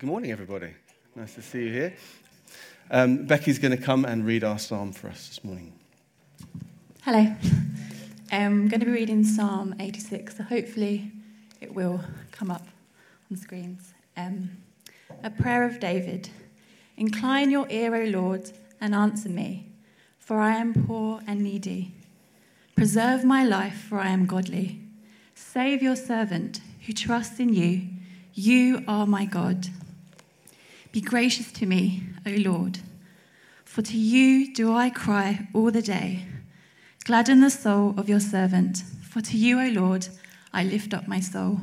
Good 0.00 0.06
morning, 0.06 0.32
everybody. 0.32 0.72
Nice 1.14 1.34
to 1.34 1.42
see 1.42 1.64
you 1.64 1.72
here. 1.72 1.94
Um, 2.90 3.26
Becky's 3.26 3.58
going 3.58 3.76
to 3.76 3.82
come 3.82 4.06
and 4.06 4.24
read 4.24 4.42
our 4.44 4.58
psalm 4.58 4.92
for 4.92 5.08
us 5.08 5.28
this 5.28 5.44
morning. 5.44 5.74
Hello. 7.02 7.36
I'm 8.32 8.68
going 8.68 8.80
to 8.80 8.86
be 8.86 8.92
reading 8.92 9.24
Psalm 9.24 9.74
86, 9.78 10.38
so 10.38 10.42
hopefully 10.42 11.12
it 11.60 11.74
will 11.74 12.00
come 12.32 12.50
up 12.50 12.66
on 13.30 13.36
screens. 13.36 13.92
Um, 14.16 14.48
a 15.22 15.28
prayer 15.28 15.64
of 15.64 15.80
David. 15.80 16.30
Incline 16.96 17.50
your 17.50 17.66
ear, 17.68 17.94
O 17.94 18.04
Lord, 18.04 18.50
and 18.80 18.94
answer 18.94 19.28
me, 19.28 19.66
for 20.18 20.40
I 20.40 20.56
am 20.56 20.72
poor 20.86 21.20
and 21.26 21.42
needy. 21.42 21.92
Preserve 22.74 23.22
my 23.22 23.44
life, 23.44 23.84
for 23.90 23.98
I 23.98 24.08
am 24.08 24.24
godly. 24.24 24.80
Save 25.34 25.82
your 25.82 25.96
servant 25.96 26.62
who 26.86 26.94
trusts 26.94 27.38
in 27.38 27.52
you. 27.52 27.82
You 28.32 28.82
are 28.88 29.06
my 29.06 29.26
God. 29.26 29.68
Be 30.92 31.00
gracious 31.00 31.52
to 31.52 31.66
me, 31.66 32.02
O 32.26 32.30
Lord, 32.30 32.80
for 33.64 33.80
to 33.80 33.96
you 33.96 34.52
do 34.52 34.74
I 34.74 34.90
cry 34.90 35.46
all 35.54 35.70
the 35.70 35.82
day. 35.82 36.24
Gladden 37.04 37.40
the 37.40 37.50
soul 37.50 37.94
of 37.96 38.08
your 38.08 38.18
servant, 38.18 38.78
for 39.08 39.20
to 39.20 39.36
you, 39.36 39.60
O 39.60 39.68
Lord, 39.68 40.08
I 40.52 40.64
lift 40.64 40.92
up 40.92 41.06
my 41.06 41.20
soul. 41.20 41.60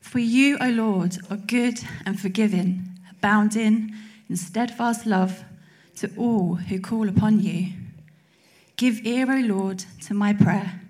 For 0.00 0.18
you, 0.18 0.56
O 0.62 0.70
Lord, 0.70 1.18
are 1.30 1.36
good 1.36 1.78
and 2.06 2.18
forgiving, 2.18 2.98
abounding 3.10 3.94
in 4.30 4.36
steadfast 4.36 5.04
love 5.04 5.44
to 5.96 6.10
all 6.16 6.54
who 6.54 6.80
call 6.80 7.10
upon 7.10 7.40
you. 7.40 7.74
Give 8.76 9.04
ear, 9.06 9.30
O 9.30 9.40
Lord, 9.40 9.84
to 10.06 10.14
my 10.14 10.32
prayer. 10.32 10.80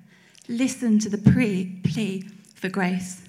Listen 0.48 1.00
to 1.00 1.08
the 1.08 1.18
plea 1.18 2.22
for 2.54 2.68
grace. 2.68 3.22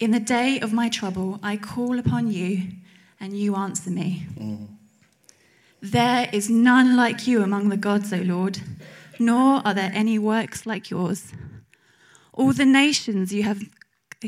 In 0.00 0.12
the 0.12 0.20
day 0.20 0.60
of 0.60 0.72
my 0.72 0.88
trouble, 0.88 1.38
I 1.42 1.58
call 1.58 1.98
upon 1.98 2.32
you 2.32 2.68
and 3.20 3.38
you 3.38 3.54
answer 3.54 3.90
me. 3.90 4.26
Mm. 4.38 4.68
There 5.80 6.28
is 6.32 6.50
none 6.50 6.96
like 6.96 7.26
you 7.26 7.42
among 7.42 7.68
the 7.68 7.76
gods, 7.76 8.12
O 8.12 8.18
Lord, 8.18 8.60
nor 9.18 9.62
are 9.64 9.74
there 9.74 9.90
any 9.94 10.18
works 10.18 10.66
like 10.66 10.90
yours. 10.90 11.32
All 12.32 12.52
the 12.52 12.66
nations 12.66 13.32
you 13.32 13.44
have, 13.44 13.62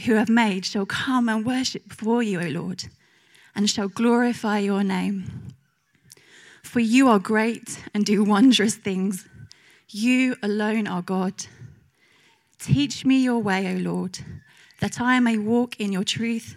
who 0.05 0.15
have 0.15 0.29
made 0.29 0.65
shall 0.65 0.87
come 0.87 1.29
and 1.29 1.45
worship 1.45 1.89
before 1.89 2.23
you, 2.23 2.41
O 2.41 2.49
Lord, 2.49 2.85
and 3.55 3.69
shall 3.69 3.89
glorify 3.89 4.59
your 4.59 4.85
name. 4.85 5.55
For 6.63 6.81
you 6.81 7.09
are 7.09 7.19
great 7.19 7.83
and 7.95 8.05
do 8.05 8.23
wondrous 8.23 8.75
things. 8.77 9.27
You 9.89 10.37
alone 10.43 10.87
are 10.87 11.03
God. 11.03 11.47
Teach 12.59 13.05
me 13.05 13.23
your 13.23 13.39
way, 13.39 13.75
O 13.75 13.79
Lord, 13.79 14.19
that 14.81 15.01
I 15.01 15.19
may 15.19 15.39
walk 15.39 15.81
in 15.81 15.93
your 15.93 16.05
truth. 16.05 16.57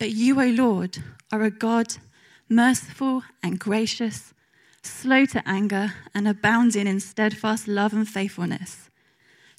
But 0.00 0.12
you, 0.12 0.40
O 0.40 0.46
Lord, 0.46 0.96
are 1.30 1.42
a 1.42 1.50
God 1.50 1.98
merciful 2.48 3.22
and 3.42 3.60
gracious, 3.60 4.32
slow 4.82 5.26
to 5.26 5.46
anger, 5.46 5.92
and 6.14 6.26
abounding 6.26 6.86
in 6.86 7.00
steadfast 7.00 7.68
love 7.68 7.92
and 7.92 8.08
faithfulness. 8.08 8.88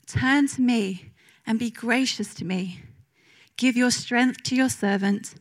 Turn 0.07 0.47
to 0.47 0.62
me 0.62 1.12
and 1.46 1.59
be 1.59 1.69
gracious 1.69 2.34
to 2.34 2.44
me. 2.44 2.81
Give 3.56 3.78
your 3.78 3.91
strength 3.91 4.41
to 4.46 4.56
your 4.56 4.69
servant 4.69 5.35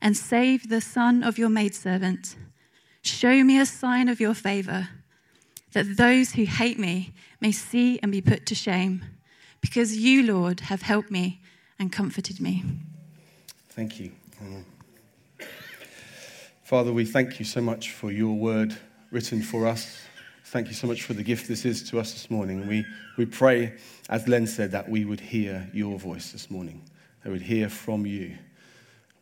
and 0.00 0.16
save 0.16 0.70
the 0.70 0.80
son 0.80 1.22
of 1.22 1.36
your 1.36 1.50
maidservant. 1.50 2.34
Show 3.02 3.44
me 3.44 3.60
a 3.60 3.66
sign 3.66 4.08
of 4.08 4.20
your 4.20 4.34
favor, 4.34 4.88
that 5.72 5.98
those 5.98 6.32
who 6.32 6.44
hate 6.44 6.78
me 6.78 7.12
may 7.42 7.52
see 7.52 8.00
and 8.02 8.10
be 8.10 8.22
put 8.22 8.46
to 8.46 8.54
shame, 8.54 9.04
because 9.60 9.98
you, 9.98 10.22
Lord, 10.22 10.60
have 10.60 10.80
helped 10.80 11.10
me 11.10 11.42
and 11.78 11.92
comforted 11.92 12.40
me. 12.40 12.64
Thank 13.68 14.00
you. 14.00 14.12
Father, 16.62 16.92
we 16.92 17.04
thank 17.04 17.38
you 17.38 17.44
so 17.44 17.60
much 17.60 17.92
for 17.92 18.10
your 18.10 18.34
word 18.34 18.76
written 19.10 19.40
for 19.40 19.66
us. 19.66 20.02
Thank 20.46 20.68
you 20.68 20.74
so 20.74 20.86
much 20.86 21.02
for 21.02 21.14
the 21.14 21.22
gift 21.22 21.48
this 21.48 21.64
is 21.64 21.88
to 21.90 21.98
us 21.98 22.12
this 22.12 22.30
morning. 22.30 22.66
We, 22.66 22.84
we 23.16 23.24
pray, 23.24 23.74
as 24.08 24.28
Len 24.28 24.46
said, 24.46 24.72
that 24.72 24.88
we 24.88 25.04
would 25.04 25.20
hear 25.20 25.68
your 25.72 25.98
voice 25.98 26.32
this 26.32 26.50
morning, 26.50 26.82
that 27.22 27.30
we 27.30 27.34
would 27.34 27.46
hear 27.46 27.68
from 27.68 28.04
you. 28.04 28.36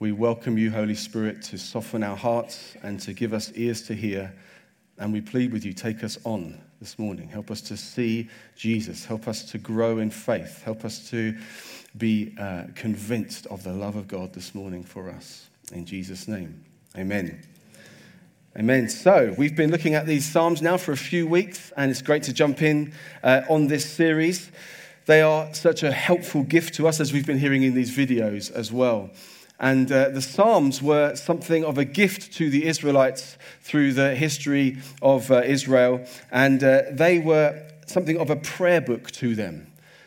We 0.00 0.12
welcome 0.12 0.58
you, 0.58 0.70
Holy 0.70 0.94
Spirit, 0.94 1.42
to 1.44 1.58
soften 1.58 2.02
our 2.02 2.16
hearts 2.16 2.76
and 2.82 2.98
to 3.00 3.12
give 3.12 3.32
us 3.32 3.52
ears 3.54 3.82
to 3.82 3.94
hear. 3.94 4.34
And 4.98 5.12
we 5.12 5.20
plead 5.20 5.52
with 5.52 5.64
you, 5.64 5.72
take 5.72 6.02
us 6.02 6.18
on 6.24 6.60
this 6.80 6.98
morning. 6.98 7.28
Help 7.28 7.50
us 7.50 7.60
to 7.62 7.76
see 7.76 8.28
Jesus. 8.56 9.04
Help 9.04 9.28
us 9.28 9.44
to 9.52 9.58
grow 9.58 9.98
in 9.98 10.10
faith. 10.10 10.62
Help 10.62 10.84
us 10.84 11.08
to 11.10 11.36
be 11.96 12.34
uh, 12.38 12.64
convinced 12.74 13.46
of 13.46 13.62
the 13.62 13.72
love 13.72 13.96
of 13.96 14.08
God 14.08 14.32
this 14.32 14.54
morning 14.54 14.82
for 14.82 15.08
us. 15.10 15.48
In 15.72 15.86
Jesus' 15.86 16.26
name, 16.28 16.64
amen. 16.96 17.42
Amen. 18.56 18.88
So, 18.88 19.34
we've 19.36 19.56
been 19.56 19.72
looking 19.72 19.94
at 19.94 20.06
these 20.06 20.24
Psalms 20.24 20.62
now 20.62 20.76
for 20.76 20.92
a 20.92 20.96
few 20.96 21.26
weeks, 21.26 21.72
and 21.76 21.90
it's 21.90 22.02
great 22.02 22.22
to 22.24 22.32
jump 22.32 22.62
in 22.62 22.92
uh, 23.24 23.42
on 23.48 23.66
this 23.66 23.84
series. 23.84 24.50
They 25.06 25.22
are 25.22 25.52
such 25.52 25.82
a 25.82 25.90
helpful 25.90 26.44
gift 26.44 26.74
to 26.74 26.86
us 26.86 27.00
as 27.00 27.12
we've 27.12 27.26
been 27.26 27.38
hearing 27.38 27.64
in 27.64 27.74
these 27.74 27.96
videos 27.96 28.52
as 28.52 28.70
well. 28.70 29.10
And 29.58 29.90
uh, 29.90 30.10
the 30.10 30.22
Psalms 30.22 30.80
were 30.80 31.14
something 31.16 31.64
of 31.64 31.78
a 31.78 31.84
gift 31.84 32.32
to 32.34 32.48
the 32.48 32.66
Israelites 32.66 33.36
through 33.60 33.92
the 33.92 34.14
history 34.14 34.78
of 35.02 35.30
uh, 35.30 35.42
Israel, 35.44 36.06
and 36.30 36.62
uh, 36.62 36.82
they 36.90 37.18
were 37.18 37.60
something 37.86 38.18
of 38.18 38.30
a 38.30 38.36
prayer 38.36 38.80
book 38.80 39.10
to 39.12 39.34
them. 39.34 39.66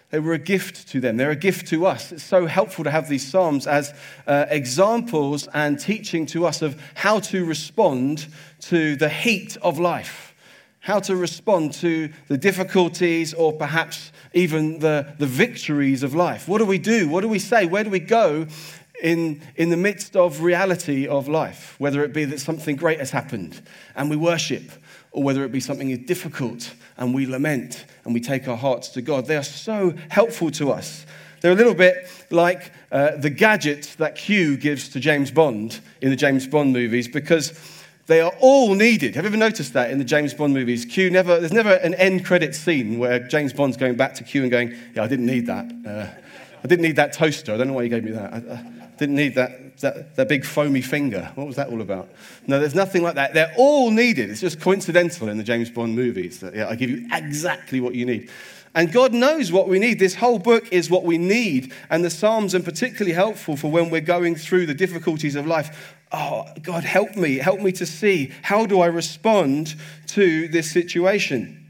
They 0.09 0.19
were 0.19 0.33
a 0.33 0.39
gift 0.39 0.87
to 0.89 1.01
them. 1.01 1.17
They're 1.17 1.31
a 1.31 1.35
gift 1.35 1.67
to 1.67 1.85
us. 1.85 2.13
It's 2.13 2.23
so 2.23 2.45
helpful 2.45 2.85
to 2.85 2.91
have 2.91 3.09
these 3.09 3.27
Psalms 3.27 3.67
as 3.67 3.93
uh, 4.25 4.45
examples 4.49 5.47
and 5.53 5.77
teaching 5.77 6.25
to 6.27 6.45
us 6.45 6.61
of 6.61 6.81
how 6.95 7.19
to 7.19 7.43
respond 7.43 8.27
to 8.61 8.95
the 8.95 9.09
heat 9.09 9.57
of 9.61 9.79
life, 9.79 10.33
how 10.79 10.99
to 11.01 11.15
respond 11.17 11.73
to 11.73 12.09
the 12.29 12.37
difficulties 12.37 13.33
or 13.33 13.51
perhaps 13.51 14.13
even 14.33 14.79
the, 14.79 15.13
the 15.17 15.27
victories 15.27 16.03
of 16.03 16.15
life. 16.15 16.47
What 16.47 16.59
do 16.59 16.65
we 16.65 16.77
do? 16.77 17.09
What 17.09 17.21
do 17.21 17.27
we 17.27 17.39
say? 17.39 17.65
Where 17.65 17.83
do 17.83 17.89
we 17.89 17.99
go 17.99 18.47
in, 19.03 19.41
in 19.57 19.69
the 19.71 19.77
midst 19.77 20.15
of 20.15 20.41
reality 20.41 21.05
of 21.05 21.27
life? 21.27 21.75
Whether 21.79 22.01
it 22.05 22.13
be 22.13 22.23
that 22.23 22.39
something 22.39 22.77
great 22.77 22.99
has 22.99 23.11
happened 23.11 23.61
and 23.93 24.09
we 24.09 24.15
worship, 24.15 24.71
or 25.11 25.23
whether 25.23 25.43
it 25.43 25.51
be 25.51 25.59
something 25.59 25.89
is 25.89 25.99
difficult 25.99 26.73
and 26.97 27.13
we 27.13 27.25
lament 27.25 27.85
and 28.05 28.13
we 28.13 28.19
take 28.19 28.47
our 28.47 28.57
hearts 28.57 28.89
to 28.89 29.01
God. 29.01 29.25
They 29.25 29.37
are 29.37 29.43
so 29.43 29.93
helpful 30.09 30.51
to 30.51 30.71
us. 30.71 31.05
They're 31.41 31.51
a 31.51 31.55
little 31.55 31.75
bit 31.75 32.09
like 32.31 32.71
uh, 32.91 33.17
the 33.17 33.29
gadget 33.29 33.95
that 33.99 34.15
Q 34.15 34.57
gives 34.57 34.89
to 34.89 34.99
James 34.99 35.31
Bond 35.31 35.79
in 36.01 36.09
the 36.09 36.15
James 36.15 36.47
Bond 36.47 36.73
movies 36.73 37.07
because 37.07 37.53
they 38.07 38.21
are 38.21 38.31
all 38.39 38.73
needed. 38.73 39.15
Have 39.15 39.25
you 39.25 39.29
ever 39.29 39.37
noticed 39.37 39.73
that 39.73 39.91
in 39.91 39.97
the 39.97 40.05
James 40.05 40.33
Bond 40.33 40.53
movies? 40.53 40.85
Q 40.85 41.09
never, 41.09 41.39
there's 41.39 41.53
never 41.53 41.73
an 41.73 41.93
end 41.95 42.25
credit 42.25 42.55
scene 42.55 42.97
where 42.97 43.19
James 43.19 43.53
Bond's 43.53 43.77
going 43.77 43.95
back 43.95 44.15
to 44.15 44.23
Q 44.23 44.43
and 44.43 44.51
going, 44.51 44.75
Yeah, 44.95 45.03
I 45.03 45.07
didn't 45.07 45.25
need 45.25 45.45
that. 45.47 45.65
Uh, 45.85 46.07
I 46.63 46.67
didn't 46.67 46.83
need 46.83 46.95
that 46.95 47.13
toaster. 47.13 47.53
I 47.53 47.57
don't 47.57 47.67
know 47.67 47.73
why 47.73 47.83
you 47.83 47.89
gave 47.89 48.03
me 48.03 48.11
that. 48.11 48.33
I, 48.33 48.37
I 48.37 48.87
didn't 48.97 49.15
need 49.15 49.35
that 49.35 49.66
that, 49.81 50.15
that 50.15 50.27
big 50.27 50.45
foamy 50.45 50.81
finger. 50.81 51.31
What 51.35 51.47
was 51.47 51.55
that 51.55 51.69
all 51.69 51.81
about? 51.81 52.09
No, 52.47 52.59
there's 52.59 52.75
nothing 52.75 53.03
like 53.03 53.15
that. 53.15 53.33
They're 53.33 53.53
all 53.57 53.91
needed. 53.91 54.29
It's 54.29 54.41
just 54.41 54.59
coincidental 54.59 55.29
in 55.29 55.37
the 55.37 55.43
James 55.43 55.69
Bond 55.69 55.95
movies 55.95 56.39
that 56.39 56.55
yeah, 56.55 56.67
I 56.67 56.75
give 56.75 56.89
you 56.89 57.07
exactly 57.11 57.79
what 57.79 57.95
you 57.95 58.05
need. 58.05 58.29
And 58.75 58.91
God 58.91 59.13
knows 59.13 59.51
what 59.51 59.67
we 59.67 59.79
need. 59.79 59.97
This 59.97 60.15
whole 60.15 60.39
book 60.39 60.71
is 60.71 60.89
what 60.89 61.03
we 61.03 61.17
need. 61.17 61.73
And 61.89 62.05
the 62.05 62.09
Psalms 62.09 62.53
are 62.53 62.59
particularly 62.59 63.13
helpful 63.13 63.55
for 63.57 63.71
when 63.71 63.89
we're 63.89 64.01
going 64.01 64.35
through 64.35 64.67
the 64.67 64.73
difficulties 64.73 65.35
of 65.35 65.47
life. 65.47 65.95
Oh, 66.11 66.45
God, 66.61 66.83
help 66.83 67.15
me. 67.15 67.37
Help 67.37 67.59
me 67.59 67.71
to 67.71 67.85
see 67.85 68.31
how 68.43 68.65
do 68.65 68.79
I 68.81 68.85
respond 68.85 69.75
to 70.07 70.47
this 70.47 70.71
situation. 70.71 71.65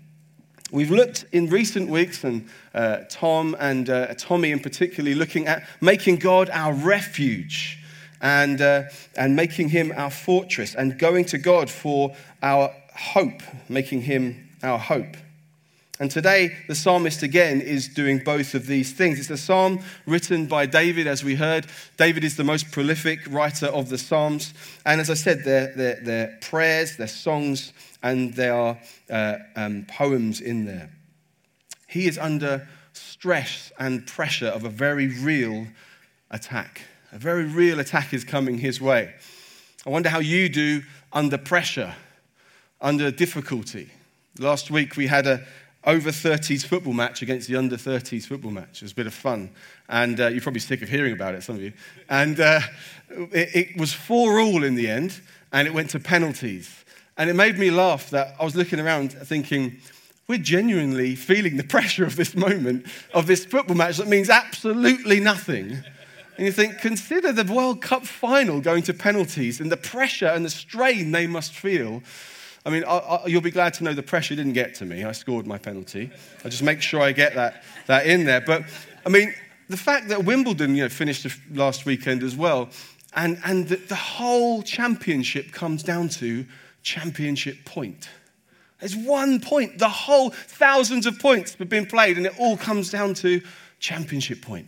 We've 0.72 0.92
looked 0.92 1.24
in 1.32 1.48
recent 1.48 1.90
weeks, 1.90 2.26
and 2.26 2.50
uh, 2.74 3.04
Tom 3.10 3.56
and 3.58 3.90
uh, 3.90 4.14
Tommy 4.16 4.52
in 4.52 4.60
particularly, 4.60 5.16
looking 5.16 5.48
at 5.48 5.66
making 5.80 6.18
God 6.18 6.50
our 6.50 6.74
refuge 6.74 7.82
and, 8.22 8.62
uh, 8.62 8.84
and 9.16 9.36
making 9.36 9.70
him 9.70 9.94
our 9.96 10.12
fortress 10.12 10.76
and 10.76 10.98
going 10.98 11.26
to 11.26 11.38
God 11.38 11.70
for 11.70 12.16
our 12.42 12.74
hope, 12.96 13.42
making 13.70 14.02
him 14.02 14.50
our 14.64 14.80
hope. 14.80 15.16
And 16.00 16.12
today, 16.12 16.56
the 16.68 16.76
psalmist 16.76 17.24
again 17.24 17.60
is 17.60 17.88
doing 17.88 18.20
both 18.20 18.54
of 18.54 18.68
these 18.68 18.94
things. 18.94 19.20
It's 19.20 19.32
a 19.32 19.38
psalm 19.38 19.80
written 20.06 20.46
by 20.46 20.68
David, 20.68 21.08
as 21.08 21.24
we 21.24 21.34
heard. 21.34 21.66
David 21.98 22.24
is 22.24 22.36
the 22.36 22.44
most 22.44 22.72
prolific 22.72 23.22
writer 23.28 23.66
of 23.66 23.90
the 23.90 23.98
psalms. 23.98 24.54
And 24.86 25.02
as 25.02 25.10
I 25.10 25.16
said, 25.16 25.44
they're, 25.44 25.74
they're, 25.76 26.00
they're 26.04 26.38
prayers, 26.42 26.98
they're 26.98 27.08
songs, 27.08 27.74
and 28.04 28.32
there 28.36 28.54
are 28.54 28.78
uh, 29.10 29.38
um, 29.56 29.86
poems 29.90 30.40
in 30.40 30.66
there. 30.66 30.92
He 31.88 32.08
is 32.08 32.20
under 32.20 32.68
stress 32.94 33.72
and 33.80 34.06
pressure 34.06 34.48
of 34.48 34.66
a 34.66 34.70
very 34.70 35.08
real 35.08 35.66
attack. 36.30 36.82
A 37.18 37.20
very 37.20 37.46
real 37.46 37.80
attack 37.80 38.14
is 38.14 38.24
coming 38.24 38.60
his 38.60 38.80
way. 38.80 39.12
I 39.88 39.90
wonder 39.90 40.08
how 40.08 40.20
you 40.20 40.50
do 40.50 40.84
under 41.12 41.40
pressure, 41.40 41.96
under 42.80 43.10
difficulty. 43.10 43.90
Last 44.38 44.70
week 44.70 44.96
we 44.96 45.08
had 45.08 45.26
a 45.26 45.44
over 45.84 46.12
30s 46.12 46.64
football 46.64 46.94
match 46.94 47.24
against 47.24 47.48
the 47.48 47.56
under 47.56 47.76
30s 47.76 48.28
football 48.28 48.52
match. 48.52 48.70
It 48.76 48.82
was 48.84 48.92
a 48.92 48.96
bit 48.96 49.08
of 49.08 49.16
fun. 49.16 49.50
And 49.90 50.20
uh, 50.20 50.28
you're 50.28 50.42
probably 50.42 50.60
sick 50.60 50.84
of 50.84 50.90
hearing 50.90 51.12
about 51.12 51.34
it, 51.34 51.42
some 51.42 51.56
of 51.56 51.62
you. 51.64 51.74
And 52.08 52.40
uh, 52.40 52.60
it, 53.10 53.72
it 53.72 53.78
was 53.80 53.94
4 53.94 54.40
all 54.40 54.64
in 54.64 54.76
the 54.76 54.88
end, 54.88 55.20
and 55.52 55.68
it 55.68 55.74
went 55.74 55.90
to 55.92 56.00
penalties. 56.00 56.86
And 57.18 57.32
it 57.32 57.36
made 57.36 57.58
me 57.58 57.72
laugh 57.72 58.12
that 58.12 58.36
I 58.40 58.44
was 58.44 58.56
looking 58.56 58.80
around 58.80 59.14
thinking, 59.14 59.78
we're 60.28 60.38
genuinely 60.38 61.16
feeling 61.16 61.58
the 61.58 61.64
pressure 61.78 62.06
of 62.06 62.16
this 62.16 62.36
moment, 62.36 62.86
of 63.12 63.26
this 63.26 63.44
football 63.44 63.76
match 63.76 63.98
that 63.98 64.08
means 64.08 64.30
absolutely 64.30 65.20
nothing. 65.20 65.84
And 66.38 66.46
you 66.46 66.52
think, 66.52 66.78
consider 66.80 67.32
the 67.32 67.52
World 67.52 67.82
Cup 67.82 68.06
final 68.06 68.62
going 68.62 68.84
to 68.84 68.94
penalties 68.94 69.60
and 69.60 69.72
the 69.72 69.78
pressure 69.78 70.28
and 70.28 70.46
the 70.46 70.50
strain 70.50 71.12
they 71.12 71.26
must 71.26 71.54
feel. 71.54 72.04
I 72.64 72.70
mean, 72.70 72.84
I, 72.84 72.98
I, 72.98 73.26
you'll 73.26 73.42
be 73.42 73.52
glad 73.52 73.74
to 73.76 73.84
know 73.84 73.94
the 73.94 74.04
pressure 74.04 74.36
didn't 74.36 74.54
get 74.54 74.76
to 74.76 74.86
me. 74.86 75.04
I 75.04 75.14
scored 75.14 75.48
my 75.48 75.58
penalty. 75.58 76.12
I 76.46 76.50
just 76.50 76.62
make 76.62 76.82
sure 76.82 77.02
I 77.02 77.12
get 77.12 77.34
that, 77.36 77.64
that 77.88 78.06
in 78.06 78.26
there. 78.26 78.42
But, 78.42 78.64
I 79.06 79.10
mean, 79.10 79.34
the 79.68 79.78
fact 79.78 80.10
that 80.10 80.26
Wimbledon 80.26 80.76
you 80.76 80.84
know, 80.84 80.90
finished 80.90 81.26
last 81.52 81.86
weekend 81.86 82.22
as 82.22 82.36
well, 82.36 82.70
and, 83.16 83.40
and 83.44 83.68
the, 83.68 83.78
the 83.78 83.96
whole 83.96 84.62
championship 84.62 85.52
comes 85.52 85.82
down 85.82 86.10
to 86.10 86.46
championship 86.84 87.66
point. 87.66 88.10
There's 88.80 88.96
one 88.96 89.40
point. 89.40 89.80
The 89.80 89.90
whole 89.90 90.30
thousands 90.30 91.08
of 91.08 91.18
points 91.18 91.56
have 91.56 91.70
been 91.70 91.88
played, 91.88 92.18
and 92.18 92.28
it 92.28 92.34
all 92.38 92.58
comes 92.58 92.92
down 92.92 93.16
to 93.16 93.42
championship 93.80 94.42
point. 94.42 94.68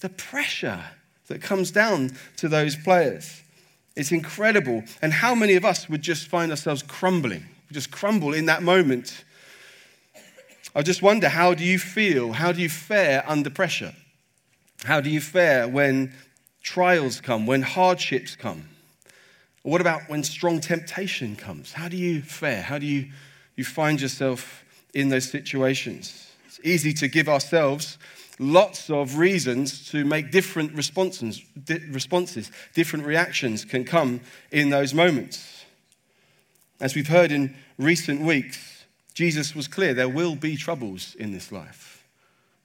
The 0.00 0.08
pressure 0.08 0.82
that 1.28 1.40
comes 1.40 1.70
down 1.70 2.16
to 2.36 2.48
those 2.48 2.76
players. 2.76 3.42
It's 3.96 4.12
incredible. 4.12 4.82
And 5.00 5.12
how 5.12 5.34
many 5.34 5.54
of 5.54 5.64
us 5.64 5.88
would 5.88 6.02
just 6.02 6.26
find 6.28 6.50
ourselves 6.50 6.82
crumbling, 6.82 7.44
just 7.70 7.90
crumble 7.90 8.34
in 8.34 8.46
that 8.46 8.62
moment? 8.62 9.24
I 10.74 10.82
just 10.82 11.02
wonder 11.02 11.28
how 11.28 11.54
do 11.54 11.64
you 11.64 11.78
feel? 11.78 12.32
How 12.32 12.52
do 12.52 12.60
you 12.62 12.68
fare 12.68 13.24
under 13.26 13.50
pressure? 13.50 13.94
How 14.84 15.00
do 15.00 15.10
you 15.10 15.20
fare 15.20 15.68
when 15.68 16.12
trials 16.62 17.20
come, 17.20 17.46
when 17.46 17.62
hardships 17.62 18.36
come? 18.36 18.64
What 19.62 19.80
about 19.80 20.08
when 20.08 20.24
strong 20.24 20.60
temptation 20.60 21.36
comes? 21.36 21.72
How 21.72 21.88
do 21.88 21.96
you 21.96 22.22
fare? 22.22 22.62
How 22.62 22.78
do 22.78 22.86
you, 22.86 23.10
you 23.56 23.64
find 23.64 24.00
yourself 24.00 24.64
in 24.94 25.10
those 25.10 25.30
situations? 25.30 26.32
It's 26.46 26.60
easy 26.64 26.92
to 26.94 27.08
give 27.08 27.28
ourselves 27.28 27.98
lots 28.40 28.88
of 28.88 29.18
reasons 29.18 29.86
to 29.90 30.02
make 30.04 30.30
different 30.30 30.72
responses, 30.72 31.42
responses. 31.90 32.50
Different 32.74 33.04
reactions 33.04 33.66
can 33.66 33.84
come 33.84 34.20
in 34.50 34.70
those 34.70 34.94
moments. 34.94 35.64
As 36.80 36.94
we've 36.94 37.08
heard 37.08 37.30
in 37.30 37.54
recent 37.76 38.22
weeks, 38.22 38.86
Jesus 39.12 39.54
was 39.54 39.68
clear 39.68 39.92
there 39.92 40.08
will 40.08 40.34
be 40.34 40.56
troubles 40.56 41.14
in 41.16 41.32
this 41.32 41.52
life. 41.52 42.06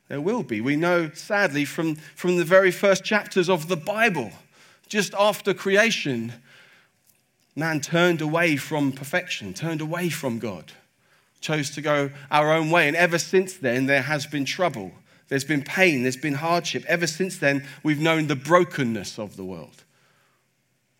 There 0.07 0.21
will 0.21 0.43
be. 0.43 0.61
We 0.61 0.77
know, 0.77 1.11
sadly, 1.13 1.65
from, 1.65 1.95
from 2.15 2.37
the 2.37 2.45
very 2.45 2.71
first 2.71 3.03
chapters 3.03 3.49
of 3.49 3.67
the 3.67 3.75
Bible, 3.75 4.31
just 4.87 5.13
after 5.15 5.53
creation, 5.53 6.31
man 7.53 7.81
turned 7.81 8.21
away 8.21 8.55
from 8.55 8.93
perfection, 8.93 9.53
turned 9.53 9.81
away 9.81 10.07
from 10.07 10.39
God, 10.39 10.71
chose 11.41 11.69
to 11.71 11.81
go 11.81 12.11
our 12.31 12.53
own 12.53 12.69
way. 12.69 12.87
And 12.87 12.95
ever 12.95 13.17
since 13.17 13.55
then, 13.55 13.87
there 13.87 14.03
has 14.03 14.25
been 14.25 14.45
trouble. 14.45 14.93
There's 15.27 15.43
been 15.43 15.63
pain, 15.63 16.03
there's 16.03 16.17
been 16.17 16.35
hardship. 16.35 16.85
Ever 16.87 17.07
since 17.07 17.37
then, 17.37 17.65
we've 17.83 17.99
known 17.99 18.27
the 18.27 18.35
brokenness 18.35 19.17
of 19.17 19.37
the 19.37 19.45
world. 19.45 19.83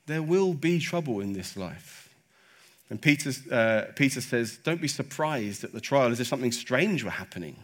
There 0.08 0.24
will 0.24 0.54
be 0.54 0.80
trouble 0.80 1.20
in 1.20 1.34
this 1.34 1.56
life. 1.56 2.06
And 2.90 3.02
Peter, 3.02 3.32
uh, 3.52 3.92
Peter 3.96 4.22
says, 4.22 4.60
Don't 4.64 4.82
be 4.82 4.88
surprised 4.88 5.64
at 5.64 5.74
the 5.74 5.82
trial 5.82 6.12
as 6.12 6.20
if 6.20 6.28
something 6.28 6.52
strange 6.52 7.04
were 7.04 7.10
happening. 7.12 7.56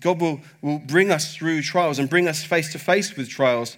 God 0.00 0.20
will, 0.20 0.40
will 0.60 0.80
bring 0.80 1.10
us 1.10 1.34
through 1.34 1.62
trials 1.62 1.98
and 1.98 2.10
bring 2.10 2.28
us 2.28 2.44
face 2.44 2.72
to 2.72 2.78
face 2.78 3.16
with 3.16 3.28
trials. 3.28 3.76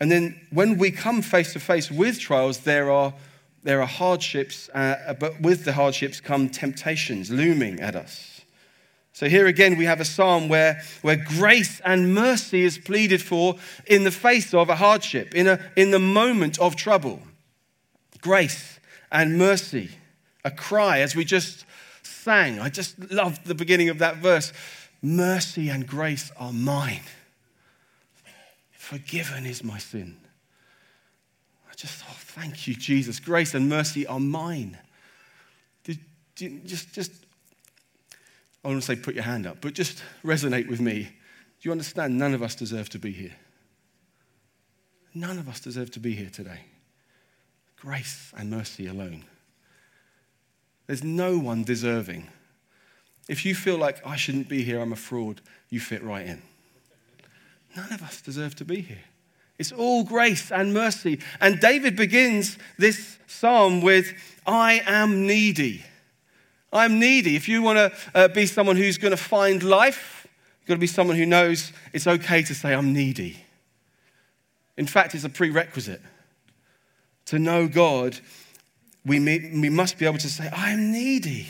And 0.00 0.10
then 0.10 0.40
when 0.50 0.78
we 0.78 0.90
come 0.90 1.22
face 1.22 1.52
to 1.54 1.60
face 1.60 1.90
with 1.90 2.18
trials, 2.18 2.60
there 2.60 2.90
are, 2.90 3.14
there 3.62 3.80
are 3.80 3.86
hardships, 3.86 4.68
uh, 4.70 5.14
but 5.18 5.40
with 5.40 5.64
the 5.64 5.72
hardships 5.72 6.20
come 6.20 6.48
temptations 6.48 7.30
looming 7.30 7.80
at 7.80 7.94
us. 7.94 8.39
So 9.12 9.28
here 9.28 9.46
again, 9.46 9.76
we 9.76 9.84
have 9.84 10.00
a 10.00 10.04
psalm 10.04 10.48
where, 10.48 10.82
where 11.02 11.16
grace 11.16 11.80
and 11.84 12.14
mercy 12.14 12.62
is 12.62 12.78
pleaded 12.78 13.20
for 13.20 13.56
in 13.86 14.04
the 14.04 14.10
face 14.10 14.54
of 14.54 14.68
a 14.68 14.76
hardship, 14.76 15.34
in, 15.34 15.46
a, 15.46 15.60
in 15.76 15.90
the 15.90 15.98
moment 15.98 16.58
of 16.58 16.76
trouble. 16.76 17.20
Grace 18.20 18.78
and 19.10 19.36
mercy, 19.36 19.90
a 20.44 20.50
cry, 20.50 21.00
as 21.00 21.16
we 21.16 21.24
just 21.24 21.64
sang. 22.02 22.60
I 22.60 22.68
just 22.68 23.10
loved 23.10 23.44
the 23.44 23.54
beginning 23.54 23.88
of 23.88 23.98
that 23.98 24.16
verse. 24.16 24.52
Mercy 25.02 25.68
and 25.68 25.86
grace 25.86 26.30
are 26.38 26.52
mine. 26.52 27.02
Forgiven 28.70 29.46
is 29.46 29.64
my 29.64 29.78
sin. 29.78 30.16
I 31.70 31.74
just 31.74 31.94
thought, 31.94 32.10
oh, 32.10 32.16
thank 32.18 32.66
you, 32.66 32.74
Jesus. 32.74 33.20
Grace 33.20 33.54
and 33.54 33.68
mercy 33.68 34.06
are 34.06 34.20
mine. 34.20 34.78
Did, 35.84 35.98
did, 36.36 36.66
just, 36.66 36.92
just 36.92 37.12
I 38.64 38.68
want 38.68 38.80
to 38.80 38.86
say 38.86 38.96
put 38.96 39.14
your 39.14 39.24
hand 39.24 39.46
up, 39.46 39.58
but 39.60 39.74
just 39.74 40.02
resonate 40.24 40.68
with 40.68 40.80
me. 40.80 41.02
Do 41.02 41.68
you 41.68 41.72
understand? 41.72 42.18
None 42.18 42.34
of 42.34 42.42
us 42.42 42.54
deserve 42.54 42.88
to 42.90 42.98
be 42.98 43.12
here. 43.12 43.34
None 45.14 45.38
of 45.38 45.48
us 45.48 45.60
deserve 45.60 45.90
to 45.92 46.00
be 46.00 46.14
here 46.14 46.30
today. 46.30 46.60
Grace 47.76 48.32
and 48.36 48.50
mercy 48.50 48.86
alone. 48.86 49.24
There's 50.86 51.04
no 51.04 51.38
one 51.38 51.64
deserving. 51.64 52.28
If 53.28 53.44
you 53.44 53.54
feel 53.54 53.78
like 53.78 54.04
I 54.06 54.16
shouldn't 54.16 54.48
be 54.48 54.62
here, 54.62 54.80
I'm 54.80 54.92
a 54.92 54.96
fraud, 54.96 55.40
you 55.68 55.80
fit 55.80 56.02
right 56.02 56.26
in. 56.26 56.42
None 57.76 57.92
of 57.92 58.02
us 58.02 58.20
deserve 58.20 58.56
to 58.56 58.64
be 58.64 58.80
here. 58.80 59.04
It's 59.58 59.72
all 59.72 60.04
grace 60.04 60.50
and 60.50 60.74
mercy. 60.74 61.20
And 61.40 61.60
David 61.60 61.94
begins 61.94 62.58
this 62.78 63.18
psalm 63.26 63.82
with, 63.82 64.14
I 64.46 64.82
am 64.86 65.26
needy. 65.26 65.84
I'm 66.72 66.98
needy. 66.98 67.36
If 67.36 67.48
you 67.48 67.62
want 67.62 67.78
to 67.78 67.92
uh, 68.14 68.28
be 68.28 68.46
someone 68.46 68.76
who's 68.76 68.98
going 68.98 69.10
to 69.10 69.16
find 69.16 69.62
life, 69.62 70.26
you've 70.60 70.68
got 70.68 70.74
to 70.74 70.80
be 70.80 70.86
someone 70.86 71.16
who 71.16 71.26
knows 71.26 71.72
it's 71.92 72.06
okay 72.06 72.42
to 72.42 72.54
say, 72.54 72.74
I'm 72.74 72.92
needy. 72.92 73.36
In 74.76 74.86
fact, 74.86 75.14
it's 75.14 75.24
a 75.24 75.28
prerequisite. 75.28 76.00
To 77.26 77.38
know 77.38 77.68
God, 77.68 78.18
we, 79.04 79.18
may, 79.18 79.50
we 79.52 79.68
must 79.68 79.98
be 79.98 80.06
able 80.06 80.18
to 80.18 80.28
say, 80.28 80.48
I'm 80.52 80.92
needy. 80.92 81.46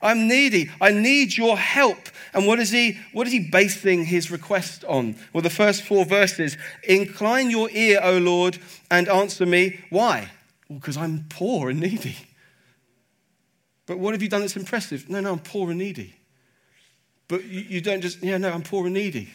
I'm 0.00 0.28
needy. 0.28 0.70
I 0.80 0.92
need 0.92 1.36
your 1.36 1.58
help. 1.58 1.98
And 2.32 2.46
what 2.46 2.60
is 2.60 2.70
he 2.70 2.98
what 3.12 3.26
is 3.26 3.32
he 3.32 3.40
basing 3.40 4.04
his 4.04 4.30
request 4.30 4.84
on? 4.84 5.16
Well, 5.32 5.42
the 5.42 5.50
first 5.50 5.82
four 5.82 6.04
verses, 6.04 6.56
incline 6.84 7.50
your 7.50 7.68
ear, 7.70 8.00
O 8.02 8.18
Lord, 8.18 8.58
and 8.90 9.08
answer 9.08 9.44
me. 9.44 9.80
Why? 9.90 10.30
Well, 10.68 10.78
because 10.78 10.96
I'm 10.96 11.26
poor 11.28 11.70
and 11.70 11.80
needy. 11.80 12.16
But 13.88 13.98
what 13.98 14.12
have 14.12 14.22
you 14.22 14.28
done 14.28 14.42
that's 14.42 14.56
impressive? 14.56 15.08
No, 15.08 15.18
no, 15.20 15.32
I'm 15.32 15.38
poor 15.38 15.70
and 15.70 15.78
needy. 15.78 16.14
But 17.26 17.44
you, 17.44 17.80
don't 17.80 18.02
just, 18.02 18.22
yeah, 18.22 18.36
no, 18.36 18.50
I'm 18.50 18.62
poor 18.62 18.84
and 18.84 18.94
needy. 18.94 19.30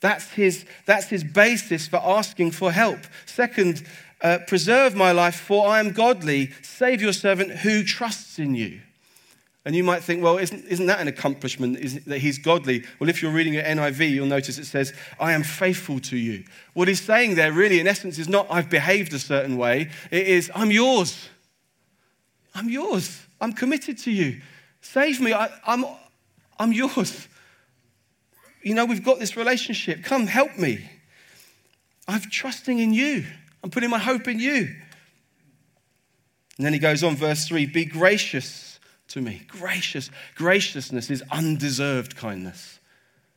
That's 0.00 0.30
his, 0.30 0.64
that's 0.86 1.08
his 1.08 1.24
basis 1.24 1.88
for 1.88 1.96
asking 1.96 2.52
for 2.52 2.70
help. 2.70 3.00
Second, 3.26 3.84
uh, 4.22 4.38
preserve 4.46 4.94
my 4.94 5.10
life, 5.10 5.34
for 5.34 5.66
I 5.66 5.80
am 5.80 5.90
godly. 5.90 6.52
Save 6.62 7.02
your 7.02 7.12
servant 7.12 7.50
who 7.50 7.82
trusts 7.82 8.38
in 8.38 8.54
you. 8.54 8.80
And 9.64 9.74
you 9.74 9.82
might 9.82 10.04
think, 10.04 10.22
well, 10.22 10.38
isn't, 10.38 10.64
isn't 10.66 10.86
that 10.86 11.00
an 11.00 11.08
accomplishment 11.08 11.78
isn't, 11.78 12.06
that 12.06 12.18
he's 12.18 12.38
godly? 12.38 12.84
Well, 13.00 13.10
if 13.10 13.20
you're 13.20 13.32
reading 13.32 13.54
your 13.54 13.64
NIV, 13.64 14.10
you'll 14.10 14.26
notice 14.26 14.58
it 14.58 14.66
says, 14.66 14.94
I 15.18 15.32
am 15.32 15.42
faithful 15.42 15.98
to 16.00 16.16
you. 16.16 16.44
What 16.72 16.86
he's 16.86 17.02
saying 17.02 17.34
there, 17.34 17.52
really, 17.52 17.80
in 17.80 17.88
essence, 17.88 18.16
is 18.18 18.28
not, 18.28 18.46
I've 18.48 18.70
behaved 18.70 19.12
a 19.12 19.18
certain 19.18 19.56
way. 19.56 19.90
It 20.12 20.28
is, 20.28 20.50
I'm 20.54 20.70
yours. 20.70 21.28
I'm 22.54 22.68
yours. 22.68 23.24
I'm 23.40 23.52
committed 23.52 23.98
to 23.98 24.10
you. 24.10 24.40
Save 24.80 25.20
me. 25.20 25.32
I, 25.32 25.48
I'm, 25.66 25.84
I'm 26.58 26.72
yours. 26.72 27.28
You 28.62 28.74
know, 28.74 28.84
we've 28.84 29.04
got 29.04 29.18
this 29.18 29.36
relationship. 29.36 30.02
Come, 30.02 30.26
help 30.26 30.56
me. 30.58 30.88
I'm 32.06 32.20
trusting 32.20 32.78
in 32.78 32.92
you. 32.92 33.24
I'm 33.62 33.70
putting 33.70 33.90
my 33.90 33.98
hope 33.98 34.28
in 34.28 34.38
you. 34.38 34.74
And 36.56 36.66
then 36.66 36.72
he 36.72 36.78
goes 36.78 37.04
on, 37.04 37.16
verse 37.16 37.46
3 37.46 37.66
Be 37.66 37.84
gracious 37.84 38.80
to 39.08 39.20
me. 39.20 39.42
Gracious. 39.48 40.10
Graciousness 40.34 41.10
is 41.10 41.22
undeserved 41.30 42.16
kindness. 42.16 42.78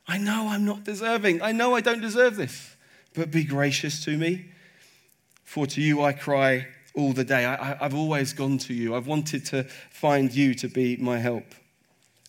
I 0.06 0.18
know 0.18 0.48
I'm 0.48 0.64
not 0.64 0.84
deserving. 0.84 1.42
I 1.42 1.52
know 1.52 1.74
I 1.74 1.80
don't 1.80 2.00
deserve 2.00 2.36
this, 2.36 2.76
but 3.14 3.30
be 3.30 3.44
gracious 3.44 4.04
to 4.04 4.16
me. 4.16 4.46
For 5.44 5.66
to 5.66 5.80
you 5.80 6.02
I 6.02 6.12
cry 6.12 6.66
all 6.94 7.12
the 7.12 7.24
day. 7.24 7.44
I, 7.46 7.74
have 7.74 7.94
always 7.94 8.32
gone 8.32 8.58
to 8.58 8.74
you. 8.74 8.94
I've 8.94 9.06
wanted 9.06 9.44
to 9.46 9.64
find 9.90 10.32
you 10.32 10.54
to 10.54 10.68
be 10.68 10.96
my 10.96 11.18
help. 11.18 11.44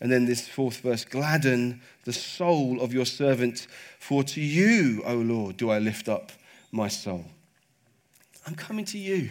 And 0.01 0.11
then 0.11 0.25
this 0.25 0.47
fourth 0.47 0.77
verse 0.77 1.05
gladden 1.05 1.81
the 2.03 2.13
soul 2.13 2.81
of 2.81 2.93
your 2.93 3.05
servant, 3.05 3.67
for 3.99 4.23
to 4.23 4.41
you, 4.41 5.01
O 5.05 5.15
Lord, 5.15 5.57
do 5.57 5.69
I 5.69 5.79
lift 5.79 6.09
up 6.09 6.31
my 6.71 6.87
soul. 6.87 7.25
I'm 8.45 8.55
coming 8.55 8.85
to 8.85 8.97
you. 8.97 9.29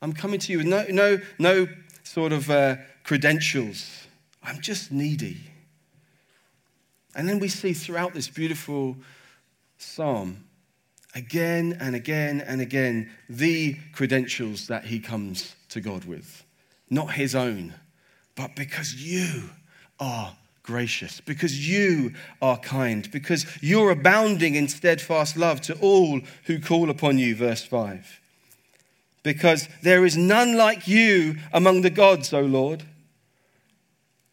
I'm 0.00 0.12
coming 0.12 0.38
to 0.40 0.52
you 0.52 0.58
with 0.58 0.66
no, 0.68 0.84
no, 0.90 1.18
no 1.38 1.66
sort 2.04 2.32
of 2.32 2.50
uh, 2.50 2.76
credentials. 3.02 4.06
I'm 4.42 4.60
just 4.60 4.92
needy. 4.92 5.38
And 7.16 7.28
then 7.28 7.40
we 7.40 7.48
see 7.48 7.72
throughout 7.72 8.14
this 8.14 8.28
beautiful 8.28 8.96
psalm, 9.78 10.44
again 11.18 11.76
and 11.80 11.94
again 11.94 12.40
and 12.40 12.60
again, 12.60 13.10
the 13.28 13.74
credentials 13.92 14.68
that 14.68 14.84
he 14.84 15.00
comes 15.00 15.54
to 15.68 15.80
God 15.80 16.04
with. 16.04 16.44
Not 16.88 17.12
his 17.12 17.34
own, 17.34 17.74
but 18.34 18.56
because 18.56 18.94
you 18.94 19.50
are 20.00 20.34
gracious, 20.62 21.20
because 21.20 21.68
you 21.68 22.14
are 22.40 22.58
kind, 22.58 23.10
because 23.10 23.44
you're 23.60 23.90
abounding 23.90 24.54
in 24.54 24.68
steadfast 24.68 25.36
love 25.36 25.60
to 25.62 25.78
all 25.80 26.20
who 26.44 26.60
call 26.60 26.88
upon 26.88 27.18
you. 27.18 27.34
Verse 27.36 27.64
5 27.64 28.20
because 29.24 29.68
there 29.82 30.06
is 30.06 30.16
none 30.16 30.56
like 30.56 30.88
you 30.88 31.36
among 31.52 31.82
the 31.82 31.90
gods, 31.90 32.32
O 32.32 32.40
Lord. 32.40 32.82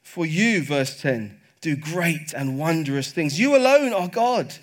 For 0.02 0.26
you, 0.26 0.64
verse 0.64 1.02
10, 1.02 1.38
do 1.60 1.76
great 1.76 2.32
and 2.34 2.58
wondrous 2.58 3.12
things. 3.12 3.38
You 3.38 3.58
alone 3.58 3.92
are 3.92 4.08
God. 4.08 4.56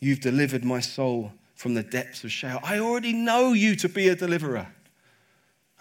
You've 0.00 0.20
delivered 0.20 0.64
my 0.64 0.80
soul 0.80 1.32
from 1.54 1.74
the 1.74 1.82
depths 1.82 2.24
of 2.24 2.32
Sheol. 2.32 2.60
I 2.62 2.78
already 2.78 3.12
know 3.12 3.52
you 3.52 3.76
to 3.76 3.88
be 3.88 4.08
a 4.08 4.16
deliverer. 4.16 4.66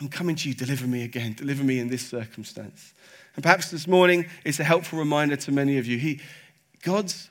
I'm 0.01 0.09
coming 0.09 0.35
to 0.37 0.49
you, 0.49 0.55
deliver 0.55 0.87
me 0.87 1.03
again, 1.03 1.33
deliver 1.33 1.63
me 1.63 1.79
in 1.79 1.87
this 1.87 2.07
circumstance. 2.07 2.93
And 3.35 3.43
perhaps 3.43 3.71
this 3.71 3.87
morning 3.87 4.25
it's 4.43 4.59
a 4.59 4.63
helpful 4.63 4.99
reminder 4.99 5.35
to 5.37 5.51
many 5.51 5.77
of 5.77 5.85
you. 5.85 5.97
He, 5.97 6.21
God's 6.83 7.29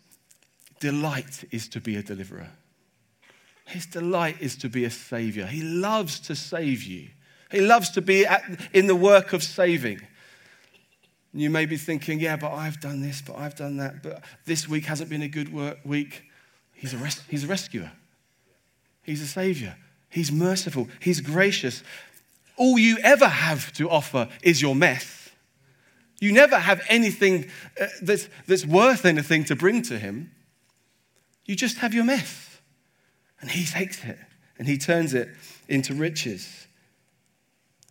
delight 0.80 1.44
is 1.50 1.68
to 1.68 1.80
be 1.80 1.96
a 1.96 2.02
deliverer. 2.02 2.48
His 3.66 3.86
delight 3.86 4.36
is 4.40 4.56
to 4.56 4.68
be 4.68 4.84
a 4.84 4.90
savior. 4.90 5.46
He 5.46 5.62
loves 5.62 6.20
to 6.20 6.34
save 6.34 6.82
you. 6.82 7.08
He 7.50 7.60
loves 7.60 7.90
to 7.90 8.02
be 8.02 8.26
at, 8.26 8.42
in 8.72 8.86
the 8.86 8.96
work 8.96 9.32
of 9.32 9.42
saving. 9.42 10.00
You 11.34 11.50
may 11.50 11.66
be 11.66 11.76
thinking, 11.76 12.20
yeah, 12.20 12.36
but 12.36 12.52
I've 12.52 12.80
done 12.80 13.02
this, 13.02 13.22
but 13.22 13.36
I've 13.36 13.54
done 13.54 13.76
that, 13.76 14.02
but 14.02 14.22
this 14.46 14.66
week 14.68 14.86
hasn't 14.86 15.10
been 15.10 15.22
a 15.22 15.28
good 15.28 15.52
work 15.52 15.78
week. 15.84 16.27
He's 16.78 16.94
a, 16.94 16.98
res- 16.98 17.22
he's 17.28 17.44
a 17.44 17.48
rescuer, 17.48 17.90
He's 19.02 19.20
a 19.20 19.26
savior, 19.26 19.76
He's 20.08 20.30
merciful, 20.32 20.88
He's 21.00 21.20
gracious. 21.20 21.82
All 22.56 22.78
you 22.78 22.98
ever 23.02 23.28
have 23.28 23.72
to 23.74 23.88
offer 23.88 24.28
is 24.42 24.60
your 24.60 24.74
mess. 24.74 25.30
You 26.20 26.32
never 26.32 26.58
have 26.58 26.80
anything 26.88 27.48
uh, 27.80 27.86
that's, 28.02 28.28
that's 28.48 28.66
worth 28.66 29.04
anything 29.04 29.44
to 29.44 29.54
bring 29.54 29.82
to 29.82 29.98
Him. 29.98 30.32
You 31.44 31.54
just 31.54 31.78
have 31.78 31.94
your 31.94 32.04
mess. 32.04 32.60
And 33.40 33.50
he 33.50 33.64
takes 33.64 34.04
it 34.04 34.18
and 34.58 34.66
he 34.66 34.78
turns 34.78 35.14
it 35.14 35.28
into 35.68 35.94
riches. 35.94 36.66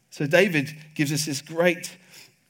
So 0.10 0.28
David 0.28 0.76
gives 0.96 1.12
us 1.12 1.26
this 1.26 1.42
great 1.42 1.98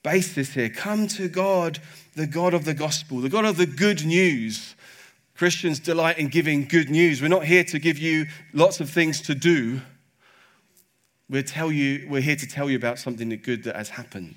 basis 0.04 0.54
here. 0.54 0.70
Come 0.70 1.08
to 1.10 1.28
God, 1.28 1.80
the 2.16 2.28
God 2.28 2.54
of 2.54 2.66
the 2.66 2.74
gospel, 2.74 3.20
the 3.20 3.30
God 3.30 3.46
of 3.46 3.58
the 3.58 3.66
good 3.66 4.06
news. 4.06 4.76
Christians 5.38 5.80
delight 5.80 6.18
in 6.18 6.28
giving 6.28 6.66
good 6.66 6.90
news. 6.90 7.22
We're 7.22 7.28
not 7.28 7.46
here 7.46 7.64
to 7.66 7.80
give 7.80 7.98
you 7.98 8.26
lots 8.54 8.80
of 8.80 8.90
things 8.90 9.22
to 9.22 9.36
do. 9.36 9.82
We're, 11.30 11.44
tell 11.44 11.72
you, 11.72 12.08
we're 12.10 12.22
here 12.22 12.36
to 12.36 12.48
tell 12.48 12.70
you 12.70 12.78
about 12.78 13.00
something 13.00 13.30
good 13.44 13.64
that 13.64 13.76
has 13.76 13.90
happened 13.90 14.36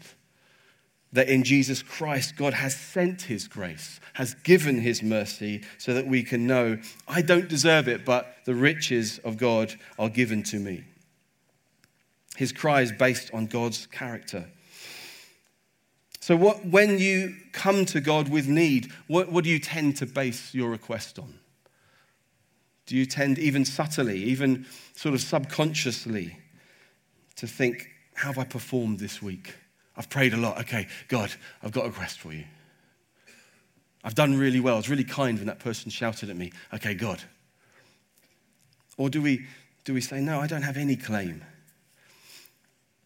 that 1.12 1.28
in 1.28 1.42
Jesus 1.42 1.82
Christ, 1.82 2.36
God 2.36 2.54
has 2.54 2.74
sent 2.76 3.22
His 3.22 3.48
grace, 3.48 4.00
has 4.12 4.34
given 4.34 4.80
His 4.80 5.02
mercy, 5.02 5.62
so 5.78 5.94
that 5.94 6.06
we 6.06 6.22
can 6.22 6.46
know 6.46 6.78
I 7.08 7.22
don't 7.22 7.48
deserve 7.48 7.88
it, 7.88 8.04
but 8.04 8.36
the 8.44 8.54
riches 8.54 9.18
of 9.20 9.36
God 9.36 9.74
are 9.98 10.08
given 10.08 10.42
to 10.44 10.58
me. 10.58 10.84
His 12.36 12.52
cry 12.52 12.82
is 12.82 12.92
based 12.92 13.32
on 13.34 13.46
God's 13.46 13.86
character. 13.86 14.46
So, 16.20 16.36
what, 16.36 16.66
when 16.66 16.98
you 16.98 17.34
come 17.52 17.86
to 17.86 18.00
God 18.00 18.28
with 18.28 18.46
need, 18.46 18.92
what, 19.06 19.32
what 19.32 19.44
do 19.44 19.50
you 19.50 19.58
tend 19.58 19.96
to 19.96 20.06
base 20.06 20.54
your 20.54 20.68
request 20.68 21.18
on? 21.18 21.38
Do 22.84 22.96
you 22.96 23.06
tend, 23.06 23.38
even 23.38 23.64
subtly, 23.64 24.22
even 24.24 24.66
sort 24.94 25.14
of 25.14 25.22
subconsciously, 25.22 26.36
to 27.36 27.46
think, 27.46 27.88
How 28.14 28.28
have 28.28 28.38
I 28.38 28.44
performed 28.44 28.98
this 28.98 29.22
week? 29.22 29.54
I've 29.96 30.10
prayed 30.10 30.34
a 30.34 30.36
lot. 30.36 30.58
Okay, 30.60 30.88
God, 31.08 31.32
I've 31.62 31.72
got 31.72 31.86
a 31.86 31.88
request 31.88 32.18
for 32.18 32.32
you. 32.32 32.44
I've 34.04 34.14
done 34.14 34.38
really 34.38 34.60
well. 34.60 34.74
I 34.74 34.78
was 34.78 34.88
really 34.88 35.04
kind 35.04 35.38
when 35.38 35.46
that 35.46 35.58
person 35.58 35.90
shouted 35.90 36.30
at 36.30 36.36
me. 36.36 36.52
Okay, 36.74 36.94
God. 36.94 37.22
Or 38.96 39.08
do 39.08 39.22
we, 39.22 39.46
do 39.84 39.94
we 39.94 40.00
say, 40.00 40.20
no, 40.20 40.40
I 40.40 40.46
don't 40.46 40.62
have 40.62 40.76
any 40.76 40.96
claim? 40.96 41.42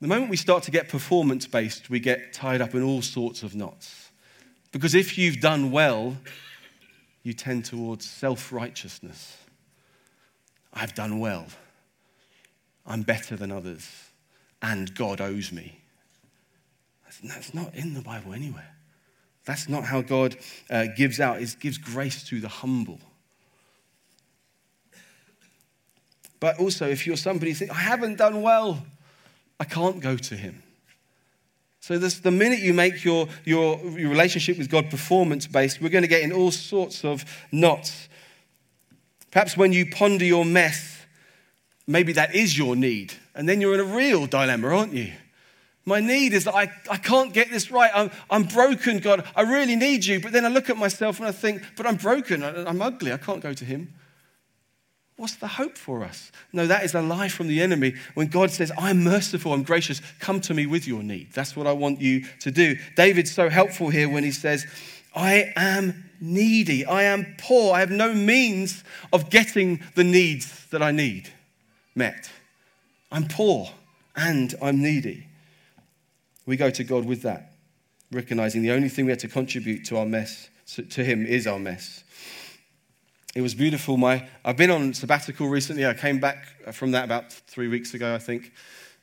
The 0.04 0.08
moment 0.08 0.28
we 0.28 0.36
start 0.36 0.64
to 0.64 0.70
get 0.70 0.90
performance 0.90 1.46
based, 1.46 1.88
we 1.88 1.98
get 1.98 2.34
tied 2.34 2.60
up 2.60 2.74
in 2.74 2.82
all 2.82 3.00
sorts 3.00 3.42
of 3.42 3.54
knots. 3.54 4.10
Because 4.70 4.94
if 4.94 5.16
you've 5.16 5.40
done 5.40 5.70
well, 5.70 6.18
you 7.22 7.32
tend 7.32 7.64
towards 7.64 8.04
self 8.04 8.52
righteousness. 8.52 9.38
I've 10.74 10.94
done 10.94 11.20
well. 11.20 11.46
I'm 12.84 13.00
better 13.00 13.34
than 13.34 13.50
others. 13.50 13.88
And 14.60 14.94
God 14.94 15.22
owes 15.22 15.50
me. 15.50 15.80
That's 17.22 17.54
not 17.54 17.74
in 17.74 17.94
the 17.94 18.02
Bible 18.02 18.34
anywhere. 18.34 18.74
That's 19.46 19.70
not 19.70 19.84
how 19.84 20.02
God 20.02 20.36
uh, 20.68 20.84
gives 20.94 21.18
out. 21.18 21.40
it 21.40 21.56
gives 21.60 21.78
grace 21.78 22.24
to 22.24 22.40
the 22.40 22.48
humble. 22.48 23.00
But 26.40 26.58
also, 26.58 26.86
if 26.86 27.06
you're 27.06 27.16
somebody 27.16 27.52
who 27.52 27.56
thinks, 27.56 27.74
I 27.74 27.78
haven't 27.78 28.18
done 28.18 28.42
well, 28.42 28.84
I 29.58 29.64
can't 29.64 30.00
go 30.00 30.16
to 30.16 30.36
him. 30.36 30.62
So 31.80 31.98
this, 31.98 32.18
the 32.18 32.30
minute 32.30 32.60
you 32.60 32.72
make 32.72 33.04
your, 33.04 33.28
your, 33.44 33.78
your 33.78 34.08
relationship 34.08 34.56
with 34.56 34.70
God 34.70 34.88
performance 34.88 35.46
based, 35.46 35.82
we're 35.82 35.90
going 35.90 36.02
to 36.02 36.08
get 36.08 36.22
in 36.22 36.32
all 36.32 36.50
sorts 36.50 37.04
of 37.04 37.24
knots. 37.52 38.08
Perhaps 39.30 39.56
when 39.56 39.72
you 39.72 39.90
ponder 39.90 40.24
your 40.24 40.46
mess, 40.46 40.98
maybe 41.86 42.14
that 42.14 42.34
is 42.34 42.56
your 42.56 42.74
need. 42.74 43.12
And 43.34 43.48
then 43.48 43.60
you're 43.60 43.74
in 43.74 43.80
a 43.80 43.96
real 43.96 44.26
dilemma, 44.26 44.68
aren't 44.68 44.94
you? 44.94 45.12
My 45.84 46.00
need 46.00 46.32
is 46.32 46.44
that 46.44 46.54
I, 46.54 46.72
I 46.90 46.96
can't 46.96 47.34
get 47.34 47.50
this 47.50 47.70
right. 47.70 47.90
I'm, 47.94 48.10
I'm 48.30 48.44
broken, 48.44 49.00
God. 49.00 49.26
I 49.36 49.42
really 49.42 49.76
need 49.76 50.06
you. 50.06 50.20
But 50.20 50.32
then 50.32 50.46
I 50.46 50.48
look 50.48 50.70
at 50.70 50.78
myself 50.78 51.18
and 51.18 51.28
I 51.28 51.32
think, 51.32 51.62
but 51.76 51.86
I'm 51.86 51.96
broken. 51.96 52.42
I'm 52.42 52.80
ugly. 52.80 53.12
I 53.12 53.18
can't 53.18 53.42
go 53.42 53.52
to 53.52 53.64
him. 53.64 53.92
What's 55.16 55.36
the 55.36 55.46
hope 55.46 55.78
for 55.78 56.02
us? 56.02 56.32
No, 56.52 56.66
that 56.66 56.84
is 56.84 56.94
a 56.94 57.00
lie 57.00 57.28
from 57.28 57.46
the 57.46 57.62
enemy 57.62 57.94
when 58.14 58.26
God 58.26 58.50
says, 58.50 58.72
I'm 58.76 59.04
merciful, 59.04 59.52
I'm 59.52 59.62
gracious, 59.62 60.02
come 60.18 60.40
to 60.42 60.54
me 60.54 60.66
with 60.66 60.88
your 60.88 61.02
need. 61.02 61.32
That's 61.32 61.54
what 61.54 61.68
I 61.68 61.72
want 61.72 62.00
you 62.00 62.24
to 62.40 62.50
do. 62.50 62.76
David's 62.96 63.32
so 63.32 63.48
helpful 63.48 63.90
here 63.90 64.08
when 64.08 64.24
he 64.24 64.32
says, 64.32 64.66
I 65.14 65.52
am 65.54 66.10
needy, 66.20 66.84
I 66.84 67.04
am 67.04 67.36
poor, 67.38 67.74
I 67.74 67.80
have 67.80 67.90
no 67.90 68.12
means 68.12 68.82
of 69.12 69.30
getting 69.30 69.80
the 69.94 70.02
needs 70.02 70.66
that 70.70 70.82
I 70.82 70.90
need 70.90 71.30
met. 71.94 72.30
I'm 73.12 73.28
poor 73.28 73.68
and 74.16 74.54
I'm 74.60 74.82
needy. 74.82 75.26
We 76.46 76.56
go 76.56 76.70
to 76.70 76.84
God 76.84 77.04
with 77.04 77.22
that, 77.22 77.52
recognizing 78.10 78.62
the 78.62 78.72
only 78.72 78.88
thing 78.88 79.04
we 79.06 79.12
have 79.12 79.20
to 79.20 79.28
contribute 79.28 79.84
to 79.86 79.98
our 79.98 80.06
mess, 80.06 80.50
to 80.66 81.04
Him, 81.04 81.24
is 81.24 81.46
our 81.46 81.58
mess. 81.58 82.03
It 83.34 83.40
was 83.40 83.52
beautiful. 83.52 83.96
My, 83.96 84.28
I've 84.44 84.56
been 84.56 84.70
on 84.70 84.94
sabbatical 84.94 85.48
recently. 85.48 85.84
I 85.84 85.94
came 85.94 86.20
back 86.20 86.46
from 86.72 86.92
that 86.92 87.04
about 87.04 87.32
three 87.32 87.66
weeks 87.66 87.92
ago, 87.92 88.14
I 88.14 88.18
think. 88.18 88.52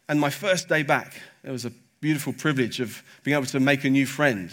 And 0.08 0.22
my 0.22 0.30
first 0.30 0.70
day 0.70 0.84
back, 0.84 1.20
it 1.44 1.52
was 1.52 1.66
a 1.66 1.72
beautiful 2.00 2.32
privilege 2.32 2.80
of 2.80 3.04
being 3.24 3.36
able 3.36 3.48
to 3.48 3.60
make 3.60 3.84
a 3.84 3.90
new 3.90 4.06
friend, 4.06 4.50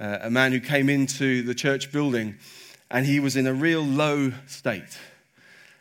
uh, 0.00 0.20
a 0.22 0.30
man 0.30 0.52
who 0.52 0.60
came 0.60 0.88
into 0.88 1.42
the 1.42 1.54
church 1.54 1.92
building 1.92 2.36
and 2.90 3.04
he 3.04 3.20
was 3.20 3.36
in 3.36 3.46
a 3.46 3.52
real 3.52 3.82
low 3.82 4.32
state. 4.46 4.98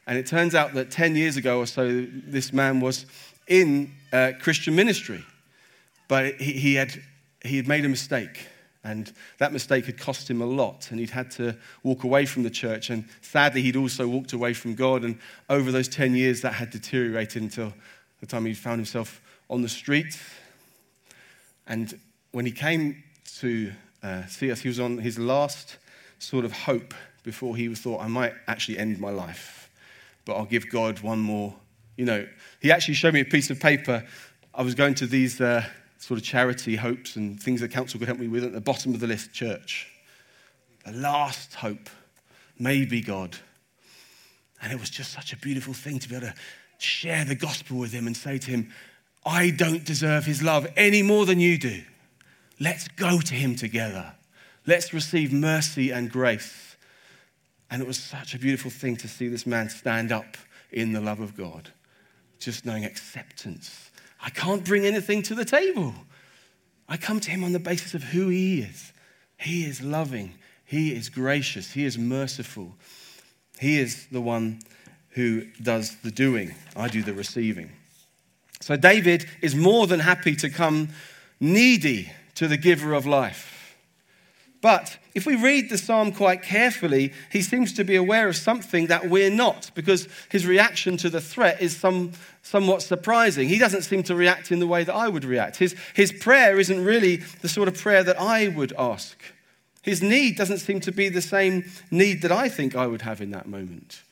And 0.06 0.18
it 0.18 0.28
turns 0.28 0.54
out 0.54 0.74
that 0.74 0.92
10 0.92 1.16
years 1.16 1.38
ago 1.38 1.60
or 1.60 1.66
so, 1.66 2.06
this 2.12 2.52
man 2.52 2.82
was 2.82 3.06
in 3.48 3.94
uh, 4.12 4.34
Christian 4.42 4.76
ministry. 4.76 5.24
But 6.10 6.36
he, 6.36 6.52
he, 6.52 6.74
had, 6.76 7.02
he 7.42 7.56
had 7.56 7.70
made 7.70 7.86
a 7.86 7.90
mistake, 7.90 8.48
and 8.84 9.12
that 9.40 9.52
mistake 9.52 9.86
had 9.86 9.98
cost 9.98 10.30
him 10.30 10.42
a 10.42 10.46
lot, 10.46 10.90
and 10.92 11.00
he'd 11.00 11.10
had 11.10 11.32
to 11.32 11.56
walk 11.84 12.04
away 12.04 12.26
from 12.26 12.44
the 12.44 12.50
church. 12.50 12.90
And 12.90 13.06
sadly, 13.22 13.62
he'd 13.62 13.76
also 13.76 14.08
walked 14.08 14.34
away 14.34 14.54
from 14.54 14.76
God, 14.76 15.04
and 15.04 15.18
over 15.50 15.72
those 15.72 15.90
10 15.90 16.16
years, 16.16 16.42
that 16.42 16.54
had 16.54 16.70
deteriorated 16.70 17.42
until 17.42 17.74
the 18.22 18.26
time 18.26 18.46
he 18.46 18.54
found 18.54 18.80
himself 18.80 19.22
on 19.50 19.62
the 19.62 19.70
street. 19.70 20.18
And 21.68 22.00
when 22.32 22.46
he 22.46 22.52
came 22.52 23.04
to 23.40 23.72
uh, 24.02 24.26
see 24.28 24.52
us, 24.52 24.62
he 24.62 24.70
was 24.70 24.80
on 24.80 24.98
his 24.98 25.20
last 25.20 25.78
sort 26.20 26.46
of 26.46 26.52
hope 26.52 26.94
before 27.24 27.56
he 27.56 27.74
thought, 27.76 28.02
I 28.02 28.08
might 28.08 28.34
actually 28.48 28.78
end 28.78 29.00
my 29.00 29.12
life, 29.12 29.70
but 30.26 30.36
I'll 30.36 30.46
give 30.46 30.70
God 30.70 31.02
one 31.02 31.20
more. 31.20 31.54
You 31.98 32.06
know, 32.06 32.28
he 32.62 32.72
actually 32.72 32.94
showed 32.94 33.14
me 33.14 33.20
a 33.20 33.26
piece 33.26 33.50
of 33.50 33.60
paper. 33.60 34.06
I 34.54 34.62
was 34.62 34.74
going 34.74 34.96
to 34.96 35.06
these 35.06 35.42
uh, 35.42 35.66
sort 36.00 36.20
of 36.20 36.26
charity 36.26 36.78
hopes 36.78 37.16
and 37.16 37.42
things 37.42 37.62
the 37.62 37.68
council 37.68 38.00
could 38.00 38.08
help 38.08 38.20
me 38.20 38.28
with 38.28 38.44
at 38.44 38.54
the 38.54 38.62
bottom 38.62 38.94
of 38.94 39.00
the 39.00 39.08
list 39.08 39.34
church. 39.34 39.88
The 40.86 40.94
last 40.94 41.54
hope, 41.56 41.90
maybe 42.58 43.02
God. 43.02 43.38
And 44.62 44.72
it 44.72 44.80
was 44.80 44.90
just 44.90 45.12
such 45.12 45.34
a 45.34 45.38
beautiful 45.38 45.74
thing 45.74 46.00
to 46.00 46.10
be 46.10 46.16
able 46.16 46.28
to 46.28 46.34
share 46.80 47.26
the 47.26 47.36
gospel 47.36 47.78
with 47.78 47.92
him 47.92 48.08
and 48.08 48.16
say 48.16 48.38
to 48.38 48.52
him, 48.52 48.72
I 49.26 49.50
don't 49.52 49.84
deserve 49.84 50.26
his 50.26 50.42
love 50.42 50.68
any 50.78 51.02
more 51.02 51.26
than 51.26 51.40
you 51.40 51.58
do. 51.58 51.84
Let's 52.60 52.88
go 52.88 53.20
to 53.20 53.34
him 53.34 53.56
together. 53.56 54.14
Let's 54.66 54.94
receive 54.94 55.34
mercy 55.34 55.92
and 55.92 56.10
grace. 56.10 56.78
And 57.70 57.82
it 57.82 57.88
was 57.88 58.00
such 58.00 58.34
a 58.34 58.40
beautiful 58.40 58.72
thing 58.72 58.96
to 58.98 59.08
see 59.08 59.28
this 59.28 59.46
man 59.46 59.70
stand 59.70 60.12
up 60.12 60.38
in 60.72 60.94
the 60.94 61.02
love 61.02 61.20
of 61.20 61.36
God, 61.36 61.70
just 62.40 62.66
knowing 62.66 62.86
acceptance. 62.86 63.92
I 64.22 64.30
can't 64.30 64.64
bring 64.64 64.86
anything 64.86 65.22
to 65.24 65.36
the 65.36 65.46
table. 65.46 65.94
I 66.88 66.98
come 66.98 67.20
to 67.20 67.32
him 67.32 67.44
on 67.44 67.54
the 67.54 67.60
basis 67.60 67.94
of 67.94 68.04
who 68.04 68.30
he 68.30 68.62
is. 68.62 68.92
He 69.38 69.66
is 69.66 69.82
loving, 69.82 70.36
he 70.66 70.94
is 70.94 71.10
gracious, 71.10 71.72
he 71.72 71.86
is 71.86 71.98
merciful. 71.98 72.76
He 73.60 73.78
is 73.78 74.08
the 74.08 74.22
one 74.22 74.60
who 75.10 75.46
does 75.62 75.98
the 75.98 76.12
doing. 76.12 76.56
I 76.76 76.88
do 76.88 77.04
the 77.04 77.14
receiving. 77.14 77.72
So 78.62 78.78
David 78.78 79.26
is 79.42 79.56
more 79.56 79.88
than 79.88 80.00
happy 80.00 80.36
to 80.38 80.50
come 80.50 80.90
needy 81.40 82.12
to 82.36 82.48
the 82.48 82.58
giver 82.58 82.94
of 82.94 83.06
life. 83.06 83.59
But 84.62 84.98
if 85.16 85.26
we 85.26 85.36
read 85.36 85.70
the 85.70 85.78
psalm 85.78 86.12
quite 86.12 86.42
carefully, 86.42 87.14
he 87.32 87.42
seems 87.42 87.72
to 87.74 87.86
be 87.86 87.96
aware 87.96 88.28
of 88.28 88.36
something 88.36 88.88
that 88.88 89.10
we're 89.10 89.30
not, 89.30 89.72
because 89.74 90.10
his 90.30 90.46
reaction 90.46 90.98
to 90.98 91.10
the 91.10 91.22
threat 91.22 91.62
is 91.62 91.78
some, 91.78 92.12
somewhat 92.44 92.82
surprising. 92.82 93.48
He 93.48 93.58
doesn't 93.58 93.84
seem 93.84 94.04
to 94.04 94.16
react 94.16 94.52
in 94.52 94.60
the 94.60 94.68
way 94.68 94.84
that 94.84 94.94
I 94.94 95.08
would 95.08 95.24
react. 95.24 95.56
His, 95.56 95.76
his 95.94 96.12
prayer 96.12 96.60
isn't 96.60 96.84
really 96.84 97.18
the 97.42 97.48
sort 97.48 97.70
of 97.70 97.78
prayer 97.78 98.04
that 98.04 98.20
I 98.20 98.50
would 98.50 98.74
ask. 98.78 99.18
His 99.82 100.02
need 100.02 100.36
doesn't 100.36 100.60
seem 100.60 100.82
to 100.82 100.92
be 100.92 101.08
the 101.08 101.22
same 101.22 101.64
need 101.90 102.22
that 102.24 102.32
I 102.32 102.50
think 102.50 102.76
I 102.76 102.86
would 102.86 103.04
have 103.04 103.22
in 103.22 103.32
that 103.32 103.48
moment, 103.48 104.04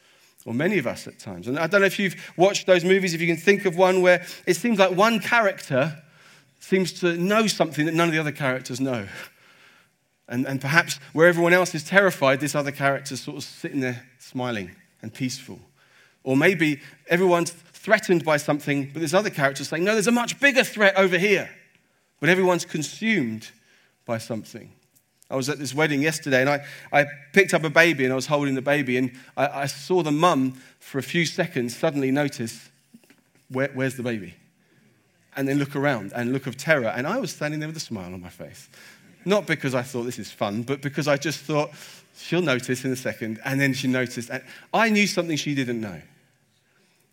or 0.45 0.53
many 0.53 0.77
of 0.77 0.87
us 0.87 1.07
at 1.07 1.19
times. 1.19 1.49
And 1.49 1.59
I 1.59 1.67
don't 1.67 1.81
know 1.81 1.87
if 1.87 1.99
you've 1.99 2.15
watched 2.37 2.67
those 2.67 2.85
movies, 2.85 3.13
if 3.13 3.19
you 3.19 3.27
can 3.27 3.35
think 3.35 3.65
of 3.65 3.75
one 3.75 4.01
where 4.01 4.25
it 4.45 4.53
seems 4.55 4.79
like 4.79 4.91
one 4.91 5.19
character 5.19 6.01
seems 6.61 6.93
to 7.01 7.17
know 7.17 7.47
something 7.47 7.85
that 7.85 7.93
none 7.93 8.07
of 8.07 8.13
the 8.13 8.19
other 8.19 8.31
characters 8.31 8.79
know. 8.79 9.07
And, 10.29 10.46
and 10.46 10.60
perhaps 10.60 11.00
where 11.13 11.27
everyone 11.27 11.53
else 11.53 11.74
is 11.74 11.84
terrified, 11.84 12.39
this 12.39 12.55
other 12.55 12.72
character 12.72 13.13
is 13.13 13.22
sort 13.22 13.38
of 13.38 13.43
sitting 13.43 13.79
there 13.79 14.05
smiling 14.19 14.72
and 15.01 15.13
peaceful. 15.13 15.60
Or 16.24 16.36
maybe 16.36 16.81
everyone's 17.07 17.51
threatened 17.51 18.25
by 18.25 18.38
something, 18.38 18.89
but 18.93 19.00
this 19.00 19.13
other 19.13 19.29
character 19.29 19.62
is 19.62 19.69
saying, 19.69 19.86
No, 19.86 19.93
there's 19.93 20.07
a 20.07 20.12
much 20.12 20.39
bigger 20.39 20.63
threat 20.63 20.98
over 20.98 21.17
here. 21.17 21.50
But 22.19 22.29
everyone's 22.29 22.65
consumed 22.65 23.50
by 24.05 24.17
something. 24.17 24.72
I 25.29 25.36
was 25.36 25.50
at 25.50 25.60
this 25.60 25.74
wedding 25.74 26.01
yesterday 26.01 26.41
and 26.41 26.50
I, 26.50 26.65
I 26.91 27.05
picked 27.34 27.53
up 27.53 27.63
a 27.63 27.69
baby 27.69 28.05
and 28.05 28.13
I 28.13 28.15
was 28.15 28.27
holding 28.27 28.55
the 28.55 28.62
baby 28.62 28.98
and 28.98 29.12
I, 29.36 29.62
I 29.62 29.65
saw 29.65 30.01
the 30.01 30.12
mum 30.12 30.62
for 30.79 31.00
a 31.00 31.03
few 31.03 31.25
seconds 31.25 31.75
suddenly 31.75 32.12
notice, 32.12 32.69
Where, 33.50 33.69
Where's 33.74 33.96
the 33.96 34.03
baby? 34.03 34.36
And 35.36 35.48
then 35.48 35.60
look 35.60 35.75
around 35.75 36.13
and 36.15 36.34
look 36.34 36.48
of 36.48 36.57
terror. 36.57 36.88
And 36.88 37.05
I 37.05 37.19
was 37.19 37.31
standing 37.31 37.60
there 37.60 37.69
with 37.69 37.77
a 37.77 37.81
smile 37.81 38.13
on 38.13 38.22
my 38.22 38.29
face. 38.29 38.69
Not 39.27 39.46
because 39.46 39.75
I 39.75 39.81
thought 39.81 40.03
this 40.03 40.19
is 40.19 40.31
fun, 40.31 40.63
but 40.63 40.81
because 40.81 41.05
I 41.05 41.17
just 41.17 41.41
thought 41.41 41.72
she'll 42.17 42.41
notice 42.41 42.86
in 42.86 42.93
a 42.93 42.96
second. 42.96 43.41
And 43.43 43.60
then 43.60 43.74
she 43.74 43.89
noticed. 43.89 44.29
And 44.29 44.41
I 44.74 44.88
knew 44.88 45.05
something 45.05 45.36
she 45.36 45.53
didn't 45.53 45.81
know. 45.81 46.00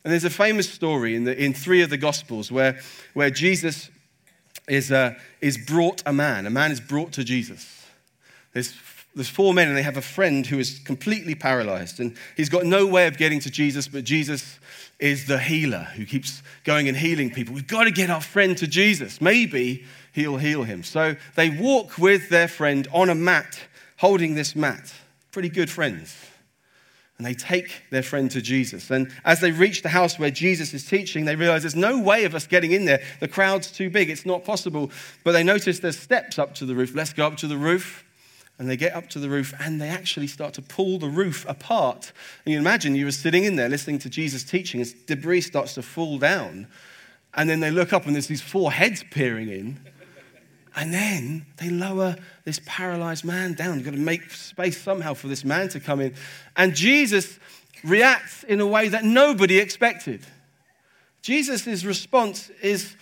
And 0.05 0.13
there's 0.13 0.23
a 0.23 0.31
famous 0.31 0.71
story 0.71 1.17
in, 1.17 1.25
the, 1.25 1.37
in 1.37 1.53
three 1.53 1.83
of 1.83 1.91
the 1.91 1.97
Gospels 1.97 2.53
where, 2.53 2.79
where 3.15 3.31
Jesus 3.31 3.91
is, 4.69 4.93
uh, 4.93 5.15
is 5.41 5.59
brought 5.59 6.05
a 6.07 6.13
man. 6.13 6.47
A 6.47 6.51
man 6.51 6.71
is 6.71 6.81
brought 6.81 7.11
to 7.15 7.25
Jesus. 7.25 7.85
There's, 8.53 8.73
there's 9.15 9.29
four 9.29 9.55
men, 9.55 9.69
and 9.69 9.77
they 9.77 9.83
have 9.83 9.97
a 9.97 10.03
friend 10.03 10.47
who 10.47 10.59
is 10.59 10.81
completely 10.81 11.35
paralyzed. 11.35 12.01
And 12.01 12.17
he's 12.37 12.49
got 12.49 12.65
no 12.65 12.87
way 12.87 13.07
of 13.07 13.17
getting 13.17 13.41
to 13.41 13.51
Jesus, 13.51 13.87
but 13.87 14.05
Jesus 14.05 14.59
is 14.99 15.27
the 15.27 15.39
healer 15.39 15.89
who 15.97 16.05
keeps 16.05 16.43
going 16.65 16.89
and 16.89 16.97
healing 16.97 17.31
people. 17.31 17.55
We've 17.55 17.67
got 17.67 17.85
to 17.85 17.91
get 17.91 18.11
our 18.11 18.21
friend 18.21 18.57
to 18.59 18.67
Jesus. 18.67 19.21
Maybe 19.21 19.85
he'll 20.13 20.37
heal 20.37 20.65
him. 20.65 20.83
So 20.83 21.17
they 21.37 21.51
walk 21.51 21.99
with 21.99 22.29
their 22.29 22.49
friend 22.49 22.89
on 22.93 23.09
a 23.09 23.15
mat, 23.15 23.61
holding 23.99 24.35
this 24.35 24.57
mat. 24.57 24.93
Pretty 25.31 25.49
good 25.49 25.71
friends. 25.71 26.17
And 27.19 27.27
they 27.27 27.35
take 27.35 27.83
their 27.91 28.03
friend 28.03 28.29
to 28.33 28.43
Jesus. 28.43 28.91
And 28.91 29.13
as 29.25 29.41
they 29.41 29.53
reach 29.53 29.83
the 29.83 29.89
house 29.89 30.19
where 30.19 30.31
Jesus 30.33 30.75
is 30.75 30.85
teaching, 30.85 31.25
they 31.25 31.37
realize 31.37 31.63
there's 31.63 31.77
no 31.77 32.01
way 32.01 32.25
of 32.25 32.35
us 32.35 32.47
getting 32.49 32.73
in 32.73 32.87
there. 32.87 33.01
The 33.21 33.29
crowd's 33.29 33.71
too 33.71 33.91
big, 33.91 34.11
it's 34.11 34.27
not 34.27 34.45
possible. 34.45 34.91
But 35.23 35.33
they 35.33 35.45
notice 35.45 35.79
there's 35.79 35.99
steps 35.99 36.41
up 36.41 36.57
to 36.57 36.67
the 36.67 36.75
roof. 36.75 36.95
Let's 36.95 37.13
go 37.13 37.27
up 37.27 37.37
to 37.39 37.47
the 37.47 37.57
roof. 37.57 38.05
And 38.59 38.69
they 38.69 38.77
get 38.77 38.95
up 38.95 39.09
to 39.11 39.19
the 39.19 39.29
roof 39.29 39.53
and 39.59 39.81
they 39.81 39.89
actually 39.89 40.29
start 40.29 40.55
to 40.55 40.63
pull 40.63 40.99
the 40.99 41.09
roof 41.09 41.45
apart. 41.49 42.13
And 42.45 42.53
you 42.53 42.59
imagine 42.59 42.95
you 42.95 43.05
were 43.05 43.11
sitting 43.11 43.45
in 43.45 43.57
there 43.57 43.69
listening 43.69 43.99
to 44.01 44.09
Jesus 44.09 44.45
teaching 44.45 44.81
as 44.81 44.93
debris 44.93 45.41
starts 45.41 45.75
to 45.75 45.83
fall 45.83 46.19
down. 46.19 46.69
And 47.35 47.51
then 47.51 47.61
they 47.61 47.73
look 47.73 47.93
up 47.93 48.07
and 48.07 48.15
there's 48.15 48.29
these 48.29 48.43
four 48.43 48.71
heads 48.71 49.05
peering 49.11 49.49
in. 49.49 49.81
And 50.77 50.93
then 50.93 51.47
they 51.59 51.69
lower 51.69 52.17
this 52.45 52.61
paralyzed 52.65 53.25
man 53.25 53.55
down. 53.55 53.77
You've 53.77 53.85
got 53.85 53.95
to 53.95 53.99
make 53.99 54.31
space 54.31 54.81
somehow 54.81 55.15
for 55.15 55.29
this 55.29 55.45
man 55.45 55.69
to 55.71 55.81
come 55.81 56.01
in. 56.01 56.15
And 56.57 56.75
Jesus 56.75 57.39
reacts 57.85 58.45
in 58.45 58.61
a 58.61 58.67
way 58.67 58.89
that 58.89 59.05
nobody 59.05 59.59
expected. 59.59 60.23
Jesus' 61.23 61.85
response 61.85 62.51
is, 62.63 62.97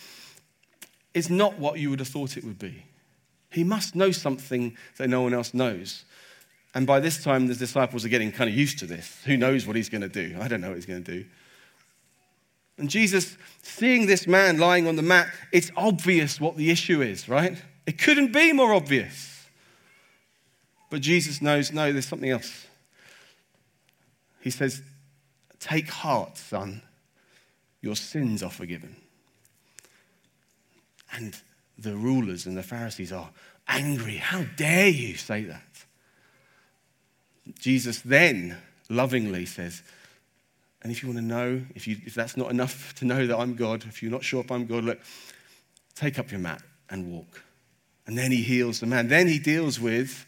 is 1.14 1.30
not 1.30 1.58
what 1.58 1.78
you 1.78 1.90
would 1.90 1.98
have 1.98 2.08
thought 2.08 2.36
it 2.36 2.44
would 2.44 2.58
be. 2.58 2.84
He 3.52 3.64
must 3.64 3.94
know 3.94 4.10
something 4.10 4.76
that 4.96 5.08
no 5.08 5.22
one 5.22 5.34
else 5.34 5.52
knows. 5.52 6.04
And 6.74 6.86
by 6.86 7.00
this 7.00 7.22
time, 7.22 7.48
the 7.48 7.54
disciples 7.54 8.04
are 8.04 8.08
getting 8.08 8.32
kind 8.32 8.48
of 8.48 8.56
used 8.56 8.78
to 8.78 8.86
this. 8.86 9.20
Who 9.26 9.36
knows 9.36 9.66
what 9.66 9.76
he's 9.76 9.90
going 9.90 10.00
to 10.02 10.08
do? 10.08 10.36
I 10.40 10.48
don't 10.48 10.60
know 10.60 10.68
what 10.68 10.76
he's 10.76 10.86
going 10.86 11.04
to 11.04 11.12
do. 11.12 11.24
And 12.78 12.88
Jesus, 12.88 13.36
seeing 13.62 14.06
this 14.06 14.26
man 14.26 14.58
lying 14.58 14.88
on 14.88 14.96
the 14.96 15.02
mat, 15.02 15.28
it's 15.52 15.70
obvious 15.76 16.40
what 16.40 16.56
the 16.56 16.70
issue 16.70 17.02
is, 17.02 17.28
right? 17.28 17.56
It 17.86 17.98
couldn't 17.98 18.32
be 18.32 18.52
more 18.52 18.72
obvious. 18.72 19.46
But 20.88 21.02
Jesus 21.02 21.42
knows, 21.42 21.72
no, 21.72 21.92
there's 21.92 22.08
something 22.08 22.30
else. 22.30 22.66
He 24.40 24.50
says, 24.50 24.82
Take 25.60 25.88
heart, 25.88 26.36
son, 26.36 26.82
your 27.80 27.94
sins 27.94 28.42
are 28.42 28.50
forgiven. 28.50 28.96
And 31.12 31.36
the 31.78 31.96
rulers 31.96 32.46
and 32.46 32.56
the 32.56 32.62
Pharisees 32.62 33.12
are 33.12 33.30
angry. 33.68 34.16
How 34.16 34.44
dare 34.56 34.88
you 34.88 35.16
say 35.16 35.44
that? 35.44 35.62
Jesus 37.58 38.00
then 38.00 38.56
lovingly 38.88 39.46
says, 39.46 39.82
and 40.82 40.90
if 40.90 41.02
you 41.02 41.08
want 41.08 41.18
to 41.18 41.24
know, 41.24 41.62
if, 41.74 41.86
you, 41.86 41.96
if 42.04 42.14
that's 42.14 42.36
not 42.36 42.50
enough 42.50 42.94
to 42.96 43.04
know 43.04 43.26
that 43.26 43.38
I'm 43.38 43.54
God, 43.54 43.84
if 43.86 44.02
you're 44.02 44.12
not 44.12 44.24
sure 44.24 44.40
if 44.40 44.50
I'm 44.50 44.66
God, 44.66 44.84
look, 44.84 45.00
take 45.94 46.18
up 46.18 46.30
your 46.30 46.40
mat 46.40 46.62
and 46.90 47.10
walk. 47.10 47.42
And 48.06 48.18
then 48.18 48.32
he 48.32 48.42
heals 48.42 48.80
the 48.80 48.86
man. 48.86 49.08
Then 49.08 49.28
he 49.28 49.38
deals 49.38 49.78
with 49.78 50.26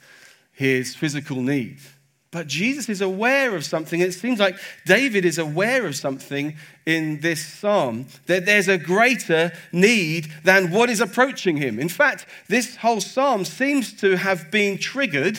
his 0.52 0.94
physical 0.94 1.42
needs. 1.42 1.88
But 2.34 2.48
Jesus 2.48 2.88
is 2.88 3.00
aware 3.00 3.54
of 3.54 3.64
something. 3.64 4.00
It 4.00 4.12
seems 4.12 4.40
like 4.40 4.58
David 4.84 5.24
is 5.24 5.38
aware 5.38 5.86
of 5.86 5.94
something 5.94 6.56
in 6.84 7.20
this 7.20 7.46
psalm 7.46 8.06
that 8.26 8.44
there's 8.44 8.66
a 8.66 8.76
greater 8.76 9.52
need 9.70 10.32
than 10.42 10.72
what 10.72 10.90
is 10.90 11.00
approaching 11.00 11.58
him. 11.58 11.78
In 11.78 11.88
fact, 11.88 12.26
this 12.48 12.74
whole 12.74 13.00
psalm 13.00 13.44
seems 13.44 13.92
to 14.00 14.16
have 14.16 14.50
been 14.50 14.78
triggered 14.78 15.38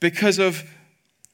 because 0.00 0.38
of 0.38 0.64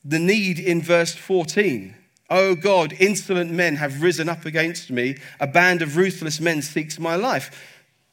the 0.04 0.18
need 0.18 0.58
in 0.58 0.82
verse 0.82 1.14
14. 1.14 1.94
Oh 2.28 2.56
God, 2.56 2.92
insolent 2.98 3.52
men 3.52 3.76
have 3.76 4.02
risen 4.02 4.28
up 4.28 4.44
against 4.44 4.90
me. 4.90 5.16
A 5.38 5.46
band 5.46 5.80
of 5.82 5.96
ruthless 5.96 6.40
men 6.40 6.60
seeks 6.60 6.98
my 6.98 7.14
life. 7.14 7.56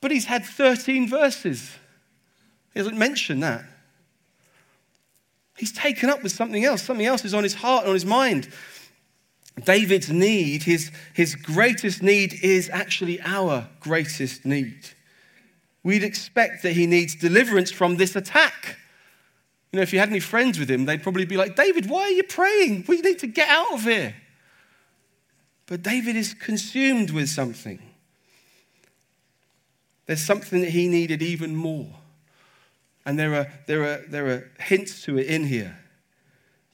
But 0.02 0.12
he's 0.12 0.26
had 0.26 0.46
13 0.46 1.10
verses. 1.10 1.76
He 2.76 2.80
doesn't 2.80 3.00
mention 3.00 3.40
that. 3.40 3.66
He's 5.60 5.74
taken 5.74 6.10
up 6.10 6.24
with 6.24 6.32
something 6.32 6.64
else. 6.64 6.82
Something 6.82 7.06
else 7.06 7.26
is 7.26 7.34
on 7.34 7.44
his 7.44 7.54
heart 7.54 7.82
and 7.82 7.90
on 7.90 7.94
his 7.94 8.06
mind. 8.06 8.48
David's 9.66 10.10
need, 10.10 10.64
his, 10.64 10.90
his 11.14 11.36
greatest 11.36 12.02
need, 12.02 12.34
is 12.42 12.70
actually 12.70 13.20
our 13.22 13.68
greatest 13.82 14.46
need. 14.46 14.88
We'd 15.84 16.04
expect 16.04 16.64
that 16.64 16.72
he 16.72 16.88
needs 16.88 17.14
deliverance 17.14 17.72
from 17.72 17.98
this 17.98 18.16
attack. 18.16 18.78
You 19.74 19.78
know, 19.78 19.84
if 19.84 19.92
you 19.92 20.00
had 20.00 20.08
any 20.08 20.22
friends 20.22 20.58
with 20.58 20.72
him, 20.72 20.86
they'd 20.86 21.04
probably 21.04 21.26
be 21.26 21.36
like, 21.36 21.58
David, 21.58 21.90
why 21.90 22.04
are 22.04 22.12
you 22.12 22.24
praying? 22.24 22.86
We 22.88 23.02
need 23.02 23.20
to 23.20 23.28
get 23.28 23.50
out 23.50 23.74
of 23.74 23.84
here. 23.84 24.16
But 25.66 25.84
David 25.84 26.16
is 26.16 26.34
consumed 26.34 27.12
with 27.12 27.28
something. 27.28 27.82
There's 30.06 30.24
something 30.24 30.62
that 30.62 30.70
he 30.70 30.88
needed 30.88 31.22
even 31.22 31.54
more. 31.54 31.99
And 33.10 33.18
there 33.18 33.34
are, 33.34 33.48
there 33.66 33.82
are, 33.82 33.98
there 34.08 34.28
are 34.28 34.52
hints 34.60 35.02
to 35.06 35.18
it 35.18 35.26
in 35.26 35.46
here. 35.46 35.76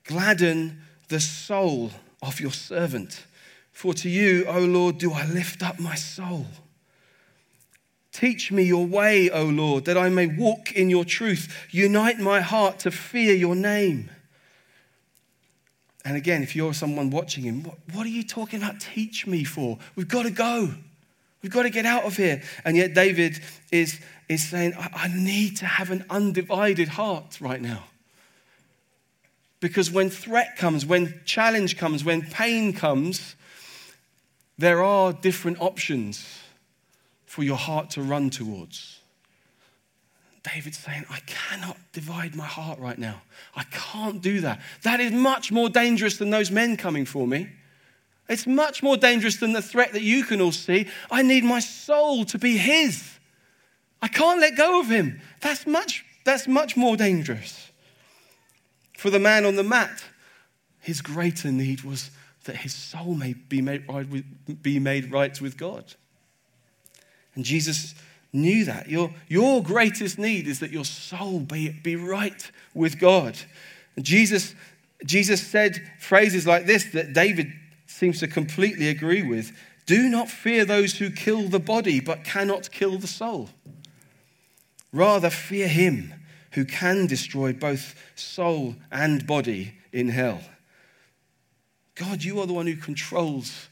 Gladden 0.04 0.82
the 1.08 1.22
soul 1.22 1.92
of 2.22 2.42
your 2.42 2.52
servant. 2.52 3.26
For 3.72 3.94
to 3.94 4.10
you, 4.10 4.44
O 4.46 4.60
Lord, 4.60 4.98
do 4.98 5.14
I 5.14 5.26
lift 5.26 5.64
up 5.64 5.80
my 5.80 5.96
soul. 5.96 6.48
Teach 8.12 8.52
me 8.52 8.64
your 8.64 8.86
way, 8.86 9.30
O 9.30 9.46
Lord, 9.46 9.86
that 9.86 9.98
I 9.98 10.10
may 10.10 10.28
walk 10.28 10.74
in 10.74 10.90
your 10.90 11.06
truth. 11.06 11.68
Unite 11.72 12.20
my 12.20 12.42
heart 12.42 12.80
to 12.80 12.92
fear 12.92 13.34
your 13.34 13.56
name. 13.56 14.12
And 16.04 16.18
again, 16.18 16.44
if 16.44 16.54
you're 16.54 16.74
someone 16.74 17.12
watching 17.12 17.46
him, 17.46 17.64
what, 17.64 17.78
what, 17.94 18.06
are 18.06 18.10
you 18.10 18.24
talking 18.24 18.62
about? 18.62 18.82
Teach 18.82 19.26
me 19.26 19.46
for? 19.46 19.78
We've 19.96 20.10
got 20.10 20.24
to 20.24 20.32
go. 20.32 20.74
We've 21.46 21.52
got 21.52 21.62
to 21.62 21.70
get 21.70 21.86
out 21.86 22.06
of 22.06 22.18
here. 22.18 22.42
And 22.66 22.76
yet, 22.76 22.96
David 22.96 23.40
is, 23.72 24.00
is 24.28 24.50
saying, 24.50 24.74
I, 24.74 24.90
I 24.96 25.08
need 25.10 25.58
to 25.58 25.68
have 25.68 25.92
an 25.92 26.04
undivided 26.10 26.88
heart 26.88 27.38
right 27.40 27.62
now. 27.62 27.84
Because 29.60 29.92
when 29.92 30.10
threat 30.10 30.58
comes, 30.58 30.88
when 30.88 31.22
challenge 31.24 31.78
comes, 31.78 32.04
when 32.04 32.24
pain 32.24 32.74
comes, 32.74 33.36
there 34.58 34.82
are 34.82 35.14
different 35.14 35.62
options 35.62 36.40
for 37.28 37.44
your 37.44 37.58
heart 37.58 37.92
to 37.92 38.02
run 38.02 38.32
towards. 38.32 39.02
David's 40.52 40.80
saying, 40.80 41.06
I 41.12 41.20
cannot 41.28 41.78
divide 41.94 42.36
my 42.36 42.48
heart 42.48 42.80
right 42.80 42.98
now. 42.98 43.22
I 43.56 43.66
can't 43.66 44.20
do 44.20 44.42
that. 44.42 44.62
That 44.82 45.00
is 45.00 45.12
much 45.12 45.52
more 45.52 45.70
dangerous 45.70 46.18
than 46.18 46.32
those 46.32 46.50
men 46.50 46.76
coming 46.76 47.06
for 47.06 47.28
me. 47.28 47.50
It's 48.28 48.48
much 48.48 48.82
more 48.82 48.98
dangerous 48.98 49.38
than 49.38 49.54
the 49.54 49.62
threat 49.62 49.94
that 49.94 50.02
you 50.02 50.24
can 50.24 50.42
all 50.42 50.52
see. 50.52 50.88
I 51.12 51.22
need 51.22 51.44
my 51.44 51.60
soul 51.60 52.26
to 52.26 52.40
be 52.40 52.58
his. 52.58 53.04
I 54.02 54.08
can't 54.08 54.40
let 54.40 54.58
go 54.58 54.80
of 54.80 54.88
him. 54.88 55.22
That's 55.42 55.68
much, 55.68 56.06
that's 56.24 56.48
much 56.48 56.76
more 56.76 56.98
dangerous. 56.98 57.72
For 58.98 59.10
the 59.10 59.20
man 59.20 59.46
on 59.46 59.56
the 59.56 59.64
mat, 59.64 60.04
his 60.80 61.02
greater 61.02 61.52
need 61.52 61.82
was 61.82 62.10
that 62.46 62.58
his 62.58 62.74
soul 62.74 63.16
may 63.16 63.34
be 63.34 63.62
made 63.62 63.88
right 63.88 64.08
with, 64.08 64.24
be 64.62 64.80
made 64.80 65.12
right 65.12 65.40
with 65.40 65.58
God. 65.58 65.94
And 67.36 67.44
Jesus 67.44 67.96
knew 68.32 68.66
that. 68.66 68.90
Your, 68.90 69.14
your 69.28 69.62
greatest 69.62 70.18
need 70.18 70.48
is 70.48 70.60
that 70.60 70.72
your 70.72 70.86
soul 70.86 71.40
be, 71.40 71.70
be 71.70 71.96
right 71.96 72.52
with 72.74 73.00
God. 73.00 73.38
And 73.96 74.06
Jesus, 74.06 74.56
Jesus 75.06 75.46
said 75.46 75.82
phrases 76.00 76.46
like 76.46 76.66
this 76.66 76.86
that 76.94 77.14
David 77.14 77.52
seems 77.96 78.20
to 78.20 78.28
completely 78.28 78.90
agree 78.90 79.24
with 79.24 79.58
Do 79.86 80.10
not 80.10 80.30
fear 80.30 80.66
those 80.66 80.98
who 80.98 81.10
kill 81.10 81.44
the 81.44 81.60
body 81.60 82.00
but 82.00 82.24
cannot 82.24 82.72
kill 82.72 82.98
the 82.98 83.08
soul. 83.08 83.50
Rather, 84.92 85.30
fear 85.30 85.68
him 85.68 86.14
who 86.52 86.66
can 86.66 87.08
destroy 87.08 87.54
both 87.54 87.96
soul 88.16 88.76
and 88.92 89.26
body 89.26 89.74
in 89.92 90.10
hell. 90.10 90.42
God, 91.96 92.24
you 92.24 92.40
are 92.42 92.46
the 92.46 92.54
one 92.54 92.68
who 92.68 92.76
controls 92.76 93.68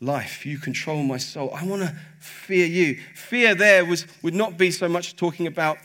life. 0.00 0.44
You 0.44 0.58
control 0.58 1.02
my 1.02 1.18
soul. 1.18 1.50
I 1.54 1.64
want 1.64 1.82
to 1.82 1.96
fear 2.18 2.66
you. 2.66 3.00
Fear 3.14 3.54
there 3.54 3.84
was, 3.84 4.06
would 4.22 4.34
not 4.34 4.58
be 4.58 4.70
so 4.70 4.88
much 4.88 5.16
talking 5.16 5.46
about 5.46 5.78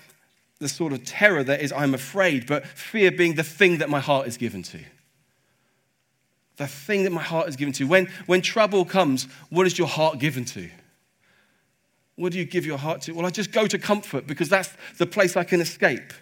the 0.59 0.69
sort 0.69 0.93
of 0.93 1.05
terror 1.05 1.43
that 1.43 1.61
is, 1.61 1.71
I'm 1.71 1.93
afraid, 1.93 2.47
but 2.47 2.65
fear 2.65 3.11
being 3.11 3.35
the 3.35 3.43
thing 3.43 3.77
that 3.77 3.89
my 3.89 3.99
heart 3.99 4.27
is 4.27 4.37
given 4.37 4.63
to. 4.63 4.79
The 6.57 6.67
thing 6.67 7.03
that 7.03 7.11
my 7.11 7.21
heart 7.23 7.49
is 7.49 7.55
given 7.55 7.73
to. 7.73 7.87
When, 7.87 8.07
when 8.25 8.41
trouble 8.41 8.85
comes, 8.85 9.27
what 9.49 9.65
is 9.65 9.77
your 9.77 9.87
heart 9.87 10.19
given 10.19 10.45
to? 10.45 10.69
What 12.15 12.31
do 12.31 12.37
you 12.37 12.45
give 12.45 12.65
your 12.65 12.77
heart 12.77 13.01
to? 13.01 13.13
Well, 13.13 13.25
I 13.25 13.31
just 13.31 13.51
go 13.51 13.65
to 13.65 13.79
comfort 13.79 14.27
because 14.27 14.49
that's 14.49 14.69
the 14.99 15.07
place 15.07 15.35
I 15.35 15.43
can 15.43 15.61
escape. 15.61 16.13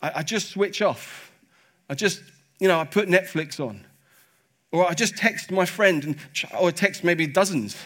I, 0.00 0.12
I 0.16 0.22
just 0.22 0.50
switch 0.50 0.80
off. 0.80 1.32
I 1.90 1.94
just, 1.94 2.22
you 2.60 2.68
know, 2.68 2.78
I 2.78 2.84
put 2.84 3.08
Netflix 3.08 3.58
on. 3.58 3.84
Or 4.70 4.88
I 4.88 4.94
just 4.94 5.16
text 5.16 5.50
my 5.50 5.64
friend, 5.64 6.04
and, 6.04 6.16
or 6.60 6.70
text 6.70 7.02
maybe 7.02 7.26
dozens, 7.26 7.76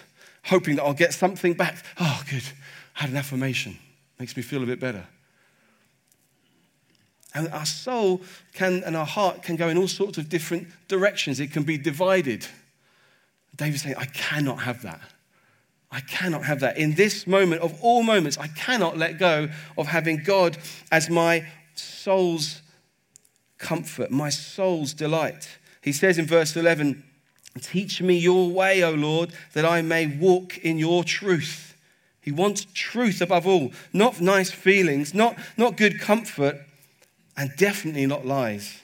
hoping 0.44 0.76
that 0.76 0.82
I'll 0.82 0.92
get 0.92 1.14
something 1.14 1.54
back. 1.54 1.84
Oh, 1.98 2.22
good. 2.30 2.42
I 2.96 3.02
had 3.02 3.10
an 3.10 3.16
affirmation. 3.16 3.78
Makes 4.18 4.36
me 4.36 4.42
feel 4.42 4.62
a 4.62 4.66
bit 4.66 4.80
better. 4.80 5.06
And 7.34 7.48
our 7.48 7.66
soul 7.66 8.22
can, 8.54 8.82
and 8.84 8.96
our 8.96 9.06
heart 9.06 9.42
can 9.42 9.56
go 9.56 9.68
in 9.68 9.78
all 9.78 9.88
sorts 9.88 10.18
of 10.18 10.28
different 10.28 10.68
directions. 10.88 11.38
It 11.38 11.52
can 11.52 11.62
be 11.62 11.78
divided. 11.78 12.46
David's 13.56 13.82
saying, 13.82 13.96
I 13.96 14.06
cannot 14.06 14.62
have 14.62 14.82
that. 14.82 15.00
I 15.92 16.00
cannot 16.00 16.44
have 16.44 16.60
that. 16.60 16.78
In 16.78 16.94
this 16.94 17.26
moment 17.26 17.62
of 17.62 17.78
all 17.82 18.02
moments, 18.02 18.38
I 18.38 18.46
cannot 18.48 18.96
let 18.96 19.18
go 19.18 19.48
of 19.76 19.86
having 19.88 20.22
God 20.22 20.56
as 20.90 21.10
my 21.10 21.46
soul's 21.74 22.62
comfort, 23.58 24.10
my 24.10 24.30
soul's 24.30 24.94
delight. 24.94 25.58
He 25.82 25.92
says 25.92 26.18
in 26.18 26.26
verse 26.26 26.56
11, 26.56 27.04
Teach 27.60 28.00
me 28.00 28.16
your 28.16 28.48
way, 28.48 28.82
O 28.84 28.92
Lord, 28.92 29.32
that 29.54 29.64
I 29.64 29.82
may 29.82 30.06
walk 30.06 30.58
in 30.58 30.78
your 30.78 31.02
truth. 31.02 31.76
He 32.20 32.30
wants 32.30 32.66
truth 32.74 33.20
above 33.20 33.46
all, 33.46 33.72
not 33.92 34.20
nice 34.20 34.50
feelings, 34.50 35.12
not, 35.14 35.36
not 35.56 35.76
good 35.76 35.98
comfort, 35.98 36.60
and 37.40 37.56
definitely 37.56 38.04
not 38.04 38.26
lies. 38.26 38.82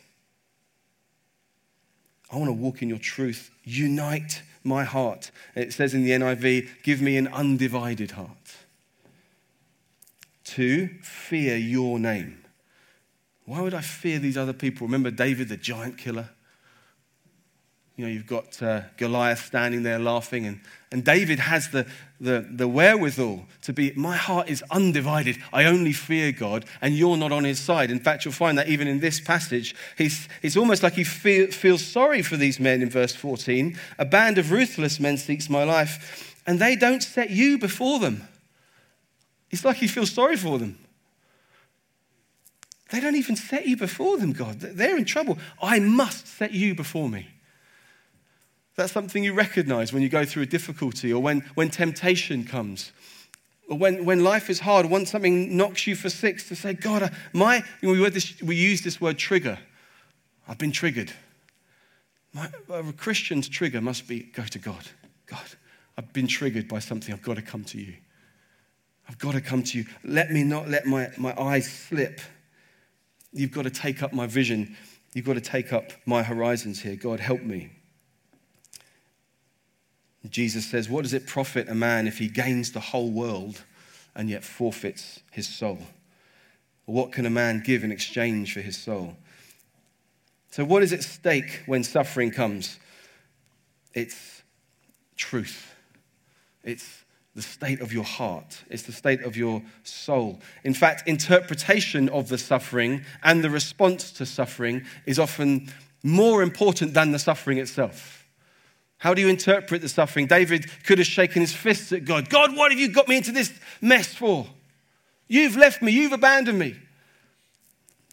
I 2.33 2.37
want 2.37 2.49
to 2.49 2.55
walk 2.55 2.81
in 2.81 2.89
your 2.89 2.99
truth. 2.99 3.51
Unite 3.65 4.41
my 4.65 4.83
heart. 4.83 5.31
It 5.55 5.75
says 5.75 5.93
in 5.93 6.05
the 6.05 6.13
NIV, 6.13 6.83
give 6.83 7.03
me 7.03 7.19
an 7.19 7.29
undivided 7.29 8.13
heart. 8.13 8.57
To, 10.45 10.89
fear 11.03 11.59
your 11.59 11.99
name. 11.99 12.45
Why 13.45 13.61
would 13.61 13.75
I 13.75 13.83
fear 13.83 14.19
these 14.19 14.39
other 14.39 14.55
people? 14.55 14.87
Remember 14.87 15.11
David, 15.11 15.51
the 15.51 15.59
giant 15.59 15.99
killer? 15.99 16.31
You 17.97 18.07
know, 18.07 18.11
you've 18.11 18.27
got 18.27 18.63
uh, 18.63 18.83
Goliath 18.97 19.45
standing 19.45 19.83
there 19.83 19.99
laughing, 19.99 20.47
and, 20.47 20.61
and 20.97 21.05
David 21.05 21.41
has 21.41 21.69
the, 21.69 21.87
the, 22.23 22.49
the 22.51 22.67
wherewithal 22.67 23.45
to 23.61 23.75
be, 23.75 23.93
my 23.97 24.17
heart 24.17 24.49
is 24.49 24.65
undivided. 24.71 25.37
I 25.53 25.67
only 25.67 25.93
fear 25.93 26.33
God, 26.33 26.65
and 26.81 26.97
you're 26.97 27.19
not 27.19 27.33
on 27.33 27.45
his 27.45 27.61
side. 27.61 27.91
In 27.91 28.01
fact, 28.01 28.25
you'll 28.25 28.33
find 28.33 28.57
that 28.57 28.69
even 28.69 28.89
in 28.89 29.01
this 29.01 29.21
passage, 29.21 29.75
he's, 29.99 30.27
it's 30.41 30.57
almost 30.57 30.83
like 30.83 30.95
he 30.95 31.05
feel, 31.05 31.49
feels 31.49 31.85
sorry 31.85 32.23
for 32.23 32.39
these 32.39 32.59
men 32.59 32.81
in 32.81 32.89
verse 32.89 33.15
14. 33.15 33.79
A 33.99 34.07
band 34.07 34.39
of 34.39 34.51
ruthless 34.51 34.99
men 34.99 35.19
seeks 35.19 35.51
my 35.51 35.65
life, 35.65 36.41
and 36.47 36.59
they 36.59 36.77
don't 36.77 37.03
set 37.03 37.29
you 37.29 37.59
before 37.59 37.99
them. 37.99 38.27
It's 39.51 39.67
like 39.67 39.77
he 39.77 39.87
feels 39.87 40.11
sorry 40.11 40.39
for 40.39 40.59
them. 40.59 40.79
They 42.89 43.01
don't 43.01 43.17
even 43.17 43.37
set 43.37 43.67
you 43.67 43.77
before 43.77 44.17
them, 44.17 44.33
God. 44.33 44.61
They're 44.61 44.97
in 44.97 45.05
trouble. 45.05 45.37
I 45.61 45.79
must 45.79 46.27
set 46.27 46.53
you 46.53 46.75
before 46.75 47.11
me. 47.11 47.29
That's 48.77 48.93
something 48.93 49.25
you 49.25 49.33
recognize 49.33 49.93
when 49.93 50.03
you 50.03 50.09
go 50.11 50.25
through 50.25 50.43
a 50.43 50.47
difficulty 50.47 51.13
or 51.13 51.23
when, 51.23 51.41
when 51.55 51.71
temptation 51.71 52.45
comes. 52.45 52.93
Or 53.69 53.79
when, 53.79 54.05
when 54.05 54.23
life 54.23 54.49
is 54.49 54.61
hard, 54.61 54.87
when 54.87 55.07
something 55.07 55.57
knocks 55.57 55.87
you 55.87 55.97
for 55.97 56.11
six, 56.11 56.47
to 56.49 56.55
say, 56.55 56.75
God, 56.75 57.03
uh, 57.03 57.09
my, 57.33 57.65
we, 57.83 58.09
this, 58.11 58.41
we 58.43 58.55
use 58.55 58.83
this 58.83 59.01
word 59.01 59.19
trigger. 59.19 59.59
I've 60.47 60.59
been 60.59 60.73
triggered. 60.73 61.11
My, 62.33 62.51
a 62.69 62.93
Christian's 62.93 63.49
trigger 63.49 63.81
must 63.81 64.07
be 64.07 64.21
go 64.21 64.45
to 64.45 64.59
God. 64.59 64.87
God, 65.25 65.45
I've 65.97 66.13
been 66.13 66.29
triggered 66.29 66.69
by 66.69 66.79
something. 66.79 67.13
I've 67.13 67.23
got 67.23 67.37
to 67.37 67.43
come 67.43 67.65
to 67.65 67.79
you. 67.79 67.95
I've 69.09 69.19
got 69.19 69.33
to 69.33 69.41
come 69.41 69.63
to 69.63 69.79
you. 69.79 69.87
Let 70.05 70.31
me 70.31 70.45
not 70.45 70.69
let 70.69 70.85
my, 70.87 71.11
my 71.17 71.35
eyes 71.41 71.67
slip. 71.67 72.21
You've 73.33 73.53
got 73.53 73.63
to 73.63 73.71
take 73.71 74.03
up 74.03 74.13
my 74.13 74.27
vision. 74.27 74.77
You've 75.15 75.25
got 75.25 75.35
to 75.35 75.41
take 75.41 75.73
up 75.73 75.93
my 76.05 76.23
horizons 76.23 76.81
here. 76.81 76.95
God, 76.95 77.21
help 77.21 77.43
me. 77.43 77.71
Jesus 80.31 80.67
says, 80.67 80.89
What 80.89 81.03
does 81.03 81.15
it 81.15 81.27
profit 81.27 81.69
a 81.69 81.75
man 81.75 82.07
if 82.07 82.19
he 82.19 82.29
gains 82.29 82.73
the 82.73 82.81
whole 82.81 83.11
world 83.11 83.63
and 84.15 84.31
yet 84.31 84.45
forfeits 84.45 85.21
his 85.31 85.49
soul? 85.49 85.79
What 86.87 87.13
can 87.13 87.27
a 87.27 87.31
man 87.31 87.63
give 87.65 87.85
in 87.85 87.93
exchange 87.93 88.55
for 88.55 88.61
his 88.61 88.77
soul? 88.77 89.17
So, 90.51 90.65
what 90.65 90.83
is 90.83 90.93
at 90.93 91.03
stake 91.03 91.63
when 91.67 91.85
suffering 91.85 92.31
comes? 92.31 92.79
It's 93.93 94.43
truth. 95.17 95.75
It's 96.65 97.05
the 97.35 97.43
state 97.43 97.81
of 97.81 97.93
your 97.93 98.05
heart. 98.05 98.65
It's 98.71 98.85
the 98.85 98.93
state 98.93 99.23
of 99.23 99.37
your 99.37 99.63
soul. 99.83 100.41
In 100.65 100.73
fact, 100.73 101.07
interpretation 101.07 102.09
of 102.09 102.29
the 102.29 102.39
suffering 102.39 103.05
and 103.23 103.45
the 103.45 103.51
response 103.51 104.11
to 104.13 104.25
suffering 104.25 104.87
is 105.05 105.19
often 105.19 105.71
more 106.03 106.43
important 106.43 106.95
than 106.95 107.13
the 107.13 107.19
suffering 107.19 107.59
itself. 107.59 108.16
How 109.07 109.15
do 109.15 109.23
you 109.23 109.29
interpret 109.29 109.83
the 109.83 109.89
suffering? 109.89 110.27
David 110.27 110.69
could 110.83 110.99
have 110.99 111.07
shaken 111.07 111.41
his 111.41 111.53
fists 111.53 111.93
at 111.93 112.05
God. 112.05 112.29
God, 112.29 112.57
what 112.57 112.73
have 112.73 112.81
you 112.81 112.89
got 112.89 113.07
me 113.07 113.17
into 113.17 113.31
this 113.31 113.53
mess 113.81 114.13
for? 114.13 114.49
You've 115.29 115.55
left 115.55 115.81
me, 115.81 115.93
you've 115.93 116.11
abandoned 116.11 116.59
me. 116.59 116.75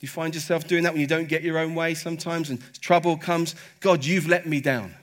You 0.01 0.07
find 0.07 0.35
yourself 0.35 0.67
doing 0.67 0.83
that 0.83 0.93
when 0.93 1.01
you 1.01 1.07
don't 1.07 1.27
get 1.27 1.41
your 1.41 1.57
own 1.57 1.73
way 1.73 1.95
sometimes 1.95 2.51
and 2.51 2.61
trouble 2.79 3.17
comes. 3.17 3.55
God, 3.79 4.05
you've 4.05 4.27
let 4.27 4.45
me 4.45 4.61
down. 4.61 4.93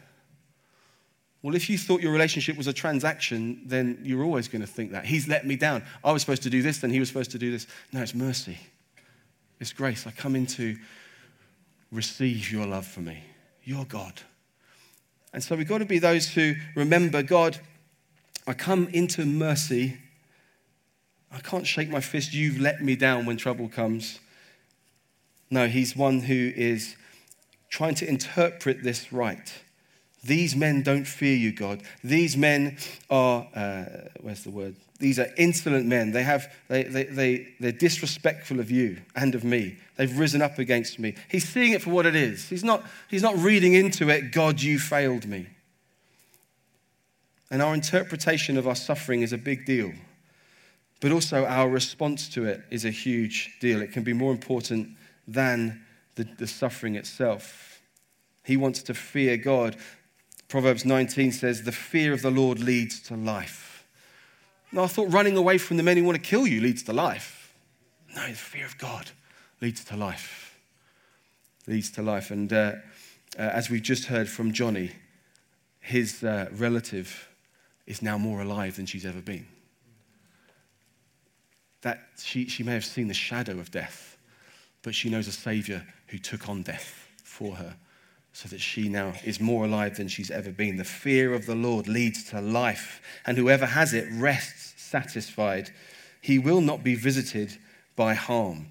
Well, 1.42 1.57
if 1.57 1.68
you 1.68 1.76
thought 1.76 2.03
your 2.03 2.12
relationship 2.12 2.57
was 2.57 2.68
a 2.68 2.72
transaction, 2.72 3.61
then 3.66 3.98
you're 4.05 4.22
always 4.22 4.46
going 4.46 4.61
to 4.61 4.68
think 4.68 4.92
that. 4.92 5.07
He's 5.07 5.26
let 5.26 5.44
me 5.44 5.57
down. 5.57 5.83
I 6.05 6.12
was 6.12 6.22
supposed 6.22 6.44
to 6.44 6.50
do 6.50 6.62
this, 6.62 6.79
then 6.79 6.90
he 6.90 7.00
was 7.00 7.09
supposed 7.09 7.33
to 7.33 7.38
do 7.38 7.50
this. 7.50 7.66
No, 7.92 8.00
it's 8.00 8.14
mercy. 8.14 8.59
It's 9.59 9.72
grace. 9.72 10.07
I 10.07 10.12
come 10.12 10.37
in 10.37 10.46
to 10.46 10.76
receive 11.90 12.53
your 12.53 12.66
love 12.66 12.87
for 12.87 13.00
me, 13.00 13.24
your 13.64 13.85
God. 13.87 14.22
And 15.33 15.43
so 15.43 15.57
we've 15.57 15.69
got 15.69 15.79
to 15.79 15.85
be 15.85 15.99
those 15.99 16.29
who 16.29 16.55
remember 16.75 17.23
God, 17.23 17.59
I 18.47 18.53
come 18.53 18.88
into 18.88 19.25
mercy. 19.25 19.99
I 21.33 21.38
can't 21.38 21.66
shake 21.66 21.88
my 21.88 22.01
fist. 22.01 22.35
You've 22.35 22.61
let 22.61 22.83
me 22.83 22.97
down 22.97 23.27
when 23.27 23.37
trouble 23.37 23.69
comes. 23.69 24.19
No, 25.51 25.69
he's 25.69 25.95
one 25.95 26.21
who 26.21 26.53
is 26.57 26.97
trying 27.69 27.95
to 27.97 28.09
interpret 28.09 28.83
this 28.83 29.12
right. 29.12 29.53
These 30.22 30.54
men 30.54 30.83
don't 30.83 31.06
fear 31.06 31.35
you, 31.35 31.52
God. 31.52 31.83
These 32.04 32.37
men 32.37 32.76
are, 33.09 33.48
uh, 33.54 33.85
where's 34.20 34.44
the 34.44 34.50
word? 34.50 34.76
These 34.98 35.18
are 35.18 35.28
insolent 35.38 35.87
men. 35.87 36.12
They 36.12 36.22
have, 36.22 36.52
they, 36.68 36.83
they, 36.83 37.04
they, 37.04 37.48
they're 37.59 37.72
disrespectful 37.72 38.61
of 38.61 38.70
you 38.70 38.98
and 39.16 39.35
of 39.35 39.44
me. 39.44 39.78
They've 39.96 40.18
risen 40.18 40.42
up 40.42 40.59
against 40.59 40.98
me. 40.98 41.14
He's 41.30 41.48
seeing 41.48 41.72
it 41.72 41.80
for 41.80 41.90
what 41.90 42.04
it 42.04 42.14
is. 42.14 42.48
He's 42.50 42.64
not, 42.64 42.85
he's 43.09 43.22
not 43.22 43.38
reading 43.38 43.72
into 43.72 44.11
it, 44.11 44.30
God, 44.30 44.61
you 44.61 44.78
failed 44.78 45.26
me. 45.26 45.46
And 47.50 47.62
our 47.62 47.72
interpretation 47.72 48.59
of 48.59 48.68
our 48.68 48.76
suffering 48.76 49.22
is 49.22 49.33
a 49.33 49.38
big 49.38 49.64
deal. 49.64 49.92
But 51.00 51.12
also, 51.12 51.46
our 51.46 51.68
response 51.68 52.28
to 52.30 52.44
it 52.44 52.62
is 52.70 52.85
a 52.85 52.90
huge 52.90 53.56
deal. 53.59 53.80
It 53.80 53.92
can 53.92 54.02
be 54.02 54.12
more 54.12 54.33
important 54.33 54.90
than 55.26 55.80
the, 56.14 56.24
the 56.38 56.46
suffering 56.46 56.96
itself. 56.96 57.80
He 58.44 58.59
wants 58.59 58.83
to 58.85 58.94
fear 58.94 59.38
God. 59.38 59.76
Proverbs 60.50 60.84
19 60.84 61.30
says, 61.30 61.62
The 61.62 61.72
fear 61.72 62.12
of 62.12 62.22
the 62.22 62.30
Lord 62.30 62.58
leads 62.58 63.00
to 63.02 63.14
life. 63.14 63.86
Now, 64.72 64.82
I 64.82 64.88
thought 64.88 65.12
running 65.12 65.36
away 65.36 65.58
from 65.58 65.76
the 65.76 65.84
men 65.84 65.96
who 65.96 66.02
want 66.02 66.16
to 66.16 66.28
kill 66.28 66.44
you 66.44 66.60
leads 66.60 66.82
to 66.84 66.92
life. 66.92 67.54
No, 68.16 68.26
the 68.26 68.34
fear 68.34 68.66
of 68.66 68.76
God 68.76 69.12
leads 69.60 69.84
to 69.84 69.96
life. 69.96 70.58
Leads 71.68 71.92
to 71.92 72.02
life. 72.02 72.32
And 72.32 72.52
uh, 72.52 72.72
uh, 73.38 73.42
as 73.42 73.70
we've 73.70 73.82
just 73.82 74.06
heard 74.06 74.28
from 74.28 74.52
Johnny, 74.52 74.90
his 75.78 76.24
uh, 76.24 76.48
relative 76.52 77.28
is 77.86 78.02
now 78.02 78.18
more 78.18 78.42
alive 78.42 78.74
than 78.74 78.86
she's 78.86 79.06
ever 79.06 79.20
been. 79.20 79.46
That 81.82 82.00
she, 82.18 82.48
she 82.48 82.64
may 82.64 82.74
have 82.74 82.84
seen 82.84 83.06
the 83.06 83.14
shadow 83.14 83.60
of 83.60 83.70
death, 83.70 84.18
but 84.82 84.96
she 84.96 85.10
knows 85.10 85.28
a 85.28 85.32
Savior 85.32 85.86
who 86.08 86.18
took 86.18 86.48
on 86.48 86.62
death 86.62 87.08
for 87.22 87.54
her 87.54 87.76
so 88.33 88.49
that 88.49 88.61
she 88.61 88.88
now 88.88 89.14
is 89.25 89.40
more 89.40 89.64
alive 89.64 89.97
than 89.97 90.09
she's 90.09 90.31
ever 90.31 90.51
been. 90.51 90.77
The 90.77 90.85
fear 90.85 91.35
of 91.35 91.47
the 91.47 91.55
Lord 91.55 91.88
leads 91.88 92.25
to 92.31 92.40
life, 92.40 93.01
and 93.27 93.37
whoever 93.37 93.66
has 93.66 93.93
it 93.93 94.09
rests 94.12 94.75
satisfied. 94.77 95.71
He 96.21 96.38
will 96.38 96.61
not 96.61 96.85
be 96.85 96.95
visited 96.95 97.59
by 97.97 98.14
harm. 98.14 98.69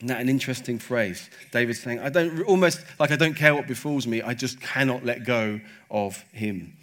Isn't 0.00 0.08
that 0.08 0.20
an 0.20 0.28
interesting 0.28 0.78
phrase? 0.78 1.30
David's 1.50 1.80
saying, 1.80 2.00
I 2.00 2.10
don't 2.10 2.42
almost 2.42 2.84
like 2.98 3.10
I 3.10 3.16
don't 3.16 3.34
care 3.34 3.54
what 3.54 3.66
befalls 3.66 4.06
me, 4.06 4.20
I 4.22 4.34
just 4.34 4.60
cannot 4.60 5.04
let 5.04 5.24
go 5.24 5.60
of 5.90 6.22
him. 6.32 6.76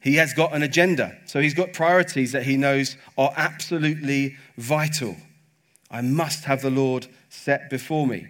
He 0.00 0.16
has 0.16 0.32
got 0.32 0.52
an 0.52 0.62
agenda. 0.62 1.16
So 1.26 1.40
he's 1.40 1.54
got 1.54 1.72
priorities 1.72 2.32
that 2.32 2.42
he 2.42 2.56
knows 2.56 2.96
are 3.16 3.32
absolutely 3.36 4.36
vital. 4.56 5.16
I 5.90 6.00
must 6.00 6.44
have 6.44 6.62
the 6.62 6.70
Lord 6.70 7.06
set 7.28 7.70
before 7.70 8.06
me. 8.06 8.26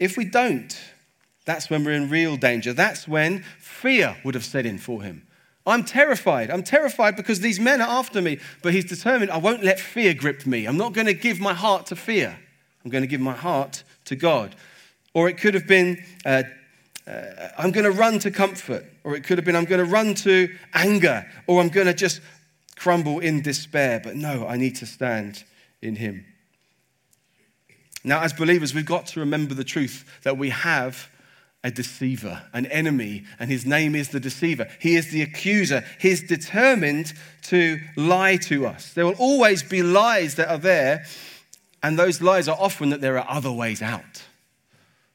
If 0.00 0.16
we 0.16 0.24
don't, 0.24 0.76
that's 1.44 1.70
when 1.70 1.84
we're 1.84 1.92
in 1.92 2.10
real 2.10 2.36
danger. 2.36 2.72
That's 2.72 3.06
when 3.06 3.44
fear 3.58 4.16
would 4.24 4.34
have 4.34 4.44
set 4.44 4.66
in 4.66 4.78
for 4.78 5.02
him. 5.02 5.26
I'm 5.66 5.84
terrified. 5.84 6.50
I'm 6.50 6.64
terrified 6.64 7.14
because 7.14 7.38
these 7.38 7.60
men 7.60 7.80
are 7.80 8.00
after 8.00 8.20
me. 8.20 8.40
But 8.62 8.72
he's 8.72 8.86
determined 8.86 9.30
I 9.30 9.36
won't 9.36 9.62
let 9.62 9.78
fear 9.78 10.14
grip 10.14 10.44
me. 10.46 10.66
I'm 10.66 10.76
not 10.76 10.94
going 10.94 11.06
to 11.06 11.14
give 11.14 11.38
my 11.38 11.54
heart 11.54 11.86
to 11.86 11.96
fear. 11.96 12.36
I'm 12.84 12.90
going 12.90 13.04
to 13.04 13.08
give 13.08 13.20
my 13.20 13.34
heart 13.34 13.84
to 14.06 14.16
God. 14.16 14.56
Or 15.14 15.28
it 15.28 15.38
could 15.38 15.54
have 15.54 15.68
been 15.68 16.02
uh, 16.24 16.42
uh, 17.10 17.48
I'm 17.58 17.72
going 17.72 17.84
to 17.84 17.90
run 17.90 18.18
to 18.20 18.30
comfort, 18.30 18.84
or 19.04 19.16
it 19.16 19.24
could 19.24 19.38
have 19.38 19.44
been, 19.44 19.56
I'm 19.56 19.64
going 19.64 19.84
to 19.84 19.90
run 19.90 20.14
to 20.16 20.54
anger, 20.74 21.26
or 21.46 21.60
I'm 21.60 21.68
going 21.68 21.86
to 21.86 21.94
just 21.94 22.20
crumble 22.76 23.18
in 23.18 23.42
despair. 23.42 24.00
But 24.02 24.16
no, 24.16 24.46
I 24.46 24.56
need 24.56 24.76
to 24.76 24.86
stand 24.86 25.44
in 25.82 25.96
Him. 25.96 26.24
Now, 28.02 28.22
as 28.22 28.32
believers, 28.32 28.74
we've 28.74 28.86
got 28.86 29.06
to 29.08 29.20
remember 29.20 29.54
the 29.54 29.64
truth 29.64 30.04
that 30.22 30.38
we 30.38 30.50
have 30.50 31.08
a 31.62 31.70
deceiver, 31.70 32.42
an 32.54 32.64
enemy, 32.66 33.24
and 33.38 33.50
his 33.50 33.66
name 33.66 33.94
is 33.94 34.08
the 34.08 34.20
deceiver. 34.20 34.66
He 34.78 34.96
is 34.96 35.10
the 35.10 35.20
accuser. 35.22 35.84
He's 35.98 36.26
determined 36.26 37.12
to 37.44 37.78
lie 37.96 38.36
to 38.36 38.66
us. 38.66 38.94
There 38.94 39.04
will 39.04 39.14
always 39.18 39.62
be 39.62 39.82
lies 39.82 40.36
that 40.36 40.48
are 40.48 40.58
there, 40.58 41.04
and 41.82 41.98
those 41.98 42.22
lies 42.22 42.48
are 42.48 42.56
often 42.58 42.90
that 42.90 43.02
there 43.02 43.18
are 43.18 43.26
other 43.28 43.52
ways 43.52 43.82
out. 43.82 44.24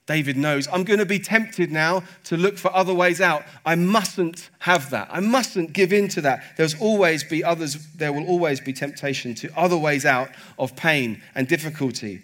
David 0.06 0.38
knows, 0.38 0.67
I'm 0.71 0.84
going 0.84 1.00
to 1.00 1.06
be 1.06 1.17
tempted 1.17 1.71
now 1.71 2.04
to 2.26 2.38
look 2.38 2.60
for 2.60 2.71
other 2.76 2.93
ways 2.93 3.21
out. 3.21 3.43
I 3.65 3.74
mustn't 3.74 4.52
have 4.60 4.91
that. 4.91 5.08
I 5.12 5.19
mustn't 5.19 5.74
give 5.74 5.91
in 5.91 6.08
to 6.10 6.21
that. 6.21 6.43
There's 6.58 6.80
always 6.80 7.24
be 7.24 7.43
others, 7.43 7.88
there 7.95 8.13
will 8.13 8.28
always 8.28 8.60
be 8.62 8.71
temptation 8.71 9.34
to 9.36 9.50
other 9.58 9.78
ways 9.78 10.06
out 10.06 10.30
of 10.60 10.76
pain 10.76 11.24
and 11.34 11.48
difficulty. 11.48 12.21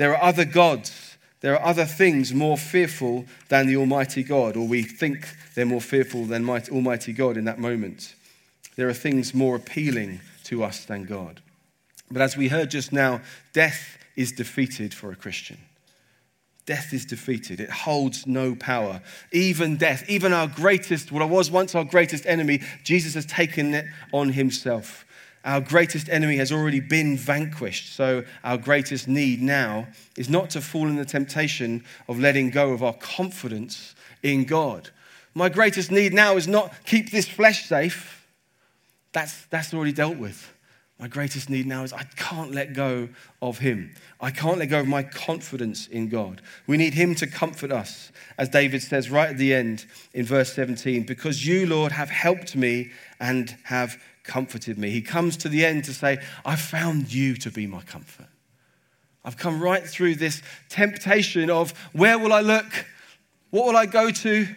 There 0.00 0.16
are 0.16 0.22
other 0.22 0.46
gods. 0.46 1.18
There 1.42 1.52
are 1.54 1.62
other 1.62 1.84
things 1.84 2.32
more 2.32 2.56
fearful 2.56 3.26
than 3.50 3.66
the 3.66 3.76
Almighty 3.76 4.22
God, 4.22 4.56
or 4.56 4.66
we 4.66 4.82
think 4.82 5.28
they're 5.54 5.66
more 5.66 5.82
fearful 5.82 6.24
than 6.24 6.48
Almighty 6.48 7.12
God 7.12 7.36
in 7.36 7.44
that 7.44 7.58
moment. 7.58 8.14
There 8.76 8.88
are 8.88 8.94
things 8.94 9.34
more 9.34 9.56
appealing 9.56 10.20
to 10.44 10.64
us 10.64 10.86
than 10.86 11.04
God. 11.04 11.42
But 12.10 12.22
as 12.22 12.34
we 12.34 12.48
heard 12.48 12.70
just 12.70 12.94
now, 12.94 13.20
death 13.52 13.98
is 14.16 14.32
defeated 14.32 14.94
for 14.94 15.12
a 15.12 15.16
Christian. 15.16 15.58
Death 16.64 16.94
is 16.94 17.04
defeated. 17.04 17.60
It 17.60 17.68
holds 17.68 18.26
no 18.26 18.54
power. 18.54 19.02
Even 19.32 19.76
death, 19.76 20.08
even 20.08 20.32
our 20.32 20.46
greatest, 20.46 21.12
what 21.12 21.28
was 21.28 21.50
once 21.50 21.74
our 21.74 21.84
greatest 21.84 22.24
enemy, 22.24 22.62
Jesus 22.84 23.12
has 23.12 23.26
taken 23.26 23.74
it 23.74 23.84
on 24.14 24.30
himself. 24.30 25.04
Our 25.44 25.60
greatest 25.60 26.08
enemy 26.08 26.36
has 26.36 26.52
already 26.52 26.80
been 26.80 27.16
vanquished. 27.16 27.94
So, 27.94 28.24
our 28.44 28.58
greatest 28.58 29.08
need 29.08 29.40
now 29.40 29.88
is 30.16 30.28
not 30.28 30.50
to 30.50 30.60
fall 30.60 30.86
in 30.86 30.96
the 30.96 31.04
temptation 31.04 31.82
of 32.08 32.18
letting 32.18 32.50
go 32.50 32.72
of 32.72 32.82
our 32.82 32.92
confidence 32.92 33.94
in 34.22 34.44
God. 34.44 34.90
My 35.34 35.48
greatest 35.48 35.90
need 35.90 36.12
now 36.12 36.36
is 36.36 36.46
not 36.46 36.74
keep 36.84 37.10
this 37.10 37.28
flesh 37.28 37.66
safe. 37.66 38.26
That's, 39.12 39.46
that's 39.46 39.72
already 39.72 39.92
dealt 39.92 40.18
with. 40.18 40.52
My 41.00 41.08
greatest 41.08 41.48
need 41.48 41.66
now 41.66 41.82
is 41.82 41.94
I 41.94 42.02
can't 42.16 42.52
let 42.52 42.74
go 42.74 43.08
of 43.40 43.58
Him. 43.58 43.94
I 44.20 44.30
can't 44.30 44.58
let 44.58 44.66
go 44.66 44.80
of 44.80 44.86
my 44.86 45.02
confidence 45.02 45.86
in 45.86 46.10
God. 46.10 46.42
We 46.66 46.76
need 46.76 46.92
Him 46.92 47.14
to 47.14 47.26
comfort 47.26 47.72
us, 47.72 48.12
as 48.36 48.50
David 48.50 48.82
says 48.82 49.08
right 49.08 49.30
at 49.30 49.38
the 49.38 49.54
end 49.54 49.86
in 50.12 50.26
verse 50.26 50.52
17, 50.52 51.04
because 51.04 51.46
you, 51.46 51.66
Lord, 51.66 51.92
have 51.92 52.10
helped 52.10 52.54
me 52.54 52.90
and 53.18 53.56
have 53.64 53.96
comforted 54.24 54.78
me. 54.78 54.90
He 54.90 55.02
comes 55.02 55.36
to 55.38 55.48
the 55.48 55.64
end 55.64 55.84
to 55.84 55.94
say, 55.94 56.18
I 56.44 56.56
found 56.56 57.12
you 57.12 57.34
to 57.36 57.50
be 57.50 57.66
my 57.66 57.82
comfort. 57.82 58.28
I've 59.24 59.36
come 59.36 59.62
right 59.62 59.86
through 59.86 60.16
this 60.16 60.42
temptation 60.68 61.50
of 61.50 61.72
where 61.92 62.18
will 62.18 62.32
I 62.32 62.40
look? 62.40 62.86
What 63.50 63.66
will 63.66 63.76
I 63.76 63.86
go 63.86 64.10
to? 64.10 64.48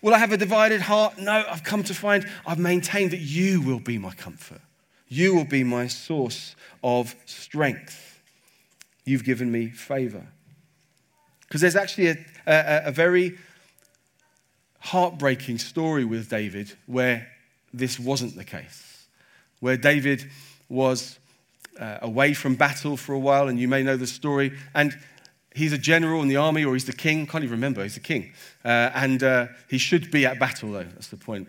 Will 0.00 0.14
I 0.14 0.18
have 0.18 0.32
a 0.32 0.36
divided 0.36 0.80
heart? 0.80 1.18
No, 1.18 1.44
I've 1.48 1.64
come 1.64 1.82
to 1.84 1.94
find 1.94 2.28
I've 2.46 2.58
maintained 2.58 3.12
that 3.12 3.20
you 3.20 3.60
will 3.62 3.80
be 3.80 3.98
my 3.98 4.12
comfort. 4.12 4.60
You 5.08 5.34
will 5.34 5.44
be 5.44 5.64
my 5.64 5.86
source 5.86 6.56
of 6.82 7.14
strength. 7.26 8.20
You've 9.04 9.24
given 9.24 9.50
me 9.50 9.68
favor. 9.68 10.26
Because 11.42 11.60
there's 11.60 11.76
actually 11.76 12.08
a, 12.08 12.16
a, 12.46 12.82
a 12.86 12.92
very 12.92 13.38
heartbreaking 14.80 15.58
story 15.58 16.04
with 16.04 16.28
David 16.28 16.72
where 16.86 17.28
this 17.72 17.98
wasn't 17.98 18.36
the 18.36 18.44
case. 18.44 18.91
Where 19.62 19.76
David 19.76 20.28
was 20.68 21.20
uh, 21.78 21.98
away 22.02 22.34
from 22.34 22.56
battle 22.56 22.96
for 22.96 23.12
a 23.12 23.18
while, 23.18 23.46
and 23.46 23.60
you 23.60 23.68
may 23.68 23.84
know 23.84 23.96
the 23.96 24.08
story. 24.08 24.58
And 24.74 24.98
he's 25.54 25.72
a 25.72 25.78
general 25.78 26.20
in 26.20 26.26
the 26.26 26.34
army, 26.34 26.64
or 26.64 26.72
he's 26.72 26.86
the 26.86 26.92
king. 26.92 27.28
Can't 27.28 27.44
even 27.44 27.54
remember. 27.54 27.84
He's 27.84 27.94
the 27.94 28.00
king. 28.00 28.32
Uh, 28.64 28.90
and 28.92 29.22
uh, 29.22 29.46
he 29.70 29.78
should 29.78 30.10
be 30.10 30.26
at 30.26 30.40
battle, 30.40 30.72
though. 30.72 30.82
That's 30.82 31.06
the 31.06 31.16
point. 31.16 31.46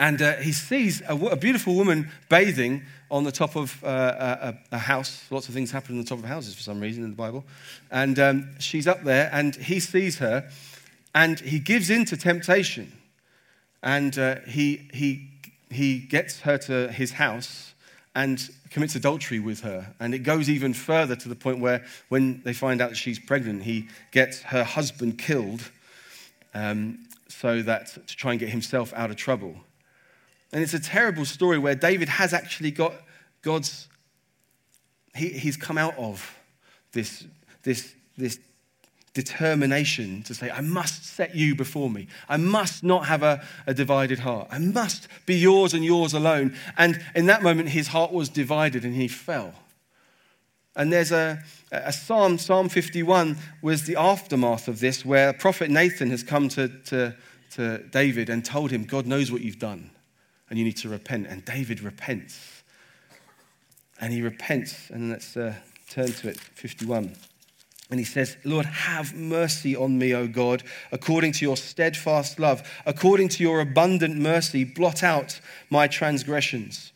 And 0.00 0.20
uh, 0.20 0.32
he 0.38 0.50
sees 0.50 1.00
a, 1.02 1.14
a, 1.14 1.36
beautiful 1.36 1.76
woman 1.76 2.10
bathing 2.28 2.82
on 3.08 3.22
the 3.22 3.30
top 3.30 3.54
of 3.54 3.84
uh, 3.84 4.48
a, 4.72 4.74
a, 4.74 4.78
house. 4.78 5.24
Lots 5.30 5.48
of 5.48 5.54
things 5.54 5.70
happen 5.70 5.94
on 5.94 6.02
the 6.02 6.08
top 6.08 6.18
of 6.18 6.24
houses 6.24 6.56
for 6.56 6.62
some 6.62 6.80
reason 6.80 7.04
in 7.04 7.10
the 7.10 7.16
Bible. 7.16 7.44
And 7.88 8.18
um, 8.18 8.50
she's 8.58 8.88
up 8.88 9.04
there, 9.04 9.30
and 9.32 9.54
he 9.54 9.78
sees 9.78 10.18
her, 10.18 10.50
and 11.14 11.38
he 11.38 11.60
gives 11.60 11.88
in 11.88 12.04
to 12.06 12.16
temptation. 12.16 12.90
And 13.80 14.18
uh, 14.18 14.40
he, 14.48 14.88
he, 14.92 15.28
he 15.74 15.98
gets 15.98 16.40
her 16.40 16.58
to 16.58 16.88
his 16.92 17.12
house 17.12 17.74
and 18.14 18.50
commits 18.70 18.94
adultery 18.94 19.40
with 19.40 19.60
her. 19.60 19.94
And 19.98 20.14
it 20.14 20.20
goes 20.20 20.50
even 20.50 20.74
further 20.74 21.16
to 21.16 21.28
the 21.28 21.34
point 21.34 21.60
where, 21.60 21.84
when 22.08 22.42
they 22.44 22.52
find 22.52 22.80
out 22.80 22.90
that 22.90 22.96
she's 22.96 23.18
pregnant, 23.18 23.62
he 23.62 23.88
gets 24.10 24.42
her 24.42 24.64
husband 24.64 25.18
killed. 25.18 25.70
Um, 26.54 27.06
so 27.28 27.62
that 27.62 27.86
to 28.06 28.16
try 28.16 28.32
and 28.32 28.40
get 28.40 28.50
himself 28.50 28.92
out 28.94 29.10
of 29.10 29.16
trouble. 29.16 29.56
And 30.52 30.62
it's 30.62 30.74
a 30.74 30.80
terrible 30.80 31.24
story 31.24 31.58
where 31.58 31.74
David 31.74 32.08
has 32.08 32.34
actually 32.34 32.70
got 32.70 32.92
God's, 33.40 33.88
he, 35.16 35.30
he's 35.30 35.56
come 35.56 35.78
out 35.78 35.96
of 35.96 36.36
this, 36.92 37.24
this, 37.62 37.94
this 38.18 38.38
determination 39.14 40.22
to 40.22 40.34
say, 40.34 40.50
I 40.50 40.60
must 40.60 41.04
set 41.04 41.34
you 41.34 41.54
before 41.54 41.90
me. 41.90 42.08
I 42.28 42.38
must 42.38 42.82
not 42.82 43.06
have 43.06 43.22
a, 43.22 43.42
a, 43.66 43.74
divided 43.74 44.20
heart. 44.20 44.48
I 44.50 44.58
must 44.58 45.08
be 45.26 45.34
yours 45.34 45.74
and 45.74 45.84
yours 45.84 46.14
alone. 46.14 46.56
And 46.78 47.02
in 47.14 47.26
that 47.26 47.42
moment, 47.42 47.68
his 47.68 47.88
heart 47.88 48.12
was 48.12 48.28
divided 48.28 48.84
and 48.84 48.94
he 48.94 49.08
fell. 49.08 49.54
And 50.74 50.90
there's 50.90 51.12
a, 51.12 51.42
a 51.70 51.92
psalm, 51.92 52.38
Psalm 52.38 52.70
51 52.70 53.36
was 53.60 53.84
the 53.84 53.96
aftermath 53.96 54.68
of 54.68 54.80
this, 54.80 55.04
where 55.04 55.34
prophet 55.34 55.70
Nathan 55.70 56.08
has 56.10 56.22
come 56.22 56.48
to, 56.50 56.68
to, 56.86 57.14
to 57.52 57.78
David 57.90 58.30
and 58.30 58.42
told 58.42 58.70
him, 58.70 58.84
God 58.84 59.06
knows 59.06 59.30
what 59.30 59.42
you've 59.42 59.58
done 59.58 59.90
and 60.52 60.58
you 60.58 60.66
need 60.66 60.76
to 60.76 60.88
repent. 60.90 61.26
And 61.28 61.42
David 61.46 61.82
repents. 61.82 62.62
And 64.00 64.12
he 64.12 64.20
repents. 64.20 64.90
And 64.90 65.10
let's 65.10 65.34
uh, 65.34 65.54
turn 65.88 66.12
to 66.12 66.28
it, 66.28 66.38
51. 66.38 67.14
And 67.92 67.98
he 67.98 68.06
says, 68.06 68.38
Lord, 68.42 68.64
have 68.64 69.14
mercy 69.14 69.76
on 69.76 69.98
me, 69.98 70.14
O 70.14 70.26
God, 70.26 70.62
according 70.92 71.32
to 71.32 71.44
your 71.44 71.58
steadfast 71.58 72.38
love, 72.38 72.66
according 72.86 73.28
to 73.28 73.42
your 73.42 73.60
abundant 73.60 74.16
mercy, 74.16 74.64
blot 74.64 75.02
out 75.02 75.38
my 75.68 75.88
transgressions. 75.88 76.90